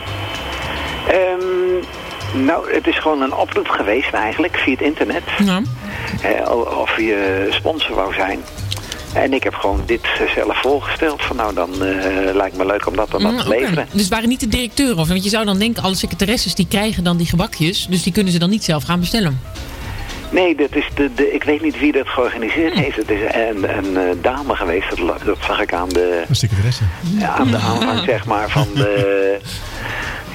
Ehm, 1.08 2.46
nou, 2.46 2.74
het 2.74 2.88
is 2.88 3.00
gewoon 3.00 3.22
een 3.22 3.34
oproep 3.34 3.68
geweest 3.68 4.14
eigenlijk 4.14 4.58
via 4.58 4.72
het 4.72 4.82
internet. 4.82 5.24
Ja. 5.46 5.62
Eh, 6.22 6.52
of 6.82 6.98
je 6.98 7.48
sponsor 7.50 7.96
wou 7.96 8.14
zijn. 8.14 8.40
En 9.16 9.34
ik 9.34 9.44
heb 9.44 9.54
gewoon 9.54 9.84
dit 9.86 10.02
eh, 10.04 10.34
zelf 10.36 10.62
voorgesteld. 10.62 11.22
Van 11.22 11.36
nou, 11.36 11.54
dan 11.54 11.84
eh, 11.84 12.34
lijkt 12.34 12.58
me 12.58 12.66
leuk 12.66 12.88
om 12.88 12.96
dat 12.96 13.12
dan 13.12 13.22
Mm, 13.22 13.36
wat 13.36 13.44
te 13.44 13.50
leveren. 13.50 13.88
Dus 13.92 14.02
het 14.02 14.10
waren 14.10 14.30
niet 14.30 14.40
de 14.40 14.48
directeuren? 14.48 14.98
Of, 14.98 15.08
want 15.08 15.24
je 15.24 15.30
zou 15.30 15.46
dan 15.46 15.60
denken, 15.60 15.84
alle 15.84 15.96
secretaresses 15.96 16.56
die 16.56 16.68
krijgen 16.68 17.04
dan 17.04 17.18
die 17.18 17.28
gebakjes. 17.28 17.88
Dus 17.90 18.04
die 18.04 18.14
kunnen 18.14 18.34
ze 18.34 18.40
dan 18.40 18.50
niet 18.50 18.64
zelf 18.64 18.84
gaan 18.84 19.00
bestellen. 19.00 19.40
Nee, 20.30 20.56
dat 20.56 20.76
is 20.76 20.88
de, 20.96 21.10
de, 21.16 21.34
ik 21.34 21.44
weet 21.44 21.62
niet 21.62 21.80
wie 21.80 21.92
dat 21.92 22.08
georganiseerd 22.08 22.74
heeft. 22.74 22.96
Het 22.96 23.10
is 23.10 23.20
een, 23.32 23.78
een, 23.78 23.98
eh, 23.98 24.04
dame 24.22 24.56
geweest. 24.56 24.98
Dat, 24.98 25.20
dat 25.26 25.38
zag 25.48 25.62
ik 25.62 25.74
aan 25.74 25.90
de, 25.90 26.24
Een 26.28 26.36
secretaresse. 26.36 26.84
ja, 27.18 27.28
aan 27.28 27.52
de 27.52 27.58
aanvang 27.58 28.00
zeg 28.14 28.26
maar, 28.26 28.50
van 28.50 28.68
de, 28.74 29.40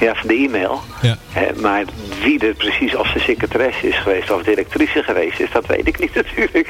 ja, 0.01 0.13
van 0.15 0.27
de 0.27 0.33
e-mail. 0.33 0.81
Ja. 1.01 1.17
Maar 1.61 1.83
wie 2.23 2.39
er 2.39 2.53
precies, 2.53 2.95
of 2.95 3.07
ze 3.07 3.19
secretaresse 3.19 3.87
is 3.87 3.95
geweest 3.97 4.31
of 4.31 4.43
directrice 4.43 5.03
geweest 5.03 5.39
is, 5.39 5.47
dat 5.53 5.65
weet 5.67 5.87
ik 5.87 5.99
niet 5.99 6.13
natuurlijk. 6.23 6.67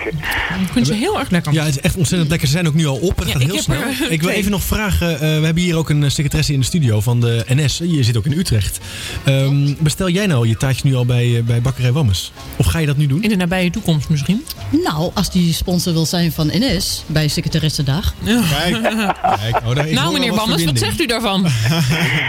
Ik 0.65 0.71
vind 0.71 0.87
ze 0.87 0.93
heel 0.93 1.19
erg 1.19 1.29
lekker. 1.29 1.53
Ja, 1.53 1.63
het 1.63 1.75
is 1.75 1.81
echt 1.81 1.95
ontzettend 1.95 2.29
lekker. 2.29 2.47
Ze 2.47 2.53
zijn 2.53 2.67
ook 2.67 2.73
nu 2.73 2.85
al 2.87 2.95
op. 2.95 3.17
Het 3.17 3.27
Ja, 3.27 3.33
gaat 3.33 3.43
heel 3.43 3.61
snel. 3.61 3.81
er 3.81 4.11
Ik 4.11 4.21
wil 4.21 4.29
even 4.29 4.51
nog 4.51 4.63
vragen. 4.63 5.13
eh, 5.13 5.19
we 5.19 5.45
hebben 5.45 5.63
hier 5.63 5.77
ook 5.77 5.89
een 5.89 6.03
eh, 6.03 6.09
secretaresse 6.09 6.53
in 6.53 6.59
de 6.59 6.65
studio 6.65 7.01
van 7.01 7.19
de 7.19 7.45
NS. 7.47 7.77
Je 7.83 8.03
zit 8.03 8.17
ook 8.17 8.25
in 8.25 8.37
Utrecht. 8.37 8.79
Ehm, 9.23 9.73
bestel 9.79 10.09
jij 10.09 10.25
nou 10.27 10.47
je 10.47 10.57
taartjes 10.57 10.83
nu 10.83 10.95
al 10.95 11.05
bij, 11.05 11.37
eh, 11.37 11.43
bij 11.43 11.61
Bakkerij 11.61 11.91
Wammes? 11.91 12.31
Of 12.55 12.65
ga 12.65 12.79
je 12.79 12.85
dat 12.85 12.97
nu 12.97 13.07
doen? 13.07 13.23
In 13.23 13.29
de 13.29 13.35
nabije 13.35 13.69
toekomst 13.69 14.09
misschien. 14.09 14.45
Nou, 14.83 15.11
als 15.13 15.31
die 15.31 15.53
sponsor 15.53 15.93
wil 15.93 16.05
zijn 16.05 16.31
van 16.31 16.47
NS 16.53 17.03
bij 17.07 17.27
secretaressendag. 17.27 18.13
Kijk. 18.25 18.81
Kijk, 18.81 19.55
oh, 19.65 19.75
nou 19.91 20.13
meneer 20.13 20.29
wat 20.29 20.39
Wammers, 20.39 20.63
wat 20.65 20.77
zegt 20.79 21.01
u 21.01 21.05
daarvan? 21.05 21.45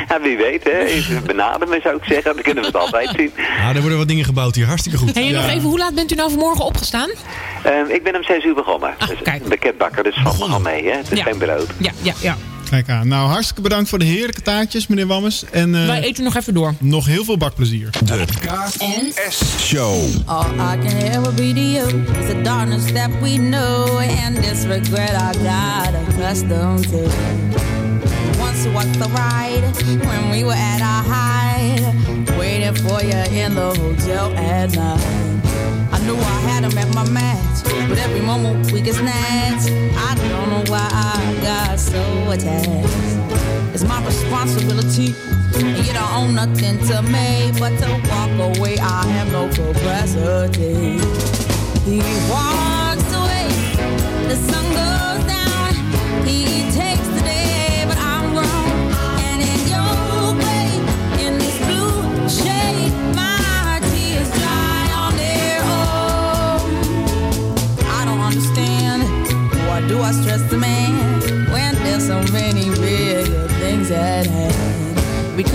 Ja, 0.08 0.20
wie 0.20 0.36
weet, 0.36 0.64
hè, 0.64 0.78
even 0.92 1.22
benaderen 1.26 1.68
me 1.68 1.80
zou 1.82 1.96
ik 1.96 2.04
zeggen. 2.04 2.34
Dan 2.34 2.42
kunnen 2.42 2.62
we 2.62 2.68
het 2.70 2.78
altijd 2.84 3.10
zien. 3.16 3.30
Ah, 3.36 3.68
er 3.74 3.80
worden 3.80 3.98
wat 3.98 4.08
dingen 4.08 4.24
gebouwd 4.24 4.54
hier. 4.54 4.66
Hartstikke 4.66 4.98
goed. 4.98 5.14
Hey, 5.14 5.30
nog 5.30 5.46
even, 5.48 5.62
hoe 5.68 5.78
laat 5.78 5.94
bent 5.94 6.12
u 6.12 6.14
nou 6.14 6.30
vanmorgen 6.30 6.64
opgestaan? 6.64 7.10
Ehm, 7.64 7.86
ik 7.88 8.02
ben 8.02 8.16
om 8.16 8.22
zes 8.24 8.44
uur 8.44 8.54
begonnen. 8.54 8.94
Ah, 8.98 9.08
dus 9.08 9.18
kijk. 9.22 9.42
een 9.42 9.48
pakketbakker, 9.48 10.02
dus 10.02 10.18
valt 10.22 10.38
nogal 10.38 10.60
mee. 10.60 10.84
Hè? 10.84 10.96
Het 10.96 11.12
is 11.12 11.18
Ja. 11.18 11.24
geen 11.24 11.38
brood. 11.38 11.66
Ja, 11.76 11.90
ja, 12.02 12.12
ja. 12.20 12.36
Kijk 12.70 12.88
aan. 12.88 13.08
Nou, 13.08 13.28
hartstikke 13.28 13.60
bedankt 13.62 13.88
voor 13.88 13.98
de 13.98 14.04
heerlijke 14.04 14.42
taartjes, 14.42 14.86
meneer 14.86 15.06
Wammers. 15.06 15.44
En 15.50 15.74
eh, 15.74 15.86
Wij 15.86 16.02
eten 16.02 16.24
nog 16.24 16.36
even 16.36 16.54
door. 16.54 16.74
nog 16.78 17.06
heel 17.06 17.24
veel 17.24 17.36
bakplezier. 17.36 17.90
De 18.04 18.24
KS-show. 18.46 19.94
All 20.26 20.44
I 20.54 20.78
can 20.86 20.96
ever 20.98 21.34
be 21.34 21.52
to 21.54 21.60
you 21.60 21.86
is 22.20 22.26
the 22.28 22.40
darkness 22.42 22.92
that 22.92 23.10
we 23.20 23.36
know 23.36 23.98
and 24.26 24.42
this 24.42 24.64
regret 24.64 25.10
I 25.10 25.38
got 25.38 25.94
accustomed 26.08 26.82
to. 26.90 27.08
Once 28.52 28.66
was 28.66 28.98
the 28.98 29.08
ride 29.14 29.64
when 30.04 30.30
we 30.30 30.44
were 30.44 30.52
at 30.52 30.82
our 30.82 31.02
height, 31.02 32.38
waiting 32.38 32.74
for 32.74 33.02
you 33.02 33.16
in 33.32 33.54
the 33.54 33.74
hotel 33.80 34.30
at 34.36 34.76
night. 34.76 35.00
I 35.90 35.98
knew 36.04 36.16
I 36.16 36.38
had 36.50 36.64
him 36.64 36.76
at 36.76 36.94
my 36.94 37.08
match, 37.08 37.64
but 37.88 37.96
every 37.96 38.20
moment 38.20 38.70
we 38.70 38.82
get 38.82 38.96
snatched. 38.96 39.70
I 39.96 40.14
don't 40.28 40.50
know 40.50 40.64
why 40.70 40.86
I 40.92 41.38
got 41.40 41.80
so 41.80 42.02
attached. 42.30 43.72
It's 43.72 43.84
my 43.84 44.04
responsibility, 44.04 45.14
and 45.54 45.86
you 45.86 45.94
don't 45.94 46.12
own 46.12 46.34
nothing 46.34 46.76
to 46.88 47.00
me 47.00 47.52
but 47.58 47.70
to 47.78 47.88
walk 48.10 48.56
away. 48.58 48.76
I 48.78 49.06
have 49.06 49.32
no 49.32 49.48
capacity. 49.48 51.00
He 51.86 52.02
walks 52.30 52.81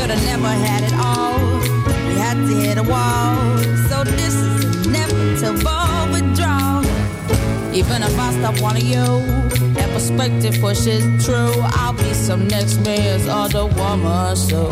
could 0.07 0.19
have 0.19 0.39
never 0.39 0.47
had 0.47 0.83
it 0.83 0.93
all. 0.93 1.59
We 2.07 2.15
had 2.15 2.35
to 2.35 2.55
hit 2.55 2.77
a 2.77 2.83
wall. 2.83 3.57
So 3.89 4.05
this 4.05 4.35
is 4.35 4.87
inevitable 4.87 6.11
withdrawal. 6.13 6.85
Even 7.75 8.03
if 8.03 8.17
I 8.17 8.31
stop 8.39 8.61
one 8.61 8.77
of 8.77 8.83
you, 8.83 9.05
that 9.73 9.89
perspective 9.91 10.61
pushes 10.61 11.03
true. 11.25 11.51
I'll 11.81 11.91
be 11.91 12.13
some 12.13 12.47
next 12.47 12.77
man's 12.85 13.27
other 13.27 13.65
woman. 13.65 14.35
So 14.37 14.69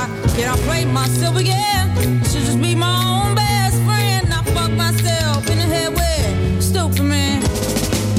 I 0.00 0.08
cannot 0.34 0.58
play 0.60 0.86
myself 0.86 1.36
again. 1.36 2.24
Should 2.24 2.46
just 2.48 2.62
be 2.62 2.74
my 2.74 2.96
own 3.04 3.34
best 3.34 3.76
friend. 3.82 4.32
I 4.32 4.42
fuck 4.54 4.70
myself 4.70 5.46
in 5.50 5.58
the 5.58 5.68
head 5.74 5.90
with 5.92 6.62
stupid 6.62 7.02
man. 7.02 7.42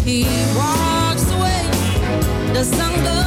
He 0.04 0.26
walks 0.56 1.26
away. 1.32 1.64
The 2.54 2.64
sun 2.64 2.94
goes 3.04 3.25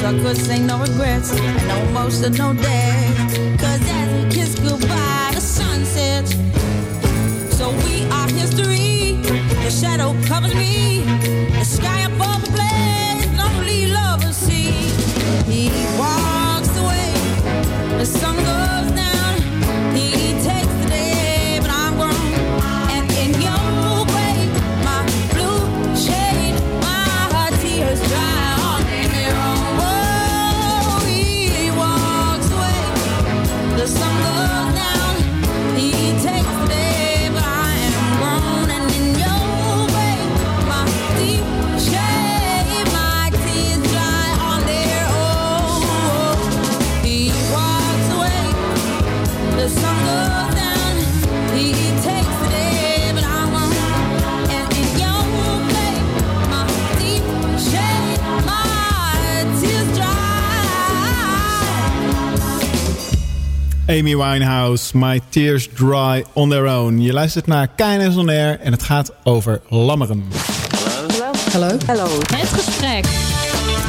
I 0.00 0.10
I 0.10 0.12
could 0.22 0.36
say 0.36 0.60
no 0.60 0.78
regrets 0.78 1.32
and 1.32 1.68
no 1.68 1.76
emotional 1.88 2.54
day. 2.54 3.12
Cause 3.58 3.82
as 3.90 4.08
we 4.14 4.30
kiss 4.30 4.54
goodbye, 4.54 5.32
the 5.34 5.40
sun 5.40 5.84
sets. 5.84 6.32
So 7.56 7.70
we 7.84 8.04
are 8.10 8.28
history. 8.28 9.16
The 9.64 9.70
shadow 9.70 10.14
covers 10.24 10.54
me. 10.54 11.00
The 11.58 11.64
sky 11.64 12.00
above 12.02 12.44
the 12.44 12.52
place, 12.52 13.26
lonely 13.36 13.86
lovers 13.88 14.36
see. 14.36 14.70
He 15.50 15.68
walks 15.98 16.72
away. 16.78 17.12
The 17.98 18.06
sun 18.06 18.36
goes 18.36 18.67
Amy 63.90 64.16
Winehouse, 64.16 64.96
My 64.96 65.20
Tears 65.28 65.68
Dry 65.74 66.24
on 66.32 66.50
Their 66.50 66.66
Own. 66.66 66.98
Je 66.98 67.12
luistert 67.12 67.46
naar 67.46 67.68
KNS 67.76 68.16
On 68.16 68.28
Air 68.28 68.60
en 68.60 68.72
het 68.72 68.82
gaat 68.82 69.12
over 69.24 69.60
lammeren. 69.68 70.24
Hallo. 71.52 71.76
Hallo. 71.86 72.08
Het 72.36 72.48
gesprek. 72.48 73.04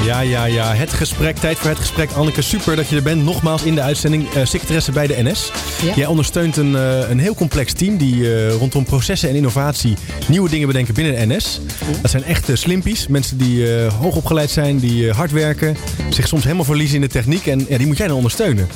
Ja, 0.06 0.20
ja, 0.20 0.46
ja. 0.46 0.74
Het 0.74 0.94
gesprek. 0.94 1.38
Tijd 1.38 1.58
voor 1.58 1.70
het 1.70 1.80
gesprek. 1.80 2.12
Anneke, 2.12 2.42
super 2.42 2.76
dat 2.76 2.90
je 2.90 2.96
er 2.96 3.02
bent. 3.04 3.24
Nogmaals 3.24 3.64
in 3.64 3.76
de 3.76 3.82
uitzending. 3.82 4.30
eh 4.30 4.46
secretaresse 4.46 4.92
bij 4.92 5.08
de 5.08 5.24
NS. 5.24 5.52
Ja. 5.84 5.94
Jij 5.96 6.06
ondersteunt 6.06 6.58
een, 6.58 6.76
eh, 6.76 7.10
een 7.10 7.20
heel 7.20 7.36
complex 7.36 7.74
team 7.74 7.98
die 7.98 8.36
eh, 8.36 8.54
rondom 8.54 8.84
processen 8.84 9.30
en 9.30 9.36
innovatie 9.36 9.98
nieuwe 10.28 10.50
dingen 10.50 10.68
bedenken 10.68 10.94
binnen 10.94 11.16
de 11.30 11.36
NS. 11.36 11.62
Dat 12.02 12.12
zijn 12.12 12.24
echte 12.24 12.56
slimpies. 12.56 13.08
Mensen 13.08 13.38
die 13.38 13.76
eh, 13.76 13.94
hoog 13.94 14.16
opgeleid 14.16 14.50
zijn, 14.50 14.80
die 14.80 15.12
hard 15.12 15.32
werken. 15.32 15.78
Zich 16.10 16.28
soms 16.28 16.44
helemaal 16.44 16.66
verliezen 16.66 16.96
in 16.96 17.02
de 17.02 17.08
techniek. 17.08 17.48
En 17.48 17.66
ja, 17.70 17.78
die 17.78 17.88
moet 17.88 17.98
jij 17.98 18.08
dan 18.08 18.16
ondersteunen. 18.16 18.68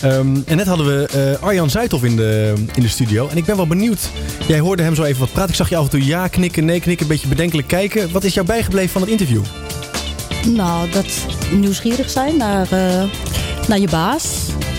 Ehm, 0.00 0.36
en 0.46 0.56
net 0.56 0.66
hadden 0.66 0.86
we 0.86 1.06
eh, 1.06 1.42
Arjan 1.42 1.70
Zuidhoff 1.70 2.04
in 2.04 2.16
de, 2.16 2.54
in 2.74 2.82
de 2.82 2.88
studio. 2.88 3.28
En 3.28 3.36
ik 3.36 3.44
ben 3.44 3.56
wel 3.56 3.66
benieuwd. 3.66 4.10
Jij 4.46 4.58
hoorde 4.58 4.82
hem 4.82 4.94
zo 4.94 5.02
even 5.02 5.20
wat 5.20 5.32
praten. 5.32 5.50
Ik 5.50 5.56
zag 5.56 5.68
je 5.68 5.76
af 5.76 5.84
en 5.84 5.90
toe 5.90 6.04
ja 6.04 6.28
knikken, 6.28 6.64
nee 6.64 6.80
knikken. 6.80 7.06
Een 7.06 7.12
beetje 7.12 7.28
bedenkelijk 7.28 7.68
kijken. 7.68 8.12
Wat 8.12 8.24
is 8.24 8.34
jou 8.34 8.46
bijgebleven 8.46 8.90
van 8.90 9.00
het 9.00 9.10
interview? 9.10 9.42
Nou, 10.46 10.90
dat 10.90 11.06
nieuwsgierig 11.52 12.10
zijn 12.10 12.36
naar, 12.36 12.72
eh, 12.72 13.04
naar 13.68 13.78
je 13.78 13.88
baas. 13.88 14.24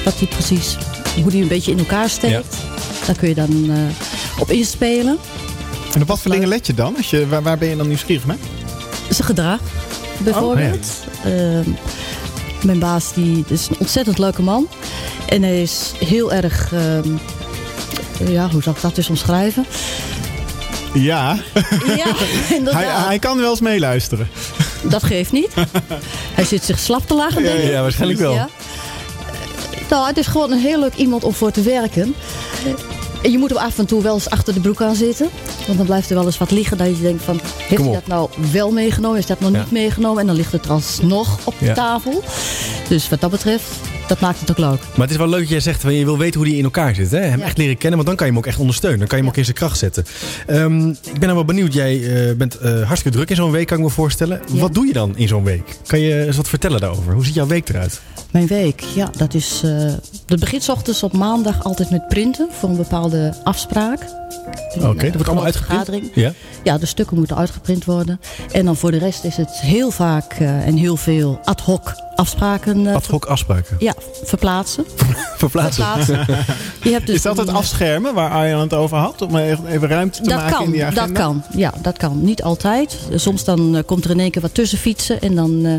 Wat 0.06 0.20
hij 0.20 0.28
precies, 0.28 0.78
hoe 1.22 1.32
die 1.32 1.42
een 1.42 1.48
beetje 1.48 1.72
in 1.72 1.80
elkaar 1.80 2.10
steekt. 2.10 2.58
Daar 3.06 3.16
kun 3.16 3.28
je 3.28 3.36
dan 3.36 3.70
eh, 3.70 4.42
op 4.42 4.52
inspelen. 4.52 5.18
En 5.94 6.02
op 6.02 6.08
wat 6.08 6.20
voor 6.20 6.32
dingen 6.32 6.48
let 6.48 6.68
je 6.68 6.74
dan? 6.74 6.96
Als 6.98 7.10
je, 7.10 7.28
waar, 7.28 7.42
waar 7.42 7.58
ben 7.58 7.70
je 7.70 7.76
dan 7.76 7.88
nieuwsgierig 7.88 8.26
mee? 8.26 8.38
Zijn 9.10 9.28
gedrag, 9.28 9.60
bijvoorbeeld. 10.18 10.88
Ehm, 11.24 11.70
mijn 12.64 12.80
baas 12.80 13.14
die, 13.14 13.44
is 13.48 13.68
een 13.70 13.76
ontzettend 13.80 14.18
leuke 14.18 14.42
man. 14.42 14.68
En 15.30 15.44
hij 15.44 15.62
is 15.62 15.92
heel 16.06 16.34
erg... 16.34 16.74
ehm, 16.74 17.10
ja, 18.32 18.50
hoe 18.50 18.62
zal 18.64 18.74
ik 18.74 18.82
dat 18.82 18.96
dus 18.96 19.10
omschrijven? 19.10 19.66
Ja. 20.94 21.38
Ja, 21.96 22.06
hij, 22.76 22.86
hij 22.88 23.20
kan 23.20 23.38
wel 23.38 23.50
eens 23.50 23.60
meeluisteren. 23.60 24.30
Dat 24.84 25.04
geeft 25.04 25.32
niet. 25.32 25.50
Hij 26.36 26.46
zit 26.46 26.64
zich 26.64 26.80
slap 26.80 27.08
te 27.08 27.14
lachen, 27.14 27.44
denk 27.44 27.60
ik. 27.60 27.70
Ja, 27.70 27.82
waarschijnlijk 27.82 28.20
wel. 28.20 28.34
Ja. 28.34 28.50
Nou, 29.90 30.08
het 30.08 30.18
is 30.18 30.28
gewoon 30.28 30.52
een 30.52 30.60
heel 30.60 30.80
leuk 30.80 30.96
iemand 30.96 31.24
om 31.24 31.34
voor 31.34 31.52
te 31.52 31.62
werken. 31.62 32.16
En 33.24 33.32
je 33.32 33.38
moet 33.38 33.50
hem 33.50 33.58
af 33.60 33.78
en 33.78 33.86
toe 33.86 34.02
wel 34.02 34.14
eens 34.14 34.30
achter 34.30 34.54
de 34.54 34.60
broek 34.60 34.82
aan 34.82 34.96
zitten. 34.96 35.30
Want 35.66 35.78
dan 35.78 35.86
blijft 35.86 36.10
er 36.10 36.16
wel 36.16 36.26
eens 36.26 36.38
wat 36.38 36.52
liggen 36.52 36.78
dat 36.78 36.88
je 36.88 37.02
denkt 37.02 37.24
van... 37.24 37.40
Heeft 37.58 37.82
hij 37.84 37.92
dat 37.94 38.08
nou 38.08 38.30
wel 38.52 38.72
meegenomen? 38.72 39.18
Is 39.20 39.26
dat 39.26 39.40
nog 39.40 39.52
Ja. 39.52 39.58
niet 39.58 39.72
meegenomen? 39.72 40.20
En 40.22 40.28
dan 40.28 40.36
ligt 40.36 40.52
het 40.52 40.70
alsnog 40.70 41.38
op 41.44 41.54
de 41.60 41.66
Ja. 41.66 41.74
tafel. 41.74 42.24
Dus 42.88 43.10
wat 43.10 43.22
dat 43.22 43.30
betreft, 43.32 43.66
dat 44.10 44.20
maakt 44.20 44.40
het 44.40 44.52
ook 44.52 44.58
leuk. 44.58 44.80
Maar 44.80 45.02
het 45.02 45.10
is 45.12 45.18
wel 45.18 45.28
leuk 45.28 45.40
dat 45.40 45.50
jij 45.50 45.60
zegt, 45.60 45.82
je 45.82 46.06
wil 46.06 46.18
weten 46.18 46.40
hoe 46.40 46.50
die 46.50 46.58
in 46.58 46.64
elkaar 46.64 46.96
zit. 46.96 47.12
Hè? 47.12 47.20
Hem 47.20 47.40
Ja. 47.40 47.46
echt 47.46 47.58
leren 47.58 47.78
kennen, 47.78 47.96
want 47.96 48.08
dan 48.08 48.16
kan 48.16 48.26
je 48.28 48.32
hem 48.32 48.42
ook 48.42 48.48
echt 48.48 48.60
ondersteunen. 48.60 49.00
Dan 49.00 49.08
kan 49.08 49.18
je 49.18 49.24
hem 49.24 49.32
ook 49.34 49.38
in 49.40 49.44
zijn 49.46 49.56
kracht 49.56 49.78
zetten. 49.78 50.06
Ehm, 50.48 50.90
ik 50.90 50.96
ben 51.12 51.20
nou 51.22 51.34
wel 51.34 51.46
benieuwd. 51.46 51.74
Jij 51.74 52.28
eh, 52.30 52.36
bent 52.36 52.56
eh, 52.58 52.82
hartstikke 52.82 53.18
druk 53.18 53.30
in 53.30 53.36
zo'n 53.36 53.52
week, 53.52 53.68
kan 53.68 53.78
ik 53.78 53.84
me 53.84 53.90
voorstellen. 53.90 54.42
Ja. 54.54 54.60
Wat 54.60 54.74
doe 54.74 54.88
je 54.88 54.94
dan 54.94 55.18
in 55.18 55.28
zo'n 55.28 55.44
week? 55.44 55.78
Kan 55.88 56.00
je 56.00 56.26
eens 56.26 56.36
wat 56.38 56.50
vertellen 56.50 56.80
daarover? 56.80 57.14
Hoe 57.14 57.26
ziet 57.26 57.34
jouw 57.34 57.48
week 57.48 57.70
eruit? 57.70 58.02
Mijn 58.32 58.48
week, 58.48 58.80
ja, 58.80 59.10
dat 59.18 59.34
is... 59.34 59.62
eh 59.64 59.94
dat 60.26 60.40
begint 60.40 61.04
op 61.04 61.14
maandag 61.14 61.64
altijd 61.64 61.90
met 61.90 62.08
printen 62.08 62.48
voor 62.60 62.70
een 62.70 62.78
bepaalde 62.78 63.34
afspraak. 63.44 64.00
Oké, 64.80 65.04
dat 65.04 65.14
wordt 65.14 65.26
allemaal 65.28 65.44
uitgeprint? 65.44 65.86
vergadering. 65.86 66.12
Ja. 66.16 66.34
Ja, 66.64 66.78
de 66.78 66.86
stukken 66.86 67.18
moeten 67.18 67.38
uitgeprint 67.38 67.86
worden. 67.86 68.20
En 68.52 68.66
dan 68.66 68.76
voor 68.76 68.92
de 68.92 68.98
rest 68.98 69.24
is 69.24 69.36
het 69.38 69.50
heel 69.52 69.92
vaak 69.92 70.34
en 70.40 70.76
heel 70.76 70.96
veel 70.98 71.40
ad 71.44 71.62
hoc 71.62 71.94
afspraken. 72.20 72.88
eh, 72.88 72.96
Ad 72.96 73.06
hoc 73.08 73.26
afspraken. 73.26 73.76
Ja, 73.80 73.94
verplaatsen. 74.24 74.86
Verplaatsen. 75.38 75.84
Verplaatsen. 75.86 76.46
Je 76.84 76.90
hebt 76.92 77.06
dus 77.06 77.16
is 77.16 77.22
dat 77.22 77.38
het 77.38 77.48
een- 77.48 77.54
afschermen 77.56 78.14
waar 78.14 78.30
Arjan 78.32 78.60
het 78.62 78.74
over 78.74 78.98
had? 78.98 79.22
Om 79.22 79.36
even 79.38 79.66
even 79.68 79.88
ruimte 79.88 80.22
te 80.22 80.30
dat 80.30 80.38
maken 80.40 80.56
kan, 80.56 80.66
in 80.66 80.72
die 80.72 80.84
agenda? 80.86 81.06
dat 81.06 81.12
kan. 81.18 81.44
Ja, 81.56 81.74
dat 81.82 81.98
kan. 81.98 82.24
Niet 82.24 82.44
altijd. 82.44 82.98
Soms 83.16 83.44
dan 83.44 83.76
eh, 83.76 83.84
komt 83.86 84.06
er 84.06 84.12
in 84.12 84.20
één 84.20 84.32
keer 84.32 84.42
wat 84.42 84.54
tussen 84.54 84.78
fietsen. 84.78 85.22
En 85.22 85.36
dan 85.36 85.66
eh, 85.66 85.74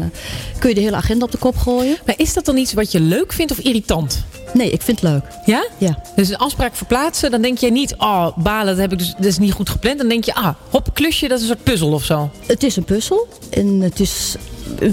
kun 0.58 0.68
je 0.68 0.74
de 0.74 0.80
hele 0.80 0.96
agenda 0.96 1.24
op 1.24 1.30
de 1.32 1.38
kop 1.38 1.56
gooien. 1.56 1.96
Maar 2.06 2.14
is 2.18 2.34
dat 2.34 2.44
dan 2.44 2.56
iets 2.56 2.72
wat 2.72 2.92
je 2.92 3.00
leuk 3.00 3.32
vindt 3.32 3.52
of 3.52 3.58
irritant? 3.58 4.24
Nee, 4.54 4.70
ik 4.70 4.82
vind 4.82 5.00
het 5.00 5.10
leuk. 5.10 5.22
Ja? 5.44 5.66
Ja. 5.78 6.02
Dus 6.16 6.28
een 6.28 6.36
afspraak 6.36 6.74
verplaatsen, 6.74 7.30
dan 7.30 7.42
denk 7.42 7.58
jij 7.58 7.70
niet... 7.70 7.94
oh, 7.98 8.36
balen, 8.36 8.66
dat, 8.66 8.76
heb 8.76 8.92
ik 8.92 8.98
dus, 8.98 9.14
dat 9.16 9.24
is 9.24 9.38
niet 9.38 9.52
goed 9.52 9.68
gepland. 9.70 9.98
Dan 9.98 10.08
denk 10.08 10.24
je, 10.24 10.34
ah, 10.34 10.48
hop, 10.70 10.88
klusje, 10.92 11.28
dat 11.28 11.36
is 11.40 11.42
een 11.48 11.50
soort 11.54 11.64
puzzel 11.64 11.92
of 11.92 12.04
zo. 12.04 12.30
Het 12.46 12.62
is 12.62 12.76
een 12.76 12.84
puzzel. 12.84 13.28
En 13.50 13.80
het 13.80 14.00
is 14.00 14.34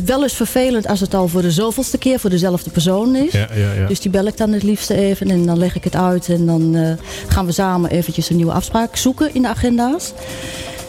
wel 0.06 0.24
eens 0.24 0.34
vervelend 0.34 0.88
als 0.88 1.00
het 1.00 1.13
al 1.13 1.28
voor 1.28 1.42
de 1.42 1.52
zoveelste 1.52 1.98
keer 1.98 2.20
voor 2.20 2.30
dezelfde 2.30 2.70
persoon 2.70 3.16
is. 3.16 3.32
Ja, 3.32 3.48
ja, 3.56 3.74
ja. 3.74 3.88
Dus 3.88 4.00
die 4.00 4.12
bel 4.12 4.26
ik 4.26 4.38
dan 4.38 4.52
het 4.52 4.63
liefste 4.63 4.96
even 4.96 5.30
en 5.30 5.46
dan 5.46 5.58
leg 5.58 5.76
ik 5.76 5.84
het 5.84 5.96
uit. 5.96 6.30
En 6.30 6.46
dan 6.46 6.76
eh, 6.76 6.92
gaan 7.28 7.46
we 7.46 7.52
samen 7.52 7.90
eventjes 7.90 8.30
een 8.30 8.36
nieuwe 8.36 8.52
afspraak 8.52 8.96
zoeken 8.96 9.34
in 9.34 9.42
de 9.42 9.48
agenda's. 9.48 10.13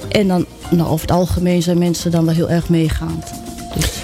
En 0.09 0.29
dan, 0.29 0.47
nou, 0.71 0.89
over 0.89 1.01
het 1.01 1.17
algemeen 1.17 1.63
zijn 1.63 1.79
mensen 1.79 2.11
dan 2.11 2.25
wel 2.25 2.35
heel 2.35 2.51
erg 2.51 2.69
meegaand. 2.69 3.25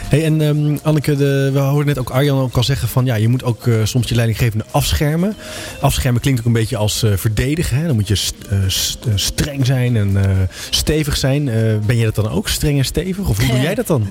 Hey, 0.09 0.25
en 0.25 0.41
ehm, 0.41 0.77
Anneke, 0.83 1.17
de, 1.17 1.51
we 1.53 1.59
hoorden 1.59 1.87
net 1.87 1.99
ook 1.99 2.11
Arjan 2.11 2.39
ook 2.41 2.57
al 2.57 2.65
zeggen 2.65 2.89
van 2.89 3.05
ja, 3.05 3.15
je 3.15 3.29
moet 3.29 3.45
ook 3.45 3.67
eh, 3.67 3.75
soms 3.85 4.09
je 4.09 4.15
leidinggevende 4.15 4.65
afschermen. 4.71 5.37
Afschermen 5.81 6.21
klinkt 6.21 6.41
ook 6.41 6.47
een 6.47 6.53
beetje 6.53 6.77
als 6.77 7.03
eh, 7.03 7.13
verdedigen. 7.17 7.77
Hè? 7.77 7.87
Dan 7.87 7.95
moet 7.95 8.09
je 8.09 8.15
st- 8.15 8.35
eh, 8.51 8.59
st- 8.67 9.07
streng 9.15 9.67
zijn 9.67 9.97
en 9.97 10.17
eh, 10.25 10.31
stevig 10.71 11.17
zijn. 11.17 11.49
Eh, 11.49 11.63
ben 11.87 11.97
je 11.97 12.05
dat 12.05 12.15
dan 12.15 12.29
ook, 12.29 12.49
streng 12.49 12.79
en 12.79 12.85
stevig? 12.85 13.29
Of 13.29 13.39
hoe 13.39 13.49
doe 13.49 13.61
jij 13.61 13.75
dat 13.75 13.87
dan? 13.87 14.11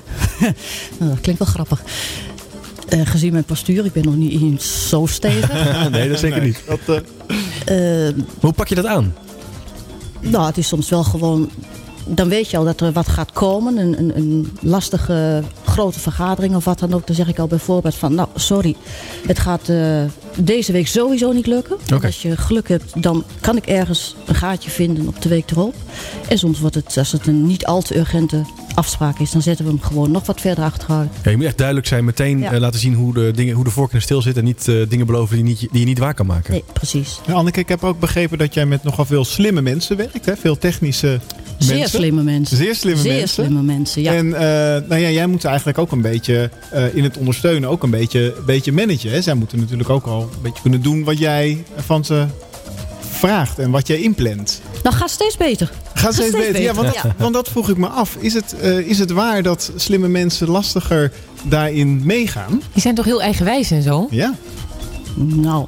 Nou, 0.98 1.10
dat 1.10 1.20
klinkt 1.20 1.40
wel 1.44 1.52
grappig. 1.52 1.82
Eh, 2.88 3.00
gezien 3.04 3.32
mijn 3.32 3.44
postuur, 3.44 3.84
ik 3.84 3.92
ben 3.92 4.04
nog 4.04 4.16
niet 4.16 4.42
eens 4.42 4.88
zo 4.88 5.06
stevig. 5.06 5.52
nee, 5.90 6.08
dat 6.08 6.18
zeker 6.18 6.42
niet. 6.42 6.62
Eh, 7.64 8.08
Hoe 8.40 8.52
pak 8.52 8.68
je 8.68 8.74
dat 8.74 8.86
aan? 8.86 9.14
nou, 10.20 10.46
het 10.46 10.58
is 10.58 10.68
soms 10.68 10.88
wel 10.88 11.04
gewoon... 11.04 11.50
Dan 12.06 12.28
weet 12.28 12.50
je 12.50 12.56
al 12.56 12.64
dat 12.64 12.80
er 12.80 12.92
wat 12.92 13.08
gaat 13.08 13.32
komen. 13.32 13.76
Een, 13.78 13.98
een, 13.98 14.16
een 14.16 14.52
lastige 14.60 15.42
grote 15.64 16.00
vergadering 16.00 16.54
of 16.56 16.64
wat 16.64 16.78
dan 16.78 16.94
ook. 16.94 17.06
Dan 17.06 17.16
zeg 17.16 17.28
ik 17.28 17.38
al 17.38 17.46
bijvoorbeeld 17.46 17.94
van... 17.94 18.14
Nou, 18.14 18.28
sorry, 18.34 18.76
het 19.26 19.38
gaat 19.38 19.68
eh, 19.68 20.02
deze 20.36 20.72
week 20.72 20.86
sowieso 20.86 21.32
niet 21.32 21.46
lukken. 21.46 21.76
Als 22.02 22.22
je 22.22 22.36
geluk 22.36 22.68
hebt, 22.68 23.02
dan 23.02 23.24
kan 23.40 23.56
ik 23.56 23.66
ergens 23.66 24.16
een 24.26 24.34
gaatje 24.34 24.70
vinden 24.70 25.08
op 25.08 25.22
de 25.22 25.28
week 25.28 25.50
erop. 25.50 25.74
En 26.28 26.38
soms 26.38 26.60
wordt 26.60 26.74
het, 26.74 26.96
als 26.98 27.12
het 27.12 27.26
een 27.26 27.46
niet 27.46 27.66
al 27.66 27.82
te 27.82 27.98
urgente 27.98 28.42
afspraak 28.74 29.18
is... 29.18 29.30
dan 29.30 29.42
zetten 29.42 29.64
we 29.64 29.70
hem 29.70 29.80
gewoon 29.80 30.10
nog 30.10 30.26
wat 30.26 30.40
verder 30.40 30.64
achteruit. 30.64 31.08
Ja, 31.22 31.30
je 31.30 31.36
moet 31.36 31.46
echt 31.46 31.58
duidelijk 31.58 31.86
zijn, 31.86 32.04
meteen 32.04 32.38
Ja. 32.38 32.52
eh, 32.52 32.60
laten 32.60 32.80
zien 32.80 32.94
hoe 32.94 33.14
de, 33.14 33.30
dingen, 33.34 33.54
hoe 33.54 33.64
de 33.64 33.70
vork 33.70 33.92
in 33.92 33.98
de 33.98 34.04
stil 34.04 34.22
zit. 34.22 34.36
En 34.36 34.44
niet 34.44 34.68
eh, 34.68 34.76
dingen 34.88 35.06
beloven 35.06 35.36
die, 35.36 35.44
niet, 35.44 35.58
die 35.60 35.80
je 35.80 35.86
niet 35.86 35.98
waar 35.98 36.14
kan 36.14 36.26
maken. 36.26 36.52
Nee, 36.52 36.64
precies. 36.72 37.20
Ja, 37.26 37.32
Anneke, 37.32 37.60
ik 37.60 37.68
heb 37.68 37.84
ook 37.84 38.00
begrepen 38.00 38.38
dat 38.38 38.54
jij 38.54 38.66
met 38.66 38.82
nogal 38.82 39.04
veel 39.04 39.24
slimme 39.24 39.60
mensen 39.62 39.96
werkt. 39.96 40.26
Hè? 40.26 40.36
Veel 40.36 40.58
technische 40.58 41.20
Zeer 41.58 41.78
mensen. 41.78 41.98
slimme 41.98 42.22
mensen. 42.22 42.56
Zeer 42.56 42.74
slimme 42.74 43.00
Zeer 43.02 43.12
mensen. 43.12 43.28
slimme 43.28 43.62
mensen, 43.62 44.02
ja. 44.02 44.12
En 44.14 44.34
eh, 44.34 44.40
nou 44.88 45.00
ja, 45.00 45.08
jij 45.10 45.26
moet 45.26 45.44
eigenlijk 45.44 45.78
ook 45.78 45.92
een 45.92 46.00
beetje 46.00 46.50
eh, 46.70 46.94
in 46.94 47.04
het 47.04 47.16
ondersteunen 47.18 47.68
ook 47.68 47.82
een 47.82 47.90
beetje, 47.90 48.34
beetje 48.46 48.72
managen. 48.72 49.10
Hè? 49.10 49.22
Zij 49.22 49.34
moeten 49.34 49.58
natuurlijk 49.58 49.90
ook 49.90 50.06
al 50.06 50.20
een 50.20 50.42
beetje 50.42 50.62
kunnen 50.62 50.82
doen 50.82 51.04
wat 51.04 51.18
jij 51.18 51.64
van 51.76 52.04
ze 52.04 52.26
vraagt 53.00 53.58
en 53.58 53.70
wat 53.70 53.86
jij 53.86 54.00
inplant. 54.00 54.60
Nou, 54.82 54.96
gaat 54.96 55.10
steeds 55.10 55.36
beter. 55.36 55.72
Gaat 55.94 56.14
steeds 56.14 56.30
beter. 56.36 56.62
Ja, 56.62 56.74
want, 56.74 56.94
Ja. 56.94 57.14
want 57.18 57.34
dat 57.34 57.48
vroeg 57.48 57.68
ik 57.68 57.76
me 57.76 57.86
af. 57.86 58.16
Is 58.20 58.34
het, 58.34 58.54
eh, 58.60 58.78
is 58.78 58.98
het 58.98 59.10
waar 59.10 59.42
dat 59.42 59.72
slimme 59.76 60.08
mensen 60.08 60.48
lastiger 60.48 61.12
daarin 61.42 62.00
meegaan? 62.04 62.62
Die 62.72 62.82
zijn 62.82 62.94
toch 62.94 63.04
heel 63.04 63.22
eigenwijs 63.22 63.70
en 63.70 63.82
zo? 63.82 64.06
Ja. 64.10 64.34
Nou, 65.14 65.66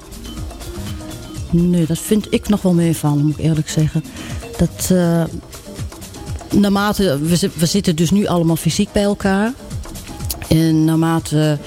nee, 1.51 1.87
dat 1.87 1.99
vind 1.99 2.27
ik 2.31 2.49
nog 2.49 2.63
wel 2.63 2.73
meevallen, 2.75 3.25
moet 3.25 3.39
ik 3.39 3.45
eerlijk 3.45 3.69
zeggen. 3.69 4.05
Dat, 4.57 4.91
eh, 4.91 5.25
naarmate, 6.53 7.19
we, 7.23 7.51
we 7.55 7.67
zitten 7.67 7.97
dus 7.97 8.11
nu 8.11 8.27
allemaal 8.27 8.57
fysiek 8.57 8.93
bij 8.93 9.03
elkaar. 9.03 9.53
En 10.49 10.85
naarmate, 10.85 11.59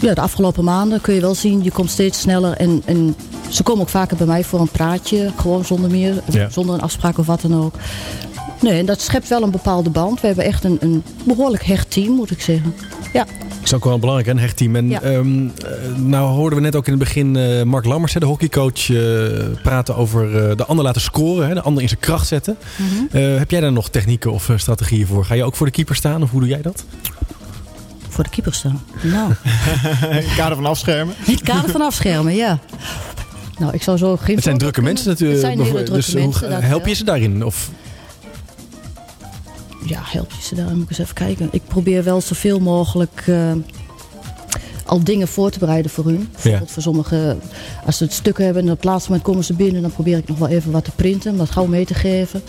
ja, 0.00 0.14
de 0.14 0.20
afgelopen 0.20 0.64
maanden 0.64 1.00
kun 1.00 1.14
je 1.14 1.20
wel 1.20 1.34
zien, 1.34 1.62
je 1.64 1.70
komt 1.70 1.90
steeds 1.90 2.20
sneller. 2.20 2.56
En, 2.56 2.82
en 2.84 3.14
ze 3.48 3.62
komen 3.62 3.82
ook 3.82 3.88
vaker 3.88 4.16
bij 4.16 4.26
mij 4.26 4.44
voor 4.44 4.60
een 4.60 4.68
praatje, 4.68 5.30
gewoon 5.36 5.64
zonder 5.64 5.90
meer, 5.90 6.14
Ja. 6.30 6.48
zonder 6.50 6.74
een 6.74 6.80
afspraak 6.80 7.18
of 7.18 7.26
wat 7.26 7.40
dan 7.40 7.54
ook. 7.64 7.74
Nee, 8.60 8.78
en 8.78 8.86
dat 8.86 9.00
schept 9.00 9.28
wel 9.28 9.42
een 9.42 9.50
bepaalde 9.50 9.90
band. 9.90 10.20
We 10.20 10.26
hebben 10.26 10.44
echt 10.44 10.64
een, 10.64 10.76
een 10.80 11.02
behoorlijk 11.24 11.64
hecht 11.64 11.90
team, 11.90 12.12
moet 12.12 12.30
ik 12.30 12.40
zeggen. 12.40 12.74
Ja. 13.12 13.26
is 13.64 13.74
ook 13.74 13.84
wel 13.84 13.98
belangrijk, 13.98 14.28
hè, 14.28 14.34
een 14.34 14.40
hecht-team. 14.40 14.76
En 14.76 14.88
Ja. 14.88 15.02
ehm, 15.02 15.44
eh, 15.46 15.96
nou 15.96 16.28
hoorden 16.30 16.58
we 16.58 16.64
net 16.64 16.76
ook 16.76 16.86
in 16.86 16.92
het 16.92 17.02
begin 17.02 17.36
eh, 17.36 17.62
Mark 17.62 17.84
Lammers, 17.84 18.12
de 18.12 18.24
hockeycoach, 18.26 18.90
eh, 18.90 18.96
praten 19.62 19.96
over 19.96 20.30
de 20.56 20.64
ander 20.64 20.84
laten 20.84 21.00
scoren. 21.00 21.48
Hè, 21.48 21.54
de 21.54 21.62
ander 21.62 21.82
in 21.82 21.88
zijn 21.88 22.00
kracht 22.00 22.26
zetten. 22.26 22.56
Mhm. 22.76 23.18
Heb 23.18 23.50
jij 23.50 23.60
daar 23.60 23.72
nog 23.72 23.88
technieken 23.90 24.32
of 24.32 24.50
strategieën 24.56 25.06
voor? 25.06 25.24
Ga 25.24 25.34
je 25.34 25.44
ook 25.44 25.54
voor 25.56 25.66
de 25.66 25.72
keeper 25.72 25.94
staan 25.96 26.22
of 26.22 26.30
hoe 26.30 26.40
doe 26.40 26.48
jij 26.48 26.62
dat? 26.62 26.84
Voor 28.08 28.24
de 28.24 28.30
keeper 28.30 28.54
staan. 28.54 28.82
Nou. 29.02 29.30
In 30.10 30.16
het 30.16 30.34
kader 30.36 30.56
van 30.56 30.66
afschermen? 30.66 31.14
In 31.26 31.32
het 31.32 31.42
kader 31.42 31.70
van 31.70 31.80
afschermen, 31.80 32.34
ja. 32.34 32.58
Nou, 33.58 33.72
ik 33.74 33.82
zou 33.82 33.96
zo 33.96 34.16
geen 34.16 34.34
Het 34.34 34.44
zijn 34.44 34.58
drukke 34.58 34.82
mensen 34.82 35.08
natuurlijk. 35.08 35.38
Het 35.42 35.46
zijn 35.48 35.58
hele 35.58 35.72
drukke 35.72 35.92
dus 35.92 36.12
hoe- 36.12 36.20
mensen, 36.22 36.50
dat 36.50 36.62
help 36.62 36.86
je 36.86 36.94
ze 36.94 37.04
daarin? 37.04 37.44
Of, 37.44 37.70
Ja, 39.84 40.00
help 40.02 40.30
je 40.30 40.42
ze 40.42 40.54
daar? 40.54 40.74
Moet 40.74 40.82
ik 40.82 40.88
eens 40.88 40.98
even 40.98 41.14
kijken. 41.14 41.48
Ik 41.52 41.62
probeer 41.64 42.04
wel 42.04 42.20
zoveel 42.20 42.60
mogelijk 42.60 43.24
eh, 43.26 43.52
al 44.86 45.04
dingen 45.04 45.28
voor 45.28 45.50
te 45.50 45.58
bereiden 45.58 45.90
voor 45.90 46.04
hun. 46.04 46.28
Bijvoorbeeld 46.32 46.70
voor 46.70 46.82
sommigen, 46.82 47.40
als 47.86 47.96
ze 47.96 48.04
het 48.04 48.12
stuk 48.12 48.38
hebben 48.38 48.62
en 48.62 48.70
op 48.70 48.76
het 48.76 48.84
laatste 48.84 49.08
moment 49.08 49.28
komen 49.28 49.44
ze 49.44 49.54
binnen... 49.54 49.82
dan 49.82 49.92
probeer 49.92 50.18
ik 50.18 50.28
nog 50.28 50.38
wel 50.38 50.48
even 50.48 50.72
wat 50.72 50.84
te 50.84 50.90
printen, 50.90 51.32
om 51.32 51.38
dat 51.38 51.50
gauw 51.50 51.66
mee 51.66 51.84
te 51.84 51.94
geven. 51.94 52.42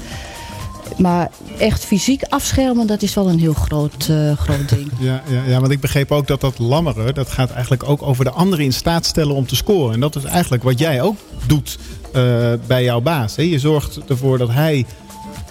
Maar 0.98 1.32
echt 1.58 1.86
fysiek 1.86 2.24
afschermen, 2.24 2.88
dat 2.88 3.02
is 3.02 3.14
wel 3.14 3.30
een 3.30 3.40
heel 3.40 3.54
groot, 3.54 4.08
eh, 4.10 4.38
groot 4.38 4.70
ding. 4.70 4.92
Ja, 5.00 5.24
ja, 5.30 5.44
ja, 5.48 5.60
want 5.60 5.72
ik 5.72 5.80
begreep 5.80 6.12
ook 6.12 6.28
dat 6.28 6.42
dat 6.42 6.60
lammeren, 6.60 7.14
dat 7.14 7.30
gaat 7.30 7.52
eigenlijk 7.52 7.84
ook 7.84 8.02
over 8.02 8.24
de 8.24 8.32
anderen 8.32 8.66
in 8.66 8.74
staat 8.74 9.06
stellen 9.06 9.36
om 9.36 9.48
te 9.48 9.56
scoren. 9.56 9.94
En 9.94 10.00
dat 10.00 10.16
is 10.16 10.24
eigenlijk 10.24 10.64
wat 10.64 10.80
jij 10.80 11.02
ook 11.02 11.18
doet 11.48 11.78
eh, 12.14 12.54
bij 12.68 12.84
jouw 12.84 13.02
baas. 13.02 13.36
Hè? 13.36 13.44
Je 13.44 13.60
zorgt 13.60 14.00
ervoor 14.08 14.38
dat 14.38 14.50
hij 14.50 14.86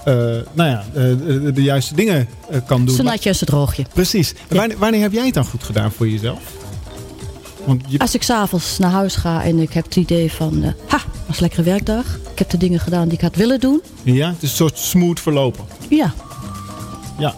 eh, 0.04 0.14
nou 0.52 0.70
ja, 0.70 0.84
eh, 0.94 1.02
de, 1.26 1.50
de 1.54 1.62
juiste 1.62 1.94
dingen 1.94 2.28
eh, 2.50 2.58
kan 2.66 2.84
doen. 2.84 2.96
Zo 2.96 3.02
Maar- 3.02 3.12
natje 3.12 3.28
als 3.28 3.40
het 3.40 3.48
droogje. 3.48 3.84
Precies. 3.94 4.34
Wanneer, 4.48 4.78
wanneer 4.78 5.00
heb 5.00 5.12
jij 5.12 5.24
het 5.24 5.34
dan 5.34 5.44
goed 5.44 5.62
gedaan 5.62 5.90
voor 5.92 6.08
jezelf? 6.08 6.38
Want 7.64 7.82
je, 7.88 7.98
Als 7.98 8.14
ik 8.14 8.22
s'avonds 8.22 8.78
naar 8.78 8.90
huis 8.90 9.16
ga 9.16 9.42
en 9.42 9.58
ik 9.58 9.72
heb 9.72 9.84
het 9.84 9.96
idee 9.96 10.32
van... 10.32 10.62
ha, 10.86 10.98
was 11.26 11.36
een 11.36 11.42
lekkere 11.42 11.62
werkdag. 11.62 12.04
Ik 12.32 12.38
heb 12.38 12.50
de 12.50 12.56
dingen 12.56 12.80
gedaan 12.80 13.04
die 13.04 13.12
ik 13.16 13.20
had 13.20 13.36
willen 13.36 13.60
doen. 13.60 13.82
ja, 14.02 14.28
het 14.28 14.42
is 14.42 14.50
een 14.50 14.56
soort 14.56 14.78
smooth 14.78 15.20
verlopen. 15.20 15.64
Ja, 15.88 16.12
Ja. 17.18 17.34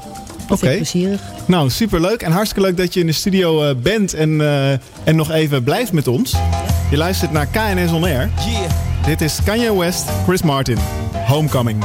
dat 0.48 0.58
Oké. 0.62 0.70
ik 0.70 0.76
plezierig. 0.76 1.20
Nou, 1.46 1.70
superleuk. 1.70 2.22
En 2.22 2.32
hartstikke 2.32 2.66
leuk 2.68 2.76
dat 2.76 2.94
je 2.94 3.00
in 3.00 3.06
de 3.06 3.12
studio 3.12 3.74
bent 3.74 4.14
en, 4.14 4.40
eh, 4.40 4.70
en 5.04 5.16
nog 5.16 5.30
even 5.30 5.62
blijft 5.64 5.92
met 5.92 6.08
ons. 6.08 6.34
Je 6.90 6.96
luistert 6.96 7.32
naar 7.32 7.46
KNS 7.46 7.92
On 7.92 8.04
Air. 8.04 8.30
Dit 9.06 9.20
is 9.20 9.38
Kanye 9.44 9.76
West, 9.78 10.04
Chris 10.26 10.42
Martin, 10.42 10.78
Homecoming. 11.26 11.84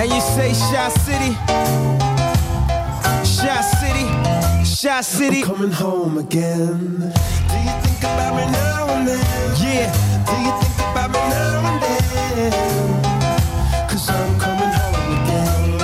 And 0.00 0.12
you 0.12 0.20
say 0.20 0.52
Shy 0.52 0.88
City, 1.06 1.32
Shy 3.24 3.60
City, 3.80 4.06
Shy 4.64 5.00
City. 5.00 5.42
I'm 5.42 5.46
coming 5.46 5.72
home 5.72 6.18
again. 6.18 6.78
Do 7.48 7.56
you 7.66 7.74
think 7.84 8.00
about 8.02 8.34
me 8.36 8.44
now 8.52 8.88
and 8.94 9.08
then? 9.08 9.24
Yeah. 9.62 9.90
Do 10.28 10.34
you 10.44 10.52
think 10.60 10.78
about 10.90 11.10
me 11.10 11.20
now 11.30 11.70
and 11.70 11.78
then? 11.82 12.52
Cause 13.88 14.10
I'm 14.10 14.38
coming 14.38 14.72
home 14.78 15.08
again. 15.18 15.80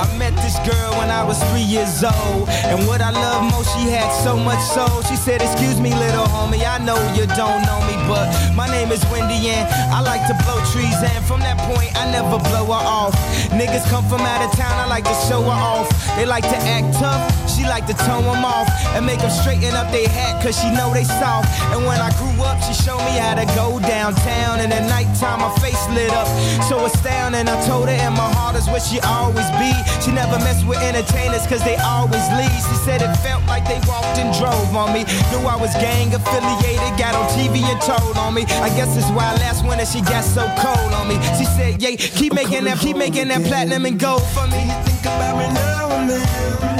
I 0.00 0.06
met 0.18 0.34
this 0.36 0.58
girl 0.68 0.90
when 0.98 1.10
I 1.10 1.22
was 1.24 1.38
three 1.50 1.62
years 1.62 2.02
old. 2.04 2.48
And 2.68 2.86
what 2.86 3.00
I 3.00 3.10
love 3.10 3.50
most, 3.52 3.70
she 3.76 3.88
had 3.88 4.10
so 4.24 4.36
much 4.36 4.60
soul. 4.60 5.02
She 5.02 5.16
said, 5.16 5.37
Excuse 5.52 5.80
me, 5.80 5.94
little 5.94 6.26
homie, 6.26 6.62
I 6.66 6.78
know 6.78 6.98
you 7.16 7.26
don't 7.34 7.62
know 7.64 7.80
me, 7.88 7.96
but 8.06 8.28
my 8.54 8.68
name 8.68 8.92
is 8.92 9.02
Wendy 9.10 9.48
and 9.48 9.64
I 9.92 10.00
like 10.00 10.22
to 10.28 10.34
blow 10.44 10.58
trees. 10.72 10.94
And 11.02 11.24
from 11.24 11.40
that 11.40 11.58
point, 11.70 11.90
I 11.96 12.10
never 12.10 12.38
blow 12.38 12.66
her 12.66 12.84
off. 12.84 13.14
Niggas 13.50 13.88
come 13.88 14.04
from 14.08 14.20
out 14.22 14.44
of 14.44 14.52
town, 14.58 14.72
I 14.78 14.86
like 14.86 15.04
to 15.04 15.16
show 15.26 15.42
her 15.42 15.60
off. 15.72 15.88
They 16.16 16.26
like 16.26 16.44
to 16.44 16.58
act 16.68 16.94
tough, 17.00 17.22
she 17.48 17.64
like 17.64 17.86
to 17.86 17.94
tone 17.94 18.24
them 18.24 18.44
off. 18.44 18.68
And 18.94 19.06
make 19.06 19.20
them 19.20 19.30
straighten 19.30 19.74
up 19.74 19.90
their 19.90 20.08
hat, 20.08 20.42
cause 20.42 20.58
she 20.58 20.70
know 20.70 20.92
they 20.92 21.04
soft. 21.04 21.48
And 21.72 21.84
when 21.86 21.98
I 21.98 22.10
grew 22.18 22.34
up, 22.44 22.60
she 22.62 22.74
showed 22.74 23.02
me 23.08 23.18
how 23.18 23.34
to 23.34 23.46
go 23.54 23.80
downtown. 23.80 24.60
And 24.60 24.72
at 24.72 24.84
nighttime, 24.86 25.40
my 25.40 25.52
face 25.58 25.80
lit 25.90 26.10
up. 26.12 26.28
So 26.68 26.84
astounding, 26.84 27.48
I 27.48 27.56
told 27.66 27.88
her, 27.88 27.98
and 27.98 28.14
my 28.14 28.30
heart 28.36 28.56
is 28.56 28.66
where 28.68 28.80
she 28.82 29.00
always 29.00 29.48
be. 29.58 29.72
She 30.04 30.12
never 30.12 30.38
mess 30.44 30.64
with 30.64 30.78
entertainers, 30.78 31.46
cause 31.46 31.62
they 31.64 31.76
always 31.82 32.24
leave. 32.36 32.60
She 32.68 32.76
said 32.86 33.02
it 33.02 33.14
felt 33.24 33.44
like 33.46 33.64
they 33.66 33.80
walked 33.86 34.18
and 34.18 34.30
drove 34.36 34.74
on 34.74 34.92
me. 34.92 35.04
Knew 35.38 35.46
I 35.46 35.56
was 35.56 35.72
gang 35.74 36.12
affiliated, 36.14 36.98
got 36.98 37.14
on 37.14 37.28
TV 37.30 37.62
and 37.62 37.80
told 37.82 38.16
on 38.16 38.34
me. 38.34 38.42
I 38.42 38.68
guess 38.70 38.94
that's 38.94 39.10
why 39.10 39.32
last 39.34 39.64
winter 39.64 39.86
she 39.86 40.00
got 40.00 40.24
so 40.24 40.42
cold 40.58 40.92
on 40.92 41.08
me. 41.08 41.14
She 41.38 41.44
said, 41.44 41.80
yeah, 41.80 41.96
keep 41.96 42.32
making 42.32 42.64
that, 42.64 42.78
keep 42.78 42.96
making 42.96 43.28
that 43.28 43.44
platinum 43.44 43.86
and 43.86 43.98
gold 43.98 44.22
for 44.34 44.46
me. 44.48 44.62
You 44.62 44.82
think 44.82 45.00
about 45.02 45.38
me 45.38 45.54
now 45.54 45.90
and 45.92 46.10
then? 46.10 46.77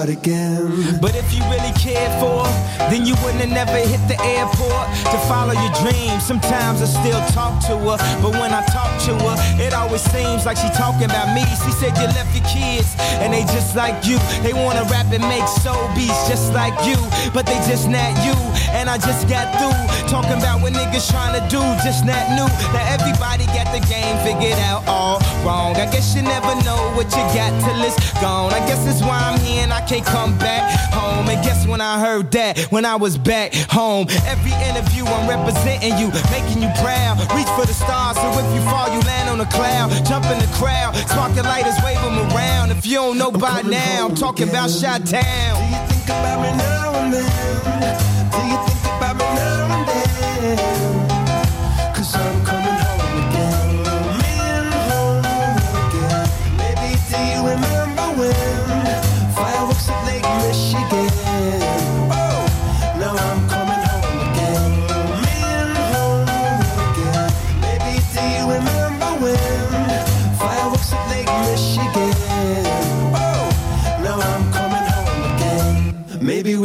Start 0.00 0.08
again. 0.08 0.98
But 1.00 1.14
if 1.14 1.32
you 1.32 1.42
really 1.44 1.72
cared 1.76 2.12
for 2.20 2.44
then 2.88 3.04
you 3.06 3.14
wouldn't 3.22 3.44
have 3.44 3.52
never 3.52 3.76
hit 3.76 4.00
the 4.08 4.18
airport 4.24 4.88
to 5.12 5.16
follow 5.28 5.52
your 5.52 5.72
dreams. 5.84 6.24
Sometimes 6.24 6.80
I 6.80 6.88
still 6.88 7.20
talk 7.30 7.60
to 7.68 7.76
her, 7.76 7.98
but 8.22 8.32
when 8.40 8.50
I 8.50 8.64
talk 8.66 8.90
to 9.06 9.14
her, 9.14 9.36
it 9.60 9.74
always 9.74 10.02
seems 10.02 10.46
like 10.46 10.56
she 10.56 10.68
talking 10.74 11.04
about 11.04 11.34
me. 11.34 11.44
She 11.62 11.72
said 11.76 11.92
you 12.00 12.08
left 12.16 12.34
your 12.34 12.46
kids, 12.48 12.96
and 13.20 13.32
they 13.32 13.42
just 13.52 13.76
like 13.76 14.06
you. 14.06 14.18
They 14.42 14.52
wanna 14.52 14.84
rap 14.90 15.12
and 15.12 15.22
make 15.28 15.46
soul 15.62 15.86
beats 15.94 16.28
just 16.28 16.52
like 16.52 16.74
you, 16.88 16.96
but 17.32 17.46
they 17.46 17.58
just 17.70 17.88
not 17.88 18.10
you. 18.24 18.34
And 18.72 18.88
I 18.88 18.96
just 18.98 19.28
got 19.28 19.50
through 19.58 19.74
talking 20.08 20.38
about 20.38 20.62
what 20.62 20.72
niggas 20.72 21.10
trying 21.10 21.34
to 21.34 21.42
do, 21.48 21.60
just 21.82 22.04
not 22.04 22.22
new. 22.30 22.46
Now 22.72 22.84
everybody 22.86 23.46
got 23.46 23.70
the 23.74 23.82
game 23.86 24.16
figured 24.24 24.58
out 24.60 24.86
all 24.86 25.18
wrong. 25.44 25.76
I 25.76 25.86
guess 25.90 26.14
you 26.14 26.22
never 26.22 26.54
know 26.64 26.78
what 26.94 27.10
you 27.10 27.24
got 27.34 27.50
till 27.62 27.80
it's 27.82 27.98
gone. 28.20 28.52
I 28.52 28.60
guess 28.66 28.84
that's 28.84 29.02
why 29.02 29.18
I'm 29.18 29.38
here 29.40 29.62
and 29.62 29.72
I 29.72 29.80
can't 29.86 30.04
come 30.04 30.36
back 30.38 30.62
home. 30.92 31.28
And 31.28 31.42
guess 31.44 31.66
when 31.66 31.80
I 31.80 32.00
heard 32.00 32.30
that, 32.32 32.58
when 32.70 32.84
I 32.84 32.96
was 32.96 33.18
back 33.18 33.54
home, 33.68 34.06
every 34.26 34.52
interview 34.68 35.04
I'm 35.04 35.28
representing 35.28 35.98
you, 35.98 36.08
making 36.30 36.62
you 36.62 36.70
proud. 36.80 37.18
Reach 37.34 37.50
for 37.58 37.66
the 37.66 37.74
stars, 37.74 38.16
so 38.16 38.28
if 38.38 38.48
you 38.54 38.62
fall, 38.70 38.88
you 38.94 39.00
land 39.00 39.28
on 39.28 39.40
a 39.40 39.50
cloud. 39.50 39.90
Jump 40.06 40.26
in 40.26 40.38
the 40.38 40.50
crowd, 40.54 40.94
sparking 41.08 41.44
lighters, 41.44 41.76
wave 41.84 42.00
them 42.02 42.18
around. 42.30 42.70
If 42.70 42.86
you 42.86 42.96
don't 42.96 43.18
know 43.18 43.30
by 43.30 43.62
now, 43.62 44.08
I'm 44.08 44.14
talking 44.14 44.48
about 44.48 44.70
Shot 44.70 45.06
Town. 45.06 45.56
Do 45.58 45.64
you 45.74 45.86
think 45.88 46.04
about 46.04 46.40
me 46.42 46.56
now 46.58 46.94
and 46.94 47.14
then? 47.14 48.19
Do 48.32 48.38
you 48.38 48.56
think 48.68 48.79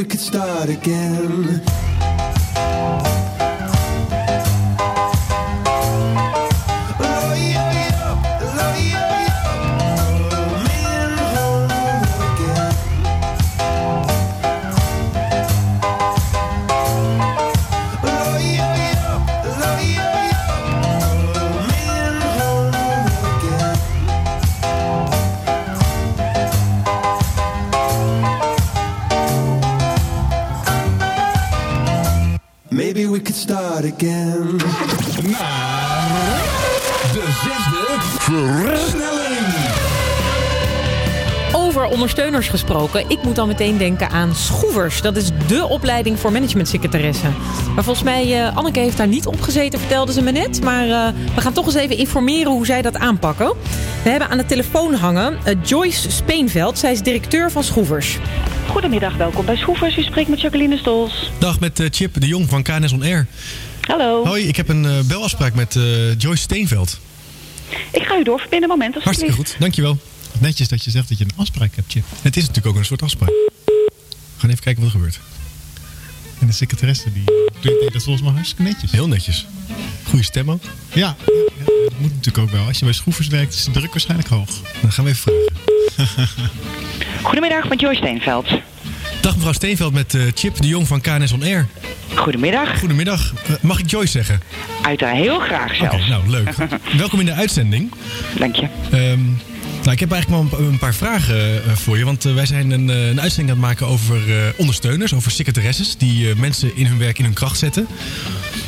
could 0.05 0.19
start 0.19 0.69
again. 0.69 1.74
Over 41.85 41.97
ondersteuners 41.97 42.47
gesproken, 42.47 43.09
ik 43.09 43.23
moet 43.23 43.35
dan 43.35 43.47
meteen 43.47 43.77
denken 43.77 44.09
aan 44.09 44.35
Schroevers. 44.35 45.01
Dat 45.01 45.15
is 45.15 45.29
dé 45.47 45.63
opleiding 45.63 46.19
voor 46.19 46.31
managementsecretaressen. 46.31 47.35
Maar 47.75 47.83
volgens 47.83 48.05
mij, 48.05 48.45
eh, 48.47 48.57
Anneke 48.57 48.79
heeft 48.79 48.97
daar 48.97 49.07
niet 49.07 49.25
op 49.25 49.41
gezeten, 49.41 49.79
vertelde 49.79 50.13
ze 50.13 50.21
me 50.21 50.31
net. 50.31 50.61
Maar 50.63 50.89
eh, 50.89 51.13
we 51.35 51.41
gaan 51.41 51.53
toch 51.53 51.65
eens 51.65 51.75
even 51.75 51.97
informeren 51.97 52.51
hoe 52.51 52.65
zij 52.65 52.81
dat 52.81 52.97
aanpakken. 52.97 53.53
We 54.03 54.09
hebben 54.09 54.29
aan 54.29 54.37
de 54.37 54.45
telefoon 54.45 54.93
hangen 54.93 55.37
eh, 55.43 55.55
Joyce 55.63 56.11
Speenveld. 56.11 56.77
Zij 56.77 56.91
is 56.91 57.01
directeur 57.01 57.51
van 57.51 57.63
Schroevers. 57.63 58.17
Goedemiddag, 58.67 59.15
welkom 59.15 59.45
bij 59.45 59.55
Schroevers. 59.55 59.97
U 59.97 60.03
spreekt 60.03 60.29
met 60.29 60.41
Jacqueline 60.41 60.77
Stols. 60.77 61.31
Dag 61.37 61.59
met 61.59 61.87
Chip 61.91 62.21
de 62.21 62.27
Jong 62.27 62.49
van 62.49 62.63
KNS 62.63 62.93
On 62.93 63.03
Air. 63.03 63.27
Hallo. 63.81 64.25
Hoi, 64.25 64.47
ik 64.47 64.55
heb 64.55 64.69
een 64.69 64.87
belafspraak 65.07 65.53
met 65.53 65.75
eh, 65.75 65.83
Joyce 66.17 66.41
Steenveld. 66.41 66.99
Ik 67.91 68.03
ga 68.03 68.17
u 68.17 68.23
doorverbinden, 68.23 68.69
moment 68.69 68.95
alsjeblieft. 68.95 69.21
Hartstikke 69.21 69.51
goed, 69.51 69.59
dankjewel. 69.59 69.97
Netjes 70.39 70.67
dat 70.67 70.83
je 70.83 70.91
zegt 70.91 71.09
dat 71.09 71.17
je 71.17 71.23
een 71.23 71.31
afspraak 71.35 71.75
hebt, 71.75 71.91
Chip. 71.91 72.03
Het 72.21 72.37
is 72.37 72.47
natuurlijk 72.47 72.67
ook 72.67 72.75
een 72.75 72.85
soort 72.85 73.01
afspraak. 73.01 73.29
We 73.29 73.71
gaan 74.37 74.49
even 74.49 74.63
kijken 74.63 74.83
wat 74.83 74.91
er 74.91 74.97
gebeurt. 74.97 75.19
En 76.39 76.47
de 76.47 76.53
secretaresse 76.53 77.13
die 77.13 77.23
doet 77.61 77.93
dat 77.93 78.03
volgens 78.03 78.25
mij 78.25 78.33
hartstikke 78.33 78.63
netjes. 78.63 78.91
Heel 78.91 79.07
netjes. 79.07 79.45
Goede 80.03 80.23
stem 80.23 80.51
ook. 80.51 80.63
Ja, 80.93 81.15
ja, 81.57 81.65
dat 81.65 81.99
moet 81.99 82.09
natuurlijk 82.09 82.37
ook 82.37 82.49
wel. 82.49 82.67
Als 82.67 82.79
je 82.79 82.85
bij 82.85 82.93
schroevers 82.93 83.27
werkt 83.27 83.53
is 83.53 83.63
de 83.63 83.71
druk 83.71 83.91
waarschijnlijk 83.91 84.29
hoog. 84.29 84.49
Dan 84.81 84.91
gaan 84.91 85.05
we 85.05 85.11
even 85.11 85.31
vragen. 85.95 86.29
Goedemiddag, 87.23 87.69
met 87.69 87.79
Joyce 87.79 87.97
Steenveld. 87.97 88.47
Dag 89.21 89.35
mevrouw 89.35 89.53
Steenveld 89.53 89.93
met 89.93 90.13
eh, 90.13 90.21
Chip 90.33 90.61
de 90.61 90.67
Jong 90.67 90.87
van 90.87 91.01
KNS 91.01 91.31
On 91.31 91.43
Air. 91.43 91.67
Goedemiddag. 92.15 92.79
Goedemiddag. 92.79 93.33
Eh, 93.47 93.55
mag 93.61 93.79
ik 93.79 93.89
Joyce 93.89 94.11
zeggen? 94.11 94.41
Uiteraard 94.81 95.17
heel 95.17 95.39
graag 95.39 95.75
zelfs. 95.75 95.95
Oké, 95.95 96.07
nou 96.07 96.29
leuk. 96.29 96.55
Welkom 96.97 97.19
in 97.19 97.25
de 97.25 97.33
uitzending. 97.33 97.91
Dank 98.37 98.55
je. 98.55 98.67
Ehm, 98.91 99.19
nou, 99.85 99.97
ik 99.97 100.03
heb 100.03 100.11
eigenlijk 100.11 100.51
wel 100.51 100.67
een, 100.67 100.77
paar 100.77 100.93
vragen 100.93 101.63
eh, 101.63 101.71
voor 101.71 101.97
je. 101.97 102.05
Want 102.05 102.25
eh, 102.25 102.33
wij 102.33 102.45
zijn 102.45 102.71
een, 102.71 102.89
eh, 102.89 103.07
een 103.07 103.21
uitzending 103.21 103.57
aan 103.57 103.63
het 103.63 103.65
maken 103.65 103.87
over 103.87 104.53
ondersteuners, 104.57 105.13
over 105.13 105.31
secretaresses. 105.31 105.97
Die 105.97 106.35
mensen 106.35 106.75
in 106.75 106.85
hun 106.85 106.97
werk 106.97 107.17
in 107.17 107.25
hun 107.25 107.33
kracht 107.33 107.57
zetten. 107.57 107.87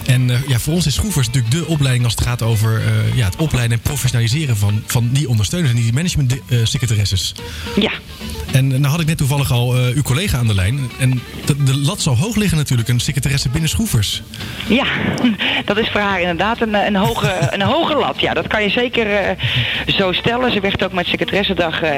En 0.05 0.43
ja, 0.47 0.59
voor 0.59 0.73
ons 0.73 0.85
is 0.85 0.93
Schroevers 0.93 1.27
natuurlijk 1.27 1.53
de 1.53 1.65
opleiding 1.67 2.03
als 2.03 2.13
het 2.13 2.23
gaat 2.23 2.41
over 2.41 2.81
ja, 3.15 3.25
het 3.25 3.35
opleiden 3.35 3.77
en 3.77 3.83
professionaliseren 3.83 4.57
van, 4.57 4.83
van 4.85 5.09
die 5.11 5.29
ondersteuners 5.29 5.73
en 5.73 5.77
die 5.81 5.93
management 5.93 6.35
secretaresses. 6.63 7.33
Ja. 7.75 7.91
En 8.51 8.67
nou 8.67 8.85
had 8.85 8.99
ik 8.99 9.07
net 9.07 9.17
toevallig 9.17 9.51
al 9.51 9.73
uw 9.73 10.01
collega 10.01 10.37
aan 10.37 10.47
de 10.47 10.53
lijn. 10.53 10.79
En 10.99 11.21
de, 11.45 11.63
de 11.63 11.77
lat 11.77 12.01
zal 12.01 12.17
hoog 12.17 12.35
liggen 12.35 12.57
natuurlijk, 12.57 12.89
een 12.89 12.99
secretaresse 12.99 13.49
binnen 13.49 13.69
Schroevers. 13.69 14.23
Ja, 14.67 14.85
dat 15.65 15.77
is 15.77 15.89
voor 15.89 16.01
haar 16.01 16.19
inderdaad 16.19 16.61
een, 16.61 16.73
een, 16.73 16.95
hoge, 16.95 17.47
een 17.51 17.61
hoge 17.61 17.95
lat. 17.95 18.19
Ja, 18.19 18.33
dat 18.33 18.47
kan 18.47 18.63
je 18.63 18.69
zeker 18.69 19.35
zo 19.87 20.11
stellen. 20.11 20.51
Ze 20.51 20.59
werd 20.59 20.83
ook 20.83 20.93
met 20.93 21.06
secretaressendag 21.07 21.81
eh, 21.81 21.91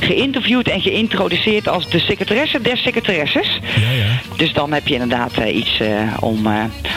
geïnterviewd 0.00 0.68
en 0.68 0.80
geïntroduceerd 0.80 1.68
als 1.68 1.88
de 1.88 1.98
secretaresse 1.98 2.60
der 2.60 2.76
secretaresses. 2.76 3.60
Ja, 3.80 3.90
ja. 3.90 4.20
Dus 4.36 4.52
dan 4.52 4.72
heb 4.72 4.88
je 4.88 4.94
inderdaad 4.94 5.32
eh, 5.32 5.56
iets 5.56 5.80
eh, 5.80 5.88
om, 6.20 6.46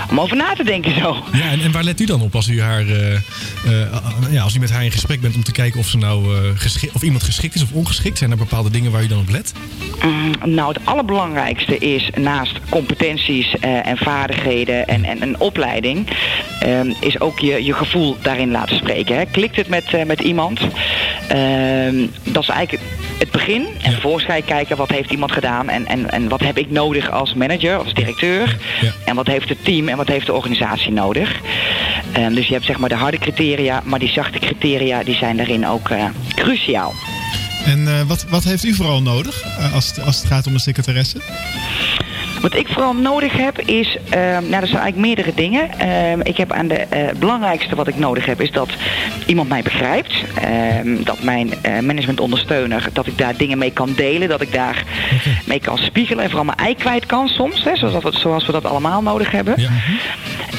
om 0.10 0.20
over 0.20 0.38
na 0.38 0.54
te 0.54 0.64
denken 0.64 1.00
zo. 1.00 1.24
Ja, 1.34 1.52
en, 1.52 1.62
en 1.62 1.72
waar 1.72 1.84
let 1.84 2.00
u 2.00 2.06
dan 2.06 2.22
op 2.22 2.36
als 2.36 2.48
u, 2.48 2.62
haar, 2.62 2.86
ja, 4.32 4.42
als 4.42 4.56
u 4.56 4.60
met 4.60 4.72
haar 4.72 4.84
in 4.84 4.92
gesprek 4.92 5.22
bent 5.22 5.36
om 5.36 5.44
te 5.44 5.52
kijken 5.52 5.80
of, 5.80 5.88
ze 5.88 5.98
nou, 5.98 6.26
of 6.94 7.02
iemand 7.02 7.24
geschikt 7.24 7.56
is 7.56 7.64
of 7.64 7.72
ongeschikt? 7.72 8.18
Zijn 8.18 8.32
er 8.32 8.38
bepaalde 8.38 8.70
dingen 8.70 8.92
waar 8.92 9.04
u 9.04 9.08
dan 9.08 9.20
op 9.20 9.30
let? 9.30 9.54
Mm, 10.04 10.54
nou, 10.54 10.74
het 10.74 10.86
allerbelangrijkste 10.86 11.78
is 11.78 12.10
naast 12.16 12.60
competenties 12.70 13.60
en 13.60 13.98
vaardigheden 13.98 14.88
en, 14.88 15.04
en 15.04 15.22
een 15.22 15.40
opleiding, 15.40 16.08
ehm, 16.60 16.94
is 17.00 17.20
ook 17.20 17.40
je, 17.40 17.64
je 17.64 17.74
gevoel 17.74 18.18
daarin 18.22 18.52
laten 18.52 18.76
spreken. 18.76 19.18
Hè. 19.18 19.26
Klikt 19.26 19.56
het 19.56 19.68
met, 19.68 20.06
met 20.06 20.20
iemand? 20.20 20.60
Ehm, 21.28 22.08
dat 22.24 22.44
is 22.44 22.50
eigenlijk 22.50 22.84
het 23.20 23.32
begin. 23.32 23.68
En 23.82 23.92
vervolgens 23.92 24.26
ga 24.26 24.36
je 24.36 24.44
kijken 24.44 24.78
wat 24.78 24.90
heeft 24.90 25.12
iemand 25.12 25.32
gedaan 25.32 25.70
en, 25.70 25.86
en, 25.86 26.12
en 26.12 26.28
wat 26.28 26.40
heb 26.40 26.58
ik 26.58 26.72
nodig 26.72 27.12
als 27.12 27.34
manager, 27.34 27.78
als 27.78 27.94
directeur. 27.94 28.58
En 29.06 29.16
wat 29.16 29.28
heeft 29.28 29.50
het 29.50 29.64
team 29.64 29.88
en 29.88 29.98
wat 29.98 30.08
heeft 30.08 30.26
de 30.26 30.34
organisatie 30.34 30.92
nodig. 30.92 31.40
Ehm, 32.12 32.34
dus 32.34 32.48
je 32.48 32.54
hebt 32.54 32.66
zeg 32.66 32.78
maar 32.78 32.90
de 32.90 32.96
harde 32.96 33.18
criteria, 33.18 33.82
maar 33.86 34.00
die 34.00 34.12
zachte 34.12 34.40
criteria 34.40 35.04
die 35.04 35.16
zijn 35.16 35.38
daarin 35.38 35.68
ook 35.68 35.90
eh, 35.90 36.06
cruciaal. 36.36 36.94
En 37.66 37.88
eh, 37.88 38.02
wat, 38.08 38.26
wat 38.30 38.44
heeft 38.44 38.64
u 38.64 38.74
vooral 38.74 39.02
nodig 39.02 39.42
eh, 39.42 39.74
als, 39.74 39.88
het, 39.88 40.02
als 40.02 40.18
het 40.18 40.26
gaat 40.26 40.48
om 40.48 40.54
een 40.54 40.60
secretaresse? 40.60 41.18
Wat 42.42 42.56
ik 42.56 42.68
vooral 42.68 42.94
nodig 42.94 43.34
heb 43.34 43.60
is, 43.60 43.98
ehm, 44.10 44.22
nou 44.22 44.62
er 44.62 44.68
zijn 44.68 44.82
eigenlijk 44.82 44.96
meerdere 44.96 45.32
dingen. 45.36 45.80
Ehm, 45.80 46.20
ik 46.24 46.38
heb 46.38 46.52
aan 46.52 46.68
de 46.68 46.76
eh, 46.76 47.14
belangrijkste 47.20 47.76
wat 47.76 47.88
ik 47.88 47.98
nodig 47.98 48.26
heb 48.26 48.42
is 48.42 48.52
dat 48.52 48.70
iemand 49.26 49.50
mij 49.50 49.62
begrijpt. 49.62 50.14
Ehm, 50.42 51.04
dat 51.04 51.24
mijn 51.24 51.54
eh, 51.62 51.80
managementondersteuner, 51.80 52.90
dat 52.94 53.08
ik 53.08 53.18
daar 53.18 53.38
dingen 53.38 53.58
mee 53.58 53.72
kan 53.72 53.94
delen. 53.96 54.30
Dat 54.30 54.42
ik 54.42 54.54
daar 54.54 54.84
mee 55.46 55.60
kan 55.60 55.78
spiegelen 55.78 56.24
en 56.24 56.30
vooral 56.30 56.46
mijn 56.46 56.58
ei 56.58 56.76
kwijt 56.76 57.06
kan 57.06 57.28
soms. 57.28 57.64
Hè, 57.64 57.76
zoals, 57.76 58.04
dat, 58.04 58.14
zoals 58.14 58.46
we 58.46 58.52
dat 58.52 58.66
allemaal 58.66 59.02
nodig 59.02 59.32
hebben. 59.32 59.56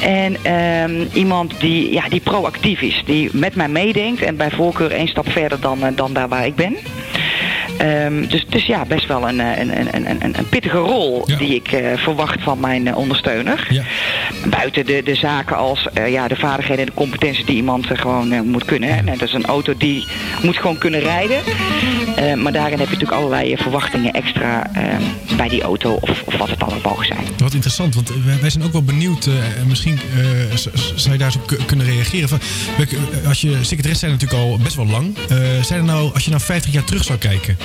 En 0.01 0.37
ehm, 0.43 1.05
iemand 1.13 1.59
die, 1.59 1.93
ja, 1.93 2.09
die 2.09 2.21
proactief 2.21 2.81
is. 2.81 3.03
Die 3.05 3.29
met 3.33 3.55
mij 3.55 3.67
meedenkt 3.67 4.21
en 4.21 4.35
bij 4.35 4.51
voorkeur 4.51 4.91
één 4.91 5.07
stap 5.07 5.31
verder 5.31 5.59
dan, 5.59 5.85
eh, 5.85 5.91
dan 5.95 6.13
daar 6.13 6.27
waar 6.27 6.45
ik 6.45 6.55
ben. 6.55 6.77
Ehm, 7.79 8.27
dus, 8.27 8.45
dus 8.49 8.65
ja, 8.65 8.85
best 8.85 9.07
wel 9.07 9.29
een, 9.29 9.39
eh, 9.39 9.57
een, 9.59 9.77
een, 9.79 9.95
een, 10.09 10.23
een, 10.23 10.37
een 10.37 10.49
pittige 10.49 10.77
rol 10.77 11.25
die 11.37 11.55
ik 11.55 11.71
eh, 11.71 11.97
verwacht 11.97 12.41
van 12.41 12.59
mijn 12.59 12.87
eh, 12.87 12.97
ondersteuner. 12.97 13.67
Buiten 14.49 14.85
de, 14.85 15.01
de 15.03 15.15
zaken 15.15 15.57
als 15.57 15.87
eh, 15.93 16.11
ja, 16.11 16.27
de 16.27 16.35
vaardigheden 16.35 16.79
en 16.85 16.89
de 16.89 16.97
competenties 16.97 17.45
die 17.45 17.55
iemand 17.55 17.91
eh, 17.91 17.97
gewoon 17.97 18.31
eh, 18.31 18.41
moet 18.41 18.65
kunnen. 18.65 18.89
Hè. 18.95 19.03
Dat 19.03 19.21
is 19.27 19.33
een 19.33 19.45
auto 19.45 19.73
die 19.77 20.05
moet 20.41 20.57
gewoon 20.57 20.77
kunnen 20.77 20.99
rijden. 20.99 21.41
Eh, 22.15 22.33
maar 22.33 22.51
daarin 22.51 22.79
heb 22.79 22.87
je 22.87 22.93
natuurlijk 22.93 23.11
allerlei 23.21 23.53
eh, 23.53 23.61
verwachtingen 23.61 24.13
extra 24.13 24.73
eh, 24.73 24.83
bij 25.37 25.49
die 25.49 25.61
auto 25.61 25.97
of, 26.01 26.21
of 26.25 26.37
wat 26.37 26.49
het 26.49 26.59
dan 26.59 26.73
ook 26.73 26.83
mogen 26.83 27.05
zijn. 27.05 27.19
Wat 27.37 27.53
interessant, 27.53 27.95
want 27.95 28.11
wij, 28.41 28.49
zijn 28.49 28.63
ook 28.63 28.71
wel 28.71 28.83
benieuwd. 28.83 29.25
eh, 29.25 29.33
en 29.61 29.67
misschien 29.67 29.99
eh, 30.17 30.55
zou 30.95 31.11
je 31.11 31.17
daar 31.17 31.27
eens 31.27 31.35
op 31.35 31.47
ku- 31.47 31.57
kunnen 31.65 31.85
reageren. 31.85 32.29
Van, 32.29 32.39
eh, 32.77 33.27
als 33.27 33.41
je 33.41 33.57
secretaris 33.61 33.99
zijn 33.99 34.11
natuurlijk 34.11 34.39
al 34.41 34.57
best 34.63 34.75
wel 34.75 34.85
lang. 34.87 35.17
Eh, 35.29 35.37
zijn 35.61 35.79
er 35.79 35.85
nou, 35.85 36.13
als 36.13 36.23
je 36.23 36.29
nou 36.29 36.41
50 36.43 36.73
jaar 36.73 36.83
terug 36.83 37.03
zou 37.03 37.17
kijken 37.19 37.57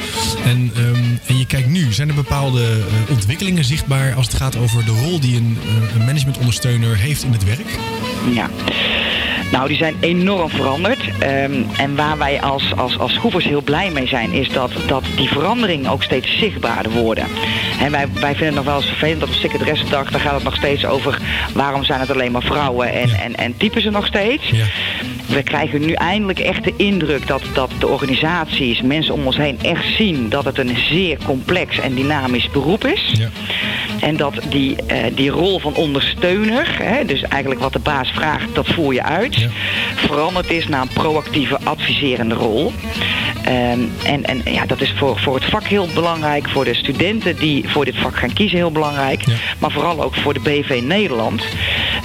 en, 0.44 0.70
ehm, 0.76 1.04
en 1.26 1.38
je 1.38 1.46
kijkt 1.46 1.68
nu, 1.68 1.92
zijn 1.92 2.08
er 2.08 2.14
bepaalde 2.14 2.62
eh, 2.62 3.10
ontwikkelingen 3.10 3.64
zichtbaar 3.64 4.14
als 4.14 4.26
het 4.26 4.36
gaat 4.36 4.56
over 4.56 4.84
de 4.84 4.90
rol 4.90 5.20
die 5.20 5.36
een, 5.36 5.58
eh, 5.62 5.94
een 5.94 6.04
managementondersteuner 6.04 6.96
heeft 6.96 7.22
in 7.22 7.32
het 7.32 7.44
werk? 7.44 7.78
Ja. 8.34 8.50
Nou, 9.52 9.68
die 9.68 9.76
zijn 9.76 9.94
enorm 10.00 10.50
veranderd. 10.50 11.00
Ehm, 11.18 11.62
en 11.76 11.96
waar 11.96 12.18
wij 12.18 12.40
als, 12.40 12.76
als, 12.76 12.98
als 12.98 13.12
schroevers 13.12 13.44
heel 13.44 13.62
blij 13.62 13.90
mee 13.90 14.06
zijn, 14.06 14.32
is 14.32 14.48
dat, 14.48 14.70
dat 14.86 15.04
die 15.16 15.28
veranderingen 15.28 15.90
ook 15.90 16.02
steeds 16.02 16.38
zichtbaarder 16.38 16.92
worden. 16.92 17.26
En 17.80 17.90
wij, 17.90 18.08
wij 18.12 18.34
vinden 18.34 18.46
het 18.46 18.54
nog 18.54 18.64
wel 18.64 18.76
eens 18.76 18.86
vervelend 18.86 19.20
dat 19.20 19.28
op 19.28 19.34
secretaressendag, 19.34 20.10
daar 20.10 20.20
gaat 20.20 20.34
het 20.34 20.42
nog 20.42 20.56
steeds 20.56 20.86
over 20.86 21.18
waarom 21.52 21.84
zijn 21.84 22.00
het 22.00 22.10
alleen 22.10 22.32
maar 22.32 22.42
vrouwen 22.42 22.92
en, 22.92 23.10
en, 23.10 23.34
en 23.34 23.56
typen 23.56 23.82
ze 23.82 23.90
nog 23.90 24.06
steeds. 24.06 24.50
We 25.34 25.42
krijgen 25.42 25.80
nu 25.80 25.92
eindelijk 25.92 26.38
echt 26.38 26.64
de 26.64 26.74
indruk 26.76 27.26
dat, 27.26 27.42
dat 27.52 27.70
de 27.78 27.88
organisaties, 27.88 28.82
mensen 28.82 29.14
om 29.14 29.26
ons 29.26 29.36
heen 29.36 29.58
echt 29.62 29.94
zien 29.96 30.28
dat 30.28 30.44
het 30.44 30.58
een 30.58 30.76
zeer 30.76 31.18
complex 31.26 31.78
en 31.78 31.94
dynamisch 31.94 32.50
beroep 32.50 32.84
is. 32.84 33.20
En 34.00 34.16
dat 34.16 34.34
die, 34.48 34.76
eh, 34.86 35.04
die 35.14 35.30
rol 35.30 35.58
van 35.58 35.74
ondersteuner, 35.74 36.76
hè, 36.82 37.04
dus 37.04 37.22
eigenlijk 37.22 37.60
wat 37.60 37.72
de 37.72 37.78
baas 37.78 38.10
vraagt, 38.10 38.54
dat 38.54 38.66
voer 38.66 38.94
je 38.94 39.02
uit, 39.02 39.48
veranderd 39.94 40.50
is 40.50 40.68
naar 40.68 40.82
een 40.82 40.88
proactieve 40.88 41.58
adviserende 41.64 42.34
rol. 42.34 42.72
Ehm, 43.44 43.80
en 44.04 44.24
en 44.24 44.42
ja, 44.44 44.66
dat 44.66 44.80
is 44.80 44.92
voor, 44.96 45.18
voor 45.18 45.34
het 45.34 45.44
vak 45.44 45.64
heel 45.64 45.88
belangrijk, 45.94 46.48
voor 46.48 46.64
de 46.64 46.74
studenten 46.74 47.36
die 47.36 47.68
voor 47.68 47.84
dit 47.84 47.96
vak 47.96 48.16
gaan 48.16 48.32
kiezen 48.32 48.58
heel 48.58 48.72
belangrijk, 48.72 49.24
maar 49.58 49.70
vooral 49.70 50.02
ook 50.02 50.14
voor 50.14 50.34
de 50.34 50.40
BV 50.40 50.80
Nederland. 50.82 51.44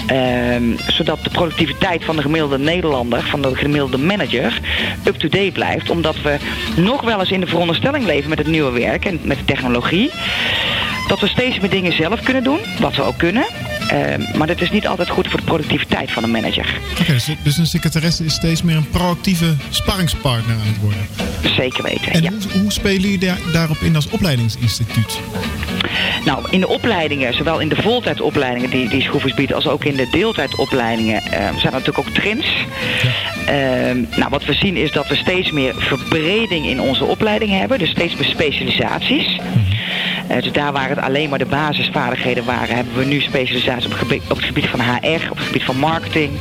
Ehm, 0.10 0.64
zodat 0.88 1.24
de 1.24 1.30
productiviteit 1.30 2.04
van 2.04 2.16
de 2.16 2.22
gemiddelde 2.22 2.58
Nederlander, 2.58 3.22
van 3.22 3.42
de 3.42 3.56
gemiddelde 3.56 3.98
manager, 3.98 4.60
up-to-date 5.04 5.52
blijft. 5.52 5.90
Omdat 5.90 6.22
we 6.22 6.38
nog 6.76 7.02
wel 7.02 7.20
eens 7.20 7.32
in 7.32 7.40
de 7.40 7.48
veronderstelling 7.48 8.06
leven 8.06 8.30
met 8.30 8.38
het 8.38 8.48
nieuwe 8.48 8.72
werk 8.72 9.06
en 9.06 9.20
met 9.24 9.38
de 9.38 9.46
technologie. 9.46 10.12
Dat 11.08 11.20
we 11.20 11.28
steeds 11.28 11.60
meer 11.60 11.70
dingen 11.70 11.94
zelf 11.94 12.22
kunnen 12.22 12.44
doen, 12.44 12.60
wat 12.80 12.96
we 12.96 13.02
ook 13.02 13.18
kunnen. 13.18 13.46
Ehm, 13.88 14.38
maar 14.38 14.48
dat 14.48 14.62
is 14.62 14.72
niet 14.72 14.88
altijd 14.88 15.10
goed 15.10 15.28
voor 15.28 15.40
de 15.40 15.46
productiviteit 15.46 16.12
van 16.12 16.24
een 16.24 16.32
manager. 16.32 16.80
Oké, 17.00 17.12
dus, 17.12 17.30
dus 17.44 17.58
een 17.58 17.66
secretaresse 17.66 18.26
is 18.26 18.34
steeds 18.34 18.64
meer 18.64 18.76
een 18.76 18.90
proactieve 18.90 19.56
sparringspartner 19.70 20.56
aan 20.56 20.68
het 20.68 20.80
worden. 20.82 21.08
Zeker 21.56 21.84
weten, 21.84 22.12
En 22.12 22.28
hoe, 22.28 22.62
hoe 22.62 22.72
spelen 22.72 23.02
jullie 23.02 23.18
daar, 23.18 23.40
daarop 23.54 23.78
in 23.78 23.96
als 23.96 24.10
opleidingsinstituut? 24.10 25.20
Nou, 26.26 26.46
in 26.50 26.60
de 26.60 26.68
opleidingen, 26.68 27.34
zowel 27.34 27.60
in 27.60 27.70
de 27.70 27.82
voltijdopleidingen 27.82 28.70
die, 28.70 28.90
die 28.90 29.02
schroefers 29.02 29.34
biedt, 29.34 29.54
als 29.54 29.68
ook 29.68 29.84
in 29.84 29.96
de 29.96 30.08
deeltijdopleidingen, 30.12 31.22
eh, 31.22 31.32
zijn 31.32 31.74
er 31.74 31.80
natuurlijk 31.80 32.00
ook 32.08 32.14
trends. 32.14 32.48
Ehm, 33.46 34.06
nou, 34.16 34.30
wat 34.30 34.46
we 34.46 34.54
zien 34.54 34.76
is 34.76 34.92
dat 34.92 35.08
we 35.08 35.16
steeds 35.16 35.52
meer 35.52 35.74
verbreding 35.78 36.66
in 36.66 36.82
onze 36.82 37.06
opleidingen 37.06 37.60
hebben, 37.60 37.80
dus 37.80 37.90
steeds 37.90 38.16
meer 38.16 38.26
specialisaties. 38.26 39.40
Eh, 40.28 40.42
dus 40.42 40.52
daar 40.52 40.72
waar 40.72 40.90
het 40.90 41.00
alleen 41.00 41.30
maar 41.30 41.40
de 41.40 41.46
basisvaardigheden 41.46 42.46
waren, 42.46 42.76
hebben 42.76 42.98
we 42.98 43.06
nu 43.06 43.22
specialisaties 43.22 43.86
op 43.86 43.92
het 43.92 44.00
gebied, 44.00 44.22
op 44.30 44.38
het 44.38 44.46
gebied 44.46 44.68
van 44.68 44.80
HR, 44.82 45.32
op 45.32 45.38
het 45.38 45.46
gebied 45.46 45.64
van 45.64 45.78
marketing, 45.78 46.32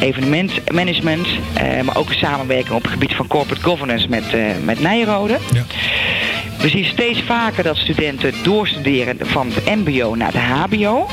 evenementmanagement, 0.00 1.26
eh, 1.54 1.80
maar 1.80 1.96
ook 1.96 2.12
samenwerking 2.12 2.74
op 2.74 2.82
het 2.82 2.92
gebied 2.92 3.14
van 3.14 3.26
corporate 3.26 3.62
governance 3.62 4.08
met, 4.08 4.24
met 4.64 4.80
Nijrode. 4.80 5.38
We 6.64 6.70
zien 6.70 6.84
steeds 6.84 7.22
vaker 7.22 7.62
dat 7.62 7.76
studenten 7.76 8.32
doorstuderen 8.42 9.16
van 9.20 9.50
het 9.52 9.64
mbo 9.76 10.14
naar 10.14 10.32
de 10.32 10.38
hbo. 10.38 11.06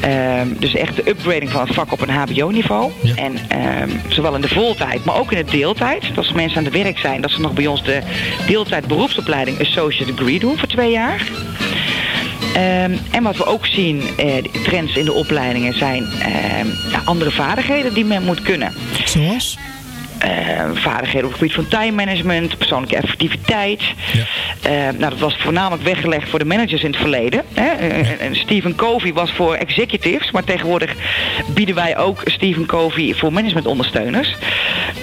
Ehm, 0.00 0.46
dus 0.58 0.74
echt 0.74 0.96
de 0.96 1.08
upgrading 1.08 1.50
van 1.50 1.60
het 1.60 1.74
vak 1.74 1.92
op 1.92 2.00
een 2.00 2.10
hbo-niveau. 2.10 2.92
En 3.16 3.36
ehm, 3.48 3.90
zowel 4.08 4.34
in 4.34 4.40
de 4.40 4.48
voltijd, 4.48 5.04
maar 5.04 5.16
ook 5.16 5.32
in 5.32 5.44
de 5.46 5.50
deeltijd. 5.50 6.02
Dat 6.02 6.16
als 6.16 6.32
mensen 6.32 6.58
aan 6.58 6.64
het 6.64 6.72
werk 6.72 6.98
zijn, 6.98 7.20
dat 7.20 7.30
ze 7.30 7.40
nog 7.40 7.52
bij 7.52 7.66
ons 7.66 7.84
de 7.84 8.00
deeltijd 8.46 8.86
beroepsopleiding 8.86 9.60
Associate 9.60 10.14
Degree 10.14 10.38
doen 10.38 10.58
voor 10.58 10.68
twee 10.68 10.90
jaar. 10.90 11.22
Ehm, 12.54 12.96
en 13.10 13.22
wat 13.22 13.36
we 13.36 13.46
ook 13.46 13.66
zien, 13.66 14.02
eh, 14.16 14.34
trends 14.64 14.96
in 14.96 15.04
de 15.04 15.12
opleidingen 15.12 15.78
zijn 15.78 16.06
andere 17.04 17.30
vaardigheden 17.30 17.94
die 17.94 18.04
men 18.04 18.22
moet 18.22 18.42
kunnen. 18.42 18.72
Zoals? 19.04 19.58
Eh, 20.18 20.30
vaardigheden 20.74 21.24
op 21.24 21.30
het 21.30 21.38
gebied 21.38 21.54
van 21.54 21.68
time 21.68 21.92
management, 21.92 22.58
persoonlijke 22.58 22.96
effectiviteit. 22.96 23.82
Eh, 24.62 24.72
nou, 24.72 24.98
dat 24.98 25.18
was 25.18 25.36
voornamelijk 25.38 25.82
weggelegd 25.82 26.28
voor 26.28 26.38
de 26.38 26.44
managers 26.44 26.82
in 26.82 26.90
het 26.90 27.00
verleden. 27.00 27.42
Hè. 27.54 27.66
Eh, 27.66 28.20
en 28.20 28.36
Stephen 28.36 28.74
Covey 28.74 29.12
was 29.12 29.32
voor 29.32 29.54
executives, 29.54 30.30
maar 30.30 30.44
tegenwoordig 30.44 30.94
bieden 31.54 31.74
wij 31.74 31.96
ook 31.98 32.22
Stephen 32.24 32.66
Covey 32.66 33.14
voor 33.14 33.32
managementondersteuners. 33.32 34.36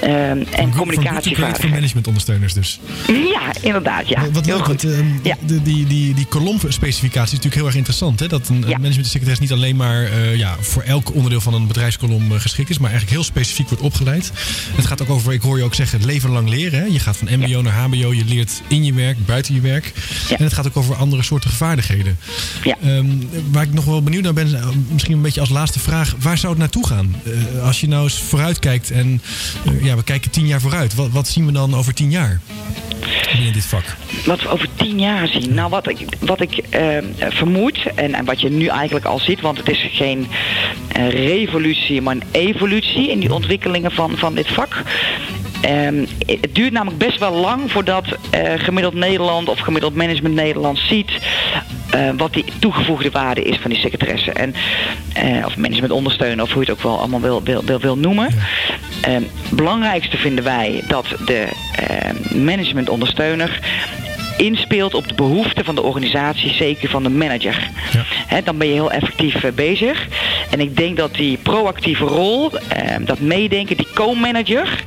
Eh, 0.01 0.29
en 0.29 0.47
Voor 0.49 0.69
communicatievaardigheden. 0.75 1.69
managementondersteuners 1.75 2.53
dus. 2.53 2.79
Ja, 3.07 3.41
inderdaad, 3.61 4.07
ja. 4.07 4.29
Wat 4.31 4.45
Heel 4.45 4.55
leuk, 4.55 4.65
goed. 4.65 4.83
want 4.83 4.97
ehm, 4.97 5.35
de, 5.45 5.61
die, 5.61 5.85
die, 5.85 6.13
die 6.13 6.25
kolomspecificatie 6.25 7.21
is 7.23 7.31
natuurlijk 7.31 7.55
heel 7.55 7.65
erg 7.65 7.75
interessant. 7.75 8.19
Hè? 8.19 8.27
Dat 8.27 8.49
een 8.49 8.63
ja. 8.67 8.77
managementsecretaris 8.77 9.39
niet 9.39 9.51
alleen 9.51 9.75
maar 9.75 10.03
eh, 10.03 10.35
ja, 10.35 10.55
voor 10.59 10.81
elk 10.81 11.13
onderdeel 11.13 11.41
van 11.41 11.53
een 11.53 11.67
bedrijfskolom 11.67 12.31
eh, 12.31 12.39
geschikt 12.39 12.69
is, 12.69 12.77
maar 12.77 12.89
eigenlijk 12.89 13.19
heel 13.19 13.29
specifiek 13.29 13.67
wordt 13.69 13.83
opgeleid. 13.83 14.31
Het 14.75 14.85
gaat 14.85 15.01
ook 15.09 15.15
over, 15.15 15.33
ik 15.33 15.41
hoor 15.41 15.57
je 15.57 15.63
ook 15.63 15.73
zeggen, 15.73 15.97
het 15.97 16.07
leven 16.07 16.29
lang 16.29 16.49
leren. 16.49 16.79
Hè? 16.79 16.85
Je 16.85 16.99
gaat 16.99 17.17
van 17.17 17.27
mbo 17.39 17.61
naar 17.61 17.73
hbo, 17.73 18.13
je 18.13 18.25
leert 18.25 18.61
in 18.67 18.83
je 18.83 18.93
werk, 18.93 19.25
buiten 19.25 19.53
je 19.53 19.61
werk. 19.61 19.93
En 20.29 20.43
het 20.43 20.53
gaat 20.53 20.67
ook 20.67 20.77
over 20.77 20.95
andere 20.95 21.23
soorten 21.23 21.49
vaardigheden. 21.49 22.17
Ehm, 22.63 23.05
waar 23.51 23.63
ik 23.63 23.73
nog 23.73 23.85
wel 23.85 24.03
benieuwd 24.03 24.23
naar 24.23 24.33
ben, 24.33 24.55
eh, 24.55 24.67
misschien 24.91 25.15
een 25.15 25.21
beetje 25.21 25.39
als 25.39 25.49
laatste 25.49 25.79
vraag, 25.79 26.15
waar 26.19 26.37
zou 26.37 26.51
het 26.51 26.61
naartoe 26.61 26.87
gaan? 26.87 27.15
Eh, 27.25 27.63
als 27.63 27.81
je 27.81 27.87
nou 27.87 28.03
eens 28.03 28.19
vooruitkijkt 28.19 28.91
en 28.91 29.21
eh, 29.65 29.83
ja, 29.83 29.95
we 29.95 30.03
kijken 30.03 30.31
tien 30.31 30.47
jaar 30.47 30.61
vooruit. 30.61 30.95
Wat, 30.95 31.09
wat 31.11 31.27
zien 31.27 31.45
we 31.45 31.51
dan 31.51 31.75
over 31.75 31.93
tien 31.93 32.11
jaar 32.11 32.39
binnen 33.35 33.53
dit 33.53 33.65
vak? 33.65 33.83
Wat 34.25 34.41
we 34.41 34.49
over 34.49 34.67
tien 34.75 34.99
jaar 34.99 35.27
zien. 35.27 35.53
Nou, 35.53 35.69
wat 35.69 35.89
ik, 35.89 35.97
wat 36.19 36.41
ik 36.41 36.57
eh, 36.57 36.97
vermoed, 37.29 37.85
en, 37.95 38.13
en 38.13 38.25
wat 38.25 38.41
je 38.41 38.49
nu 38.49 38.67
eigenlijk 38.67 39.05
al 39.05 39.19
ziet, 39.19 39.41
want 39.41 39.57
het 39.57 39.69
is 39.69 39.87
geen 39.91 40.27
revolutie, 41.09 42.01
maar 42.01 42.15
een 42.15 42.23
evolutie 42.31 43.11
in 43.11 43.19
die 43.19 43.33
ontwikkelingen 43.33 43.91
van, 43.91 44.17
van 44.17 44.35
dit 44.35 44.47
vak. 44.47 44.83
Ehm, 45.61 46.05
het 46.25 46.55
duurt 46.55 46.71
namelijk 46.71 46.97
best 46.97 47.19
wel 47.19 47.33
lang 47.33 47.71
voordat 47.71 48.05
eh, 48.29 48.53
gemiddeld 48.57 48.93
Nederland 48.93 49.49
of 49.49 49.59
gemiddeld 49.59 49.95
management 49.95 50.35
Nederland 50.35 50.77
ziet 50.77 51.11
eh, 51.95 52.09
wat 52.17 52.33
die 52.33 52.45
toegevoegde 52.59 53.11
waarde 53.11 53.43
is 53.43 53.57
van 53.57 53.69
die 53.69 53.79
secretaresse. 53.79 54.31
En, 54.31 54.55
eh, 55.13 55.45
of 55.45 55.57
management 55.57 55.91
ondersteunen, 55.91 56.45
of 56.45 56.51
hoe 56.51 56.63
je 56.63 56.69
het 56.69 56.77
ook 56.77 56.83
wel 56.83 56.99
allemaal 56.99 57.21
wil, 57.21 57.43
wil, 57.43 57.63
wil, 57.65 57.79
wil 57.79 57.97
noemen. 57.97 58.29
Ehm, 59.01 59.21
belangrijkste 59.49 60.17
vinden 60.17 60.43
wij 60.43 60.83
dat 60.87 61.05
de 61.25 61.47
eh, 61.75 62.37
managementondersteuner 62.41 63.59
inspeelt 64.37 64.93
op 64.93 65.07
de 65.07 65.13
behoeften 65.13 65.65
van 65.65 65.75
de 65.75 65.81
organisatie, 65.81 66.53
zeker 66.53 66.89
van 66.89 67.03
de 67.03 67.09
manager. 67.09 67.69
Hè, 68.27 68.41
dan 68.43 68.57
ben 68.57 68.67
je 68.67 68.73
heel 68.73 68.91
effectief 68.91 69.53
bezig. 69.55 70.07
En 70.49 70.59
ik 70.59 70.77
denk 70.77 70.97
dat 70.97 71.13
die 71.15 71.37
proactieve 71.37 72.03
rol, 72.03 72.57
eh, 72.57 72.95
dat 73.05 73.19
meedenken, 73.19 73.77
die 73.77 73.87
co-manager, 73.93 74.83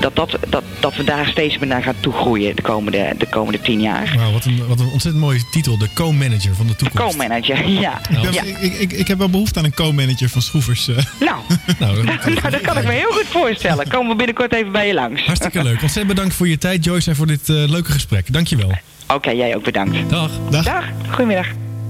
dat, 0.00 0.16
dat, 0.16 0.38
dat, 0.48 0.62
dat 0.80 0.96
we 0.96 1.04
daar 1.04 1.26
steeds 1.26 1.58
meer 1.58 1.68
naar 1.68 1.82
gaan 1.82 1.94
toegroeien 2.00 2.56
de 2.56 2.62
komende, 2.62 3.14
de 3.18 3.26
komende 3.26 3.60
tien 3.60 3.80
jaar. 3.80 4.14
Wauw, 4.16 4.32
wat 4.32 4.44
een, 4.44 4.66
wat 4.68 4.80
een 4.80 4.86
ontzettend 4.92 5.24
mooie 5.24 5.40
titel. 5.50 5.78
De 5.78 5.88
co-manager 5.94 6.54
van 6.54 6.66
de 6.66 6.76
toekomst. 6.76 7.16
Co-manager, 7.16 7.68
ja. 7.86 8.00
Ik, 8.10 8.20
ben- 8.22 8.32
ja. 8.32 8.42
ik, 8.42 8.72
ik, 8.72 8.92
ik 8.92 9.08
heb 9.08 9.18
wel 9.18 9.30
behoefte 9.30 9.58
aan 9.58 9.64
een 9.64 9.74
co-manager 9.74 10.28
van 10.28 10.42
schroevers. 10.42 10.88
eh. 10.88 10.96
Nou, 11.20 11.36
nou, 11.78 12.04
nou, 12.04 12.50
dat 12.50 12.60
kan 12.60 12.78
ik 12.78 12.84
me 12.84 12.92
heel 12.92 13.10
goed 13.12 13.26
voorstellen. 13.28 13.88
Komen 13.88 14.10
we 14.10 14.16
binnenkort 14.16 14.52
even 14.54 14.72
bij 14.72 14.86
je 14.86 14.94
langs. 14.94 15.24
Hartstikke 15.24 15.62
leuk. 15.62 15.72
Ontzettend 15.82 16.06
bedankt 16.06 16.34
voor 16.34 16.48
je 16.48 16.58
tijd, 16.58 16.84
Joyce, 16.84 17.10
en 17.10 17.16
voor 17.16 17.26
dit 17.26 17.48
eh, 17.48 17.54
leuke 17.54 17.92
gesprek. 17.92 18.32
Dankjewel. 18.32 18.70
Oké, 19.14 19.30
jij 19.30 19.56
ook 19.56 19.64
bedankt. 19.64 20.10
Dag. 20.10 20.30
Dag. 20.50 20.84
Goedemiddag. 21.08 21.46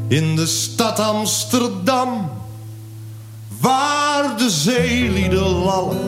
In 0.09 0.37
de 0.37 0.47
stad 0.47 0.99
Amsterdam, 1.01 2.31
waar 3.61 4.37
de 4.37 4.51
zeelieden 4.51 5.63
lallen, 5.65 5.99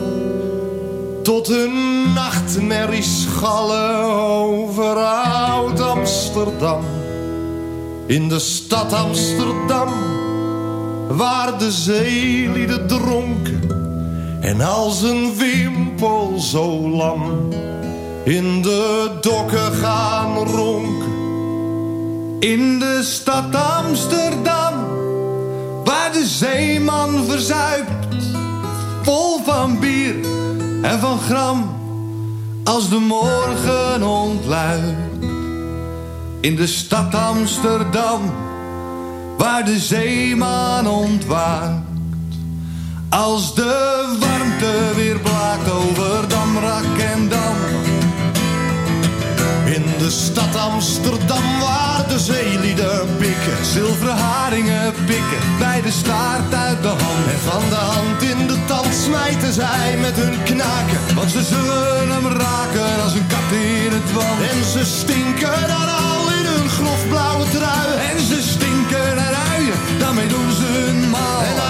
tot 1.23 1.47
hun 1.47 2.13
nachtmerries 2.13 3.21
schallen 3.21 4.03
over 4.03 4.95
oud 4.95 5.81
Amsterdam. 5.81 6.83
In 8.05 8.29
de 8.29 8.39
stad 8.39 8.93
Amsterdam, 8.93 9.89
waar 11.07 11.57
de 11.57 11.71
zeelieden 11.71 12.87
dronken 12.87 13.61
en 14.41 14.61
als 14.61 15.01
een 15.01 15.35
wimpel 15.37 16.39
zo 16.39 16.89
lam. 16.89 17.47
in 18.23 18.61
de 18.61 19.11
dokken 19.21 19.73
gaan 19.73 20.37
ronken. 20.37 21.17
In 22.39 22.79
de 22.79 22.99
stad 23.03 23.55
Amsterdam, 23.55 24.73
waar 25.99 26.11
de 26.11 26.27
zeeman 26.27 27.25
verzuipt. 27.27 28.07
Vol 29.01 29.43
van 29.43 29.79
bier 29.79 30.15
en 30.81 30.99
van 30.99 31.19
gram, 31.19 31.77
als 32.63 32.89
de 32.89 32.97
morgen 32.97 34.03
ontluidt. 34.03 35.23
In 36.41 36.55
de 36.55 36.67
stad 36.67 37.15
Amsterdam, 37.15 38.21
waar 39.37 39.65
de 39.65 39.79
zeeman 39.79 40.87
ontwaakt. 40.87 41.87
Als 43.09 43.55
de 43.55 44.05
warmte 44.19 44.95
weer 44.95 45.19
blaakt 45.19 45.71
over 45.71 46.27
Damrak 46.27 46.97
en 47.13 47.29
Dam. 47.29 47.55
In 49.65 49.83
de 49.97 50.09
stad 50.09 50.55
Amsterdam 50.55 51.59
waar 51.59 52.05
de 52.07 52.19
zeelieden 52.19 53.07
pikken. 53.17 53.65
Zilveren 53.65 54.17
haringen 54.17 54.93
bij 55.59 55.81
de 55.81 55.91
staart 55.91 56.53
uit 56.53 56.81
de 56.81 56.87
hand. 56.87 57.25
En 57.33 57.39
van 57.39 57.69
de 57.69 57.75
hand 57.75 58.21
in 58.21 58.47
de 58.47 58.57
tand 58.65 58.93
smijten 59.05 59.53
zij 59.53 59.97
met 60.01 60.15
hun 60.15 60.43
knaken. 60.43 61.15
Want 61.15 61.31
ze 61.31 61.43
zullen 61.43 62.09
hem 62.11 62.27
raken 62.27 63.03
als 63.03 63.13
een 63.13 63.27
kat 63.27 63.51
in 63.51 63.91
het 63.91 64.11
wand. 64.13 64.41
En 64.51 64.63
ze 64.73 64.85
stinken 64.85 65.67
dan 65.67 65.89
al 66.05 66.21
in 66.37 66.45
hun 66.53 66.69
grofblauwe 66.69 67.49
trui. 67.49 67.89
En 68.11 68.19
ze 68.19 68.41
stinken 68.41 69.15
naar 69.15 69.35
uien, 69.53 69.79
daarmee 69.99 70.27
doen 70.27 70.51
ze 70.51 70.65
hun 70.65 71.09
maal. 71.09 71.68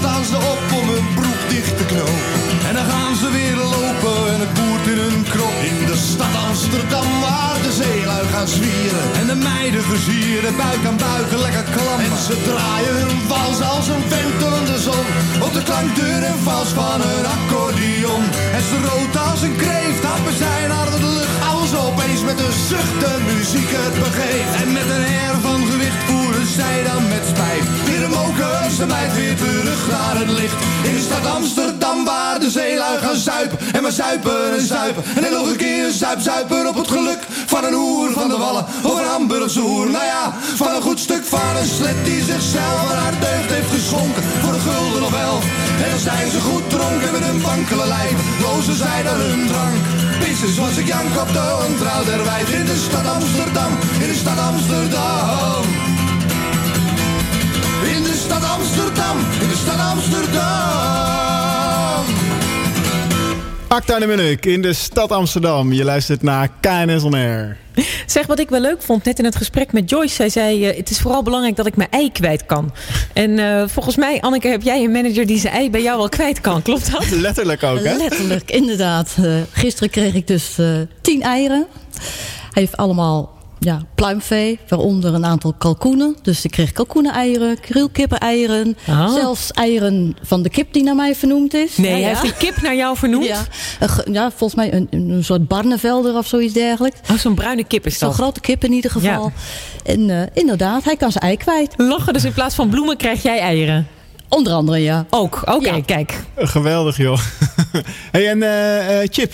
Staan 0.00 0.24
ze 0.24 0.36
op 0.52 0.62
om 0.78 0.86
hun 0.94 1.08
broek 1.18 1.40
dicht 1.52 1.76
te 1.78 1.86
knopen. 1.92 2.40
En 2.68 2.74
dan 2.78 2.86
gaan 2.92 3.14
ze 3.20 3.28
weer 3.38 3.56
lopen 3.74 4.18
en 4.32 4.40
het 4.44 4.52
boert 4.58 4.86
in 4.92 4.98
hun 5.04 5.22
krop. 5.32 5.56
In 5.72 5.78
de 5.90 5.98
stad 6.10 6.34
Amsterdam 6.48 7.08
waar 7.24 7.58
de 7.66 7.72
zeelui 7.82 8.24
gaan 8.32 8.50
zwieren. 8.56 9.04
En 9.20 9.26
de 9.32 9.38
meiden 9.50 9.84
versieren 9.92 10.54
buik 10.62 10.82
aan 10.88 11.00
buik 11.06 11.30
lekker 11.44 11.66
klam. 11.74 11.98
En 12.06 12.16
ze 12.26 12.34
draaien 12.48 12.96
hun 13.02 13.18
vals 13.30 13.60
als 13.74 13.86
een 13.94 14.04
ventelende 14.14 14.78
zon. 14.88 15.06
Op 15.46 15.52
de 15.56 15.62
klankdeur 15.68 16.22
en 16.32 16.38
vals 16.48 16.70
van 16.80 17.00
een 17.12 17.26
accordeon. 17.36 18.22
En 18.56 18.64
ze 18.68 18.76
rood 18.88 19.14
als 19.28 19.40
een 19.46 19.56
kreeft, 19.64 20.02
happen 20.10 20.36
zij 20.44 20.62
naar 20.72 20.90
de 20.94 21.00
lucht. 21.16 21.47
Als 21.68 21.86
opeens 21.86 22.22
met 22.22 22.38
een 22.38 22.56
zucht 22.68 23.00
de 23.00 23.14
muziek 23.30 23.70
het 23.70 23.94
begeeft. 24.04 24.54
En 24.62 24.72
met 24.72 24.88
een 24.94 25.06
air 25.20 25.36
van 25.46 25.60
gewicht 25.70 26.00
voeren 26.08 26.46
zij 26.58 26.78
dan 26.88 27.02
met 27.08 27.24
spijt. 27.32 27.66
Weer 27.86 28.02
een 28.04 28.14
mokers 28.20 28.76
de 28.76 28.86
meid 28.86 29.12
weer 29.14 29.36
terug 29.36 29.80
naar 29.90 30.16
het 30.22 30.30
licht. 30.40 30.58
In 30.88 30.94
de 30.98 31.04
stad 31.08 31.26
Amsterdam 31.36 32.04
waar 32.04 32.40
de 32.40 32.50
zeelui 32.50 32.98
gaan 32.98 33.16
zuipen. 33.16 33.58
En 33.72 33.82
maar 33.82 33.92
zuipen 33.92 34.58
en 34.58 34.66
zuipen. 34.66 35.02
En 35.16 35.22
dan 35.22 35.32
nog 35.32 35.48
een 35.50 35.62
keer 35.66 35.90
zuip, 35.90 36.20
zuipen 36.20 36.68
op 36.68 36.76
het 36.82 36.88
geluk 36.96 37.22
van 37.52 37.64
een 37.64 37.78
hoer 37.82 38.10
van 38.12 38.28
de 38.28 38.38
wallen. 38.44 38.64
Of 38.82 38.98
een 38.98 39.10
Hamburgse 39.12 39.60
hoer, 39.60 39.90
nou 39.90 40.04
ja, 40.14 40.24
van 40.62 40.74
een 40.74 40.86
goed 40.88 41.00
stuk 41.00 41.24
van 41.24 41.52
een 41.60 41.70
slet 41.78 42.04
die 42.04 42.22
zichzelf 42.32 42.84
aan 42.90 43.02
haar 43.04 43.18
deugd 43.26 43.50
heeft 43.56 43.72
geschonken. 43.78 44.22
Voor 44.42 44.54
een 44.54 44.66
gulden 44.68 45.02
of 45.08 45.14
elf. 45.28 45.44
En 45.84 45.90
dan 45.90 46.02
zijn 46.10 46.30
ze 46.30 46.40
goed 46.40 46.70
dronken 46.70 47.12
met 47.12 47.24
hun 47.28 47.40
wankele 47.42 47.86
lijf. 47.86 48.16
Lozen 48.44 48.76
zij 48.84 49.02
dan 49.02 49.18
hun 49.26 49.46
drank. 49.46 49.87
Pisses 50.40 50.58
was 50.58 50.76
ik 50.76 50.86
jank 50.86 51.20
op 51.20 51.32
de 51.32 51.66
ontrouw 51.68 52.04
der. 52.04 52.20
In 52.58 52.64
de 52.64 52.76
stad 52.76 53.06
Amsterdam, 53.06 53.72
in 54.00 54.08
de 54.08 54.14
stad 54.14 54.38
Amsterdam. 54.38 55.64
In 57.96 58.02
de 58.02 58.14
stad 58.14 58.44
Amsterdam, 58.44 59.16
in 59.40 59.48
de 59.48 59.56
stad 59.56 59.78
Amsterdam. 59.78 61.27
Acta 63.68 63.98
de 63.98 64.06
Munnik 64.06 64.46
in 64.46 64.62
de 64.62 64.72
stad 64.72 65.12
Amsterdam. 65.12 65.72
Je 65.72 65.84
luistert 65.84 66.22
naar 66.22 66.48
KNS 66.60 67.02
On 67.02 67.14
Air. 67.14 67.56
Zeg, 68.06 68.26
wat 68.26 68.38
ik 68.38 68.48
wel 68.48 68.60
leuk 68.60 68.82
vond, 68.82 69.04
net 69.04 69.18
in 69.18 69.24
het 69.24 69.36
gesprek 69.36 69.72
met 69.72 69.90
Joyce. 69.90 70.14
Zij 70.14 70.28
zei, 70.28 70.66
eh, 70.66 70.76
het 70.76 70.90
is 70.90 71.00
vooral 71.00 71.22
belangrijk 71.22 71.56
dat 71.56 71.66
ik 71.66 71.76
mijn 71.76 71.90
ei 71.90 72.12
kwijt 72.12 72.46
kan. 72.46 72.72
En 73.12 73.38
eh, 73.38 73.68
volgens 73.68 73.96
mij, 73.96 74.20
Anneke, 74.20 74.48
heb 74.48 74.62
jij 74.62 74.84
een 74.84 74.92
manager 74.92 75.26
die 75.26 75.38
zijn 75.38 75.54
ei 75.54 75.70
bij 75.70 75.82
jou 75.82 75.98
wel 75.98 76.08
kwijt 76.08 76.40
kan. 76.40 76.62
Klopt 76.62 76.92
dat? 76.92 77.10
Letterlijk 77.28 77.62
ook, 77.62 77.84
hè? 77.84 77.96
Letterlijk, 77.96 78.50
inderdaad. 78.50 79.16
Eh, 79.22 79.32
gisteren 79.52 79.90
kreeg 79.90 80.14
ik 80.14 80.26
dus 80.26 80.58
eh, 80.58 80.66
tien 81.00 81.22
eieren. 81.22 81.66
Hij 82.50 82.62
heeft 82.62 82.76
allemaal 82.76 83.37
ja, 83.58 83.82
pluimvee, 83.94 84.58
waaronder 84.68 85.14
een 85.14 85.24
aantal 85.24 85.52
kalkoenen. 85.58 86.16
Dus 86.22 86.44
ik 86.44 86.50
kreeg 86.50 86.72
kalkoenen-eieren, 86.72 87.60
krielkippen-eieren. 87.60 88.76
Ah. 88.86 89.12
Zelfs 89.14 89.50
eieren 89.52 90.16
van 90.22 90.42
de 90.42 90.48
kip 90.50 90.72
die 90.72 90.82
naar 90.82 90.94
mij 90.94 91.14
vernoemd 91.14 91.54
is. 91.54 91.76
Nee, 91.76 91.86
Ja, 91.86 91.92
hij 91.92 92.00
ja. 92.00 92.08
heeft 92.08 92.22
die 92.22 92.34
kip 92.50 92.62
naar 92.62 92.76
jou 92.76 92.96
vernoemd? 92.96 93.24
Ja, 93.26 93.44
ja 94.10 94.30
volgens 94.30 94.54
mij 94.54 94.72
een, 94.72 94.86
een 94.90 95.24
soort 95.24 95.48
barnevelder 95.48 96.16
of 96.16 96.26
zoiets 96.26 96.54
dergelijks. 96.54 96.98
Oh, 97.10 97.16
zo'n 97.16 97.34
bruine 97.34 97.64
kip 97.64 97.86
is 97.86 97.98
Zo'n 97.98 98.08
dat. 98.08 98.16
grote 98.16 98.40
kip 98.40 98.64
in 98.64 98.72
ieder 98.72 98.90
geval. 98.90 99.32
En 99.84 100.10
eh, 100.10 100.22
inderdaad, 100.32 100.84
hij 100.84 100.96
kan 100.96 101.12
zijn 101.12 101.24
ei 101.24 101.36
kwijt. 101.36 101.74
Lachen, 101.76 102.12
dus 102.12 102.24
in 102.24 102.32
plaats 102.32 102.54
van 102.54 102.68
bloemen 102.68 102.96
krijg 102.96 103.22
jij 103.22 103.38
eieren? 103.38 103.86
Onder 104.28 104.52
andere, 104.52 104.78
ja. 104.78 105.06
Ook, 105.10 105.42
oké, 105.44 105.82
kijk. 105.84 106.20
Geweldig, 106.36 106.96
joh. 106.96 107.18
hey, 108.12 108.28
en 108.28 108.42
eh, 108.42 109.02
eh, 109.02 109.08
Chip. 109.12 109.32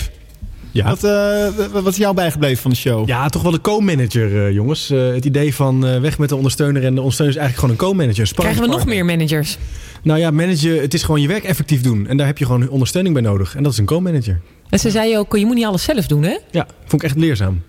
Ja. 0.74 0.88
Wat, 0.88 1.04
eh, 1.04 1.66
wat 1.82 1.92
is 1.92 1.96
jou 1.96 2.14
bijgebleven 2.14 2.62
van 2.62 2.70
de 2.70 2.76
show? 2.76 3.08
Ja, 3.08 3.28
toch 3.28 3.42
wel 3.42 3.52
de 3.52 3.60
co-manager, 3.60 4.46
eh, 4.46 4.52
jongens. 4.52 4.90
Eh, 4.90 5.12
het 5.12 5.24
idee 5.24 5.54
van 5.54 5.86
eh, 5.86 6.00
weg 6.00 6.18
met 6.18 6.28
de 6.28 6.36
ondersteuner 6.36 6.84
en 6.84 6.94
de 6.94 7.00
ondersteuner 7.00 7.36
is 7.36 7.40
eigenlijk 7.40 7.74
gewoon 7.74 7.90
een 7.90 7.96
co-manager. 7.96 8.34
Krijgen 8.34 8.62
we 8.62 8.68
nog 8.68 8.86
meer 8.86 9.04
managers? 9.04 9.58
Nou 10.02 10.18
ja, 10.18 10.30
managen, 10.30 10.80
het 10.80 10.94
is 10.94 11.02
gewoon 11.02 11.20
je 11.20 11.28
werk 11.28 11.44
effectief 11.44 11.82
doen. 11.82 12.06
En 12.06 12.16
daar 12.16 12.26
heb 12.26 12.38
je 12.38 12.44
gewoon 12.44 12.68
ondersteuning 12.68 13.14
bij 13.14 13.22
nodig. 13.22 13.56
En 13.56 13.62
dat 13.62 13.72
is 13.72 13.78
een 13.78 13.84
co-manager. 13.84 14.40
En 14.68 14.78
ze 14.78 14.90
zei 14.90 15.18
ook, 15.18 15.36
je 15.36 15.46
moet 15.46 15.54
niet 15.54 15.64
alles 15.64 15.82
zelf 15.82 16.06
doen, 16.06 16.22
hè? 16.22 16.38
Ja, 16.50 16.66
vond 16.80 17.02
ik 17.02 17.08
echt 17.08 17.18
leerzaam. 17.18 17.62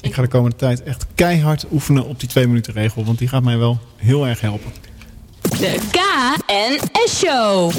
Ik 0.00 0.14
ga 0.14 0.22
de 0.22 0.28
komende 0.28 0.56
tijd 0.56 0.82
echt 0.82 1.06
keihard 1.14 1.66
oefenen 1.72 2.04
op 2.04 2.20
die 2.20 2.28
twee 2.28 2.46
minuten 2.46 2.72
regel. 2.72 3.04
Want 3.04 3.18
die 3.18 3.28
gaat 3.28 3.42
mij 3.42 3.58
wel 3.58 3.78
heel 3.96 4.26
erg 4.26 4.40
helpen. 4.40 4.72
De 5.40 5.78
KNS 5.90 7.18
Show. 7.18 7.72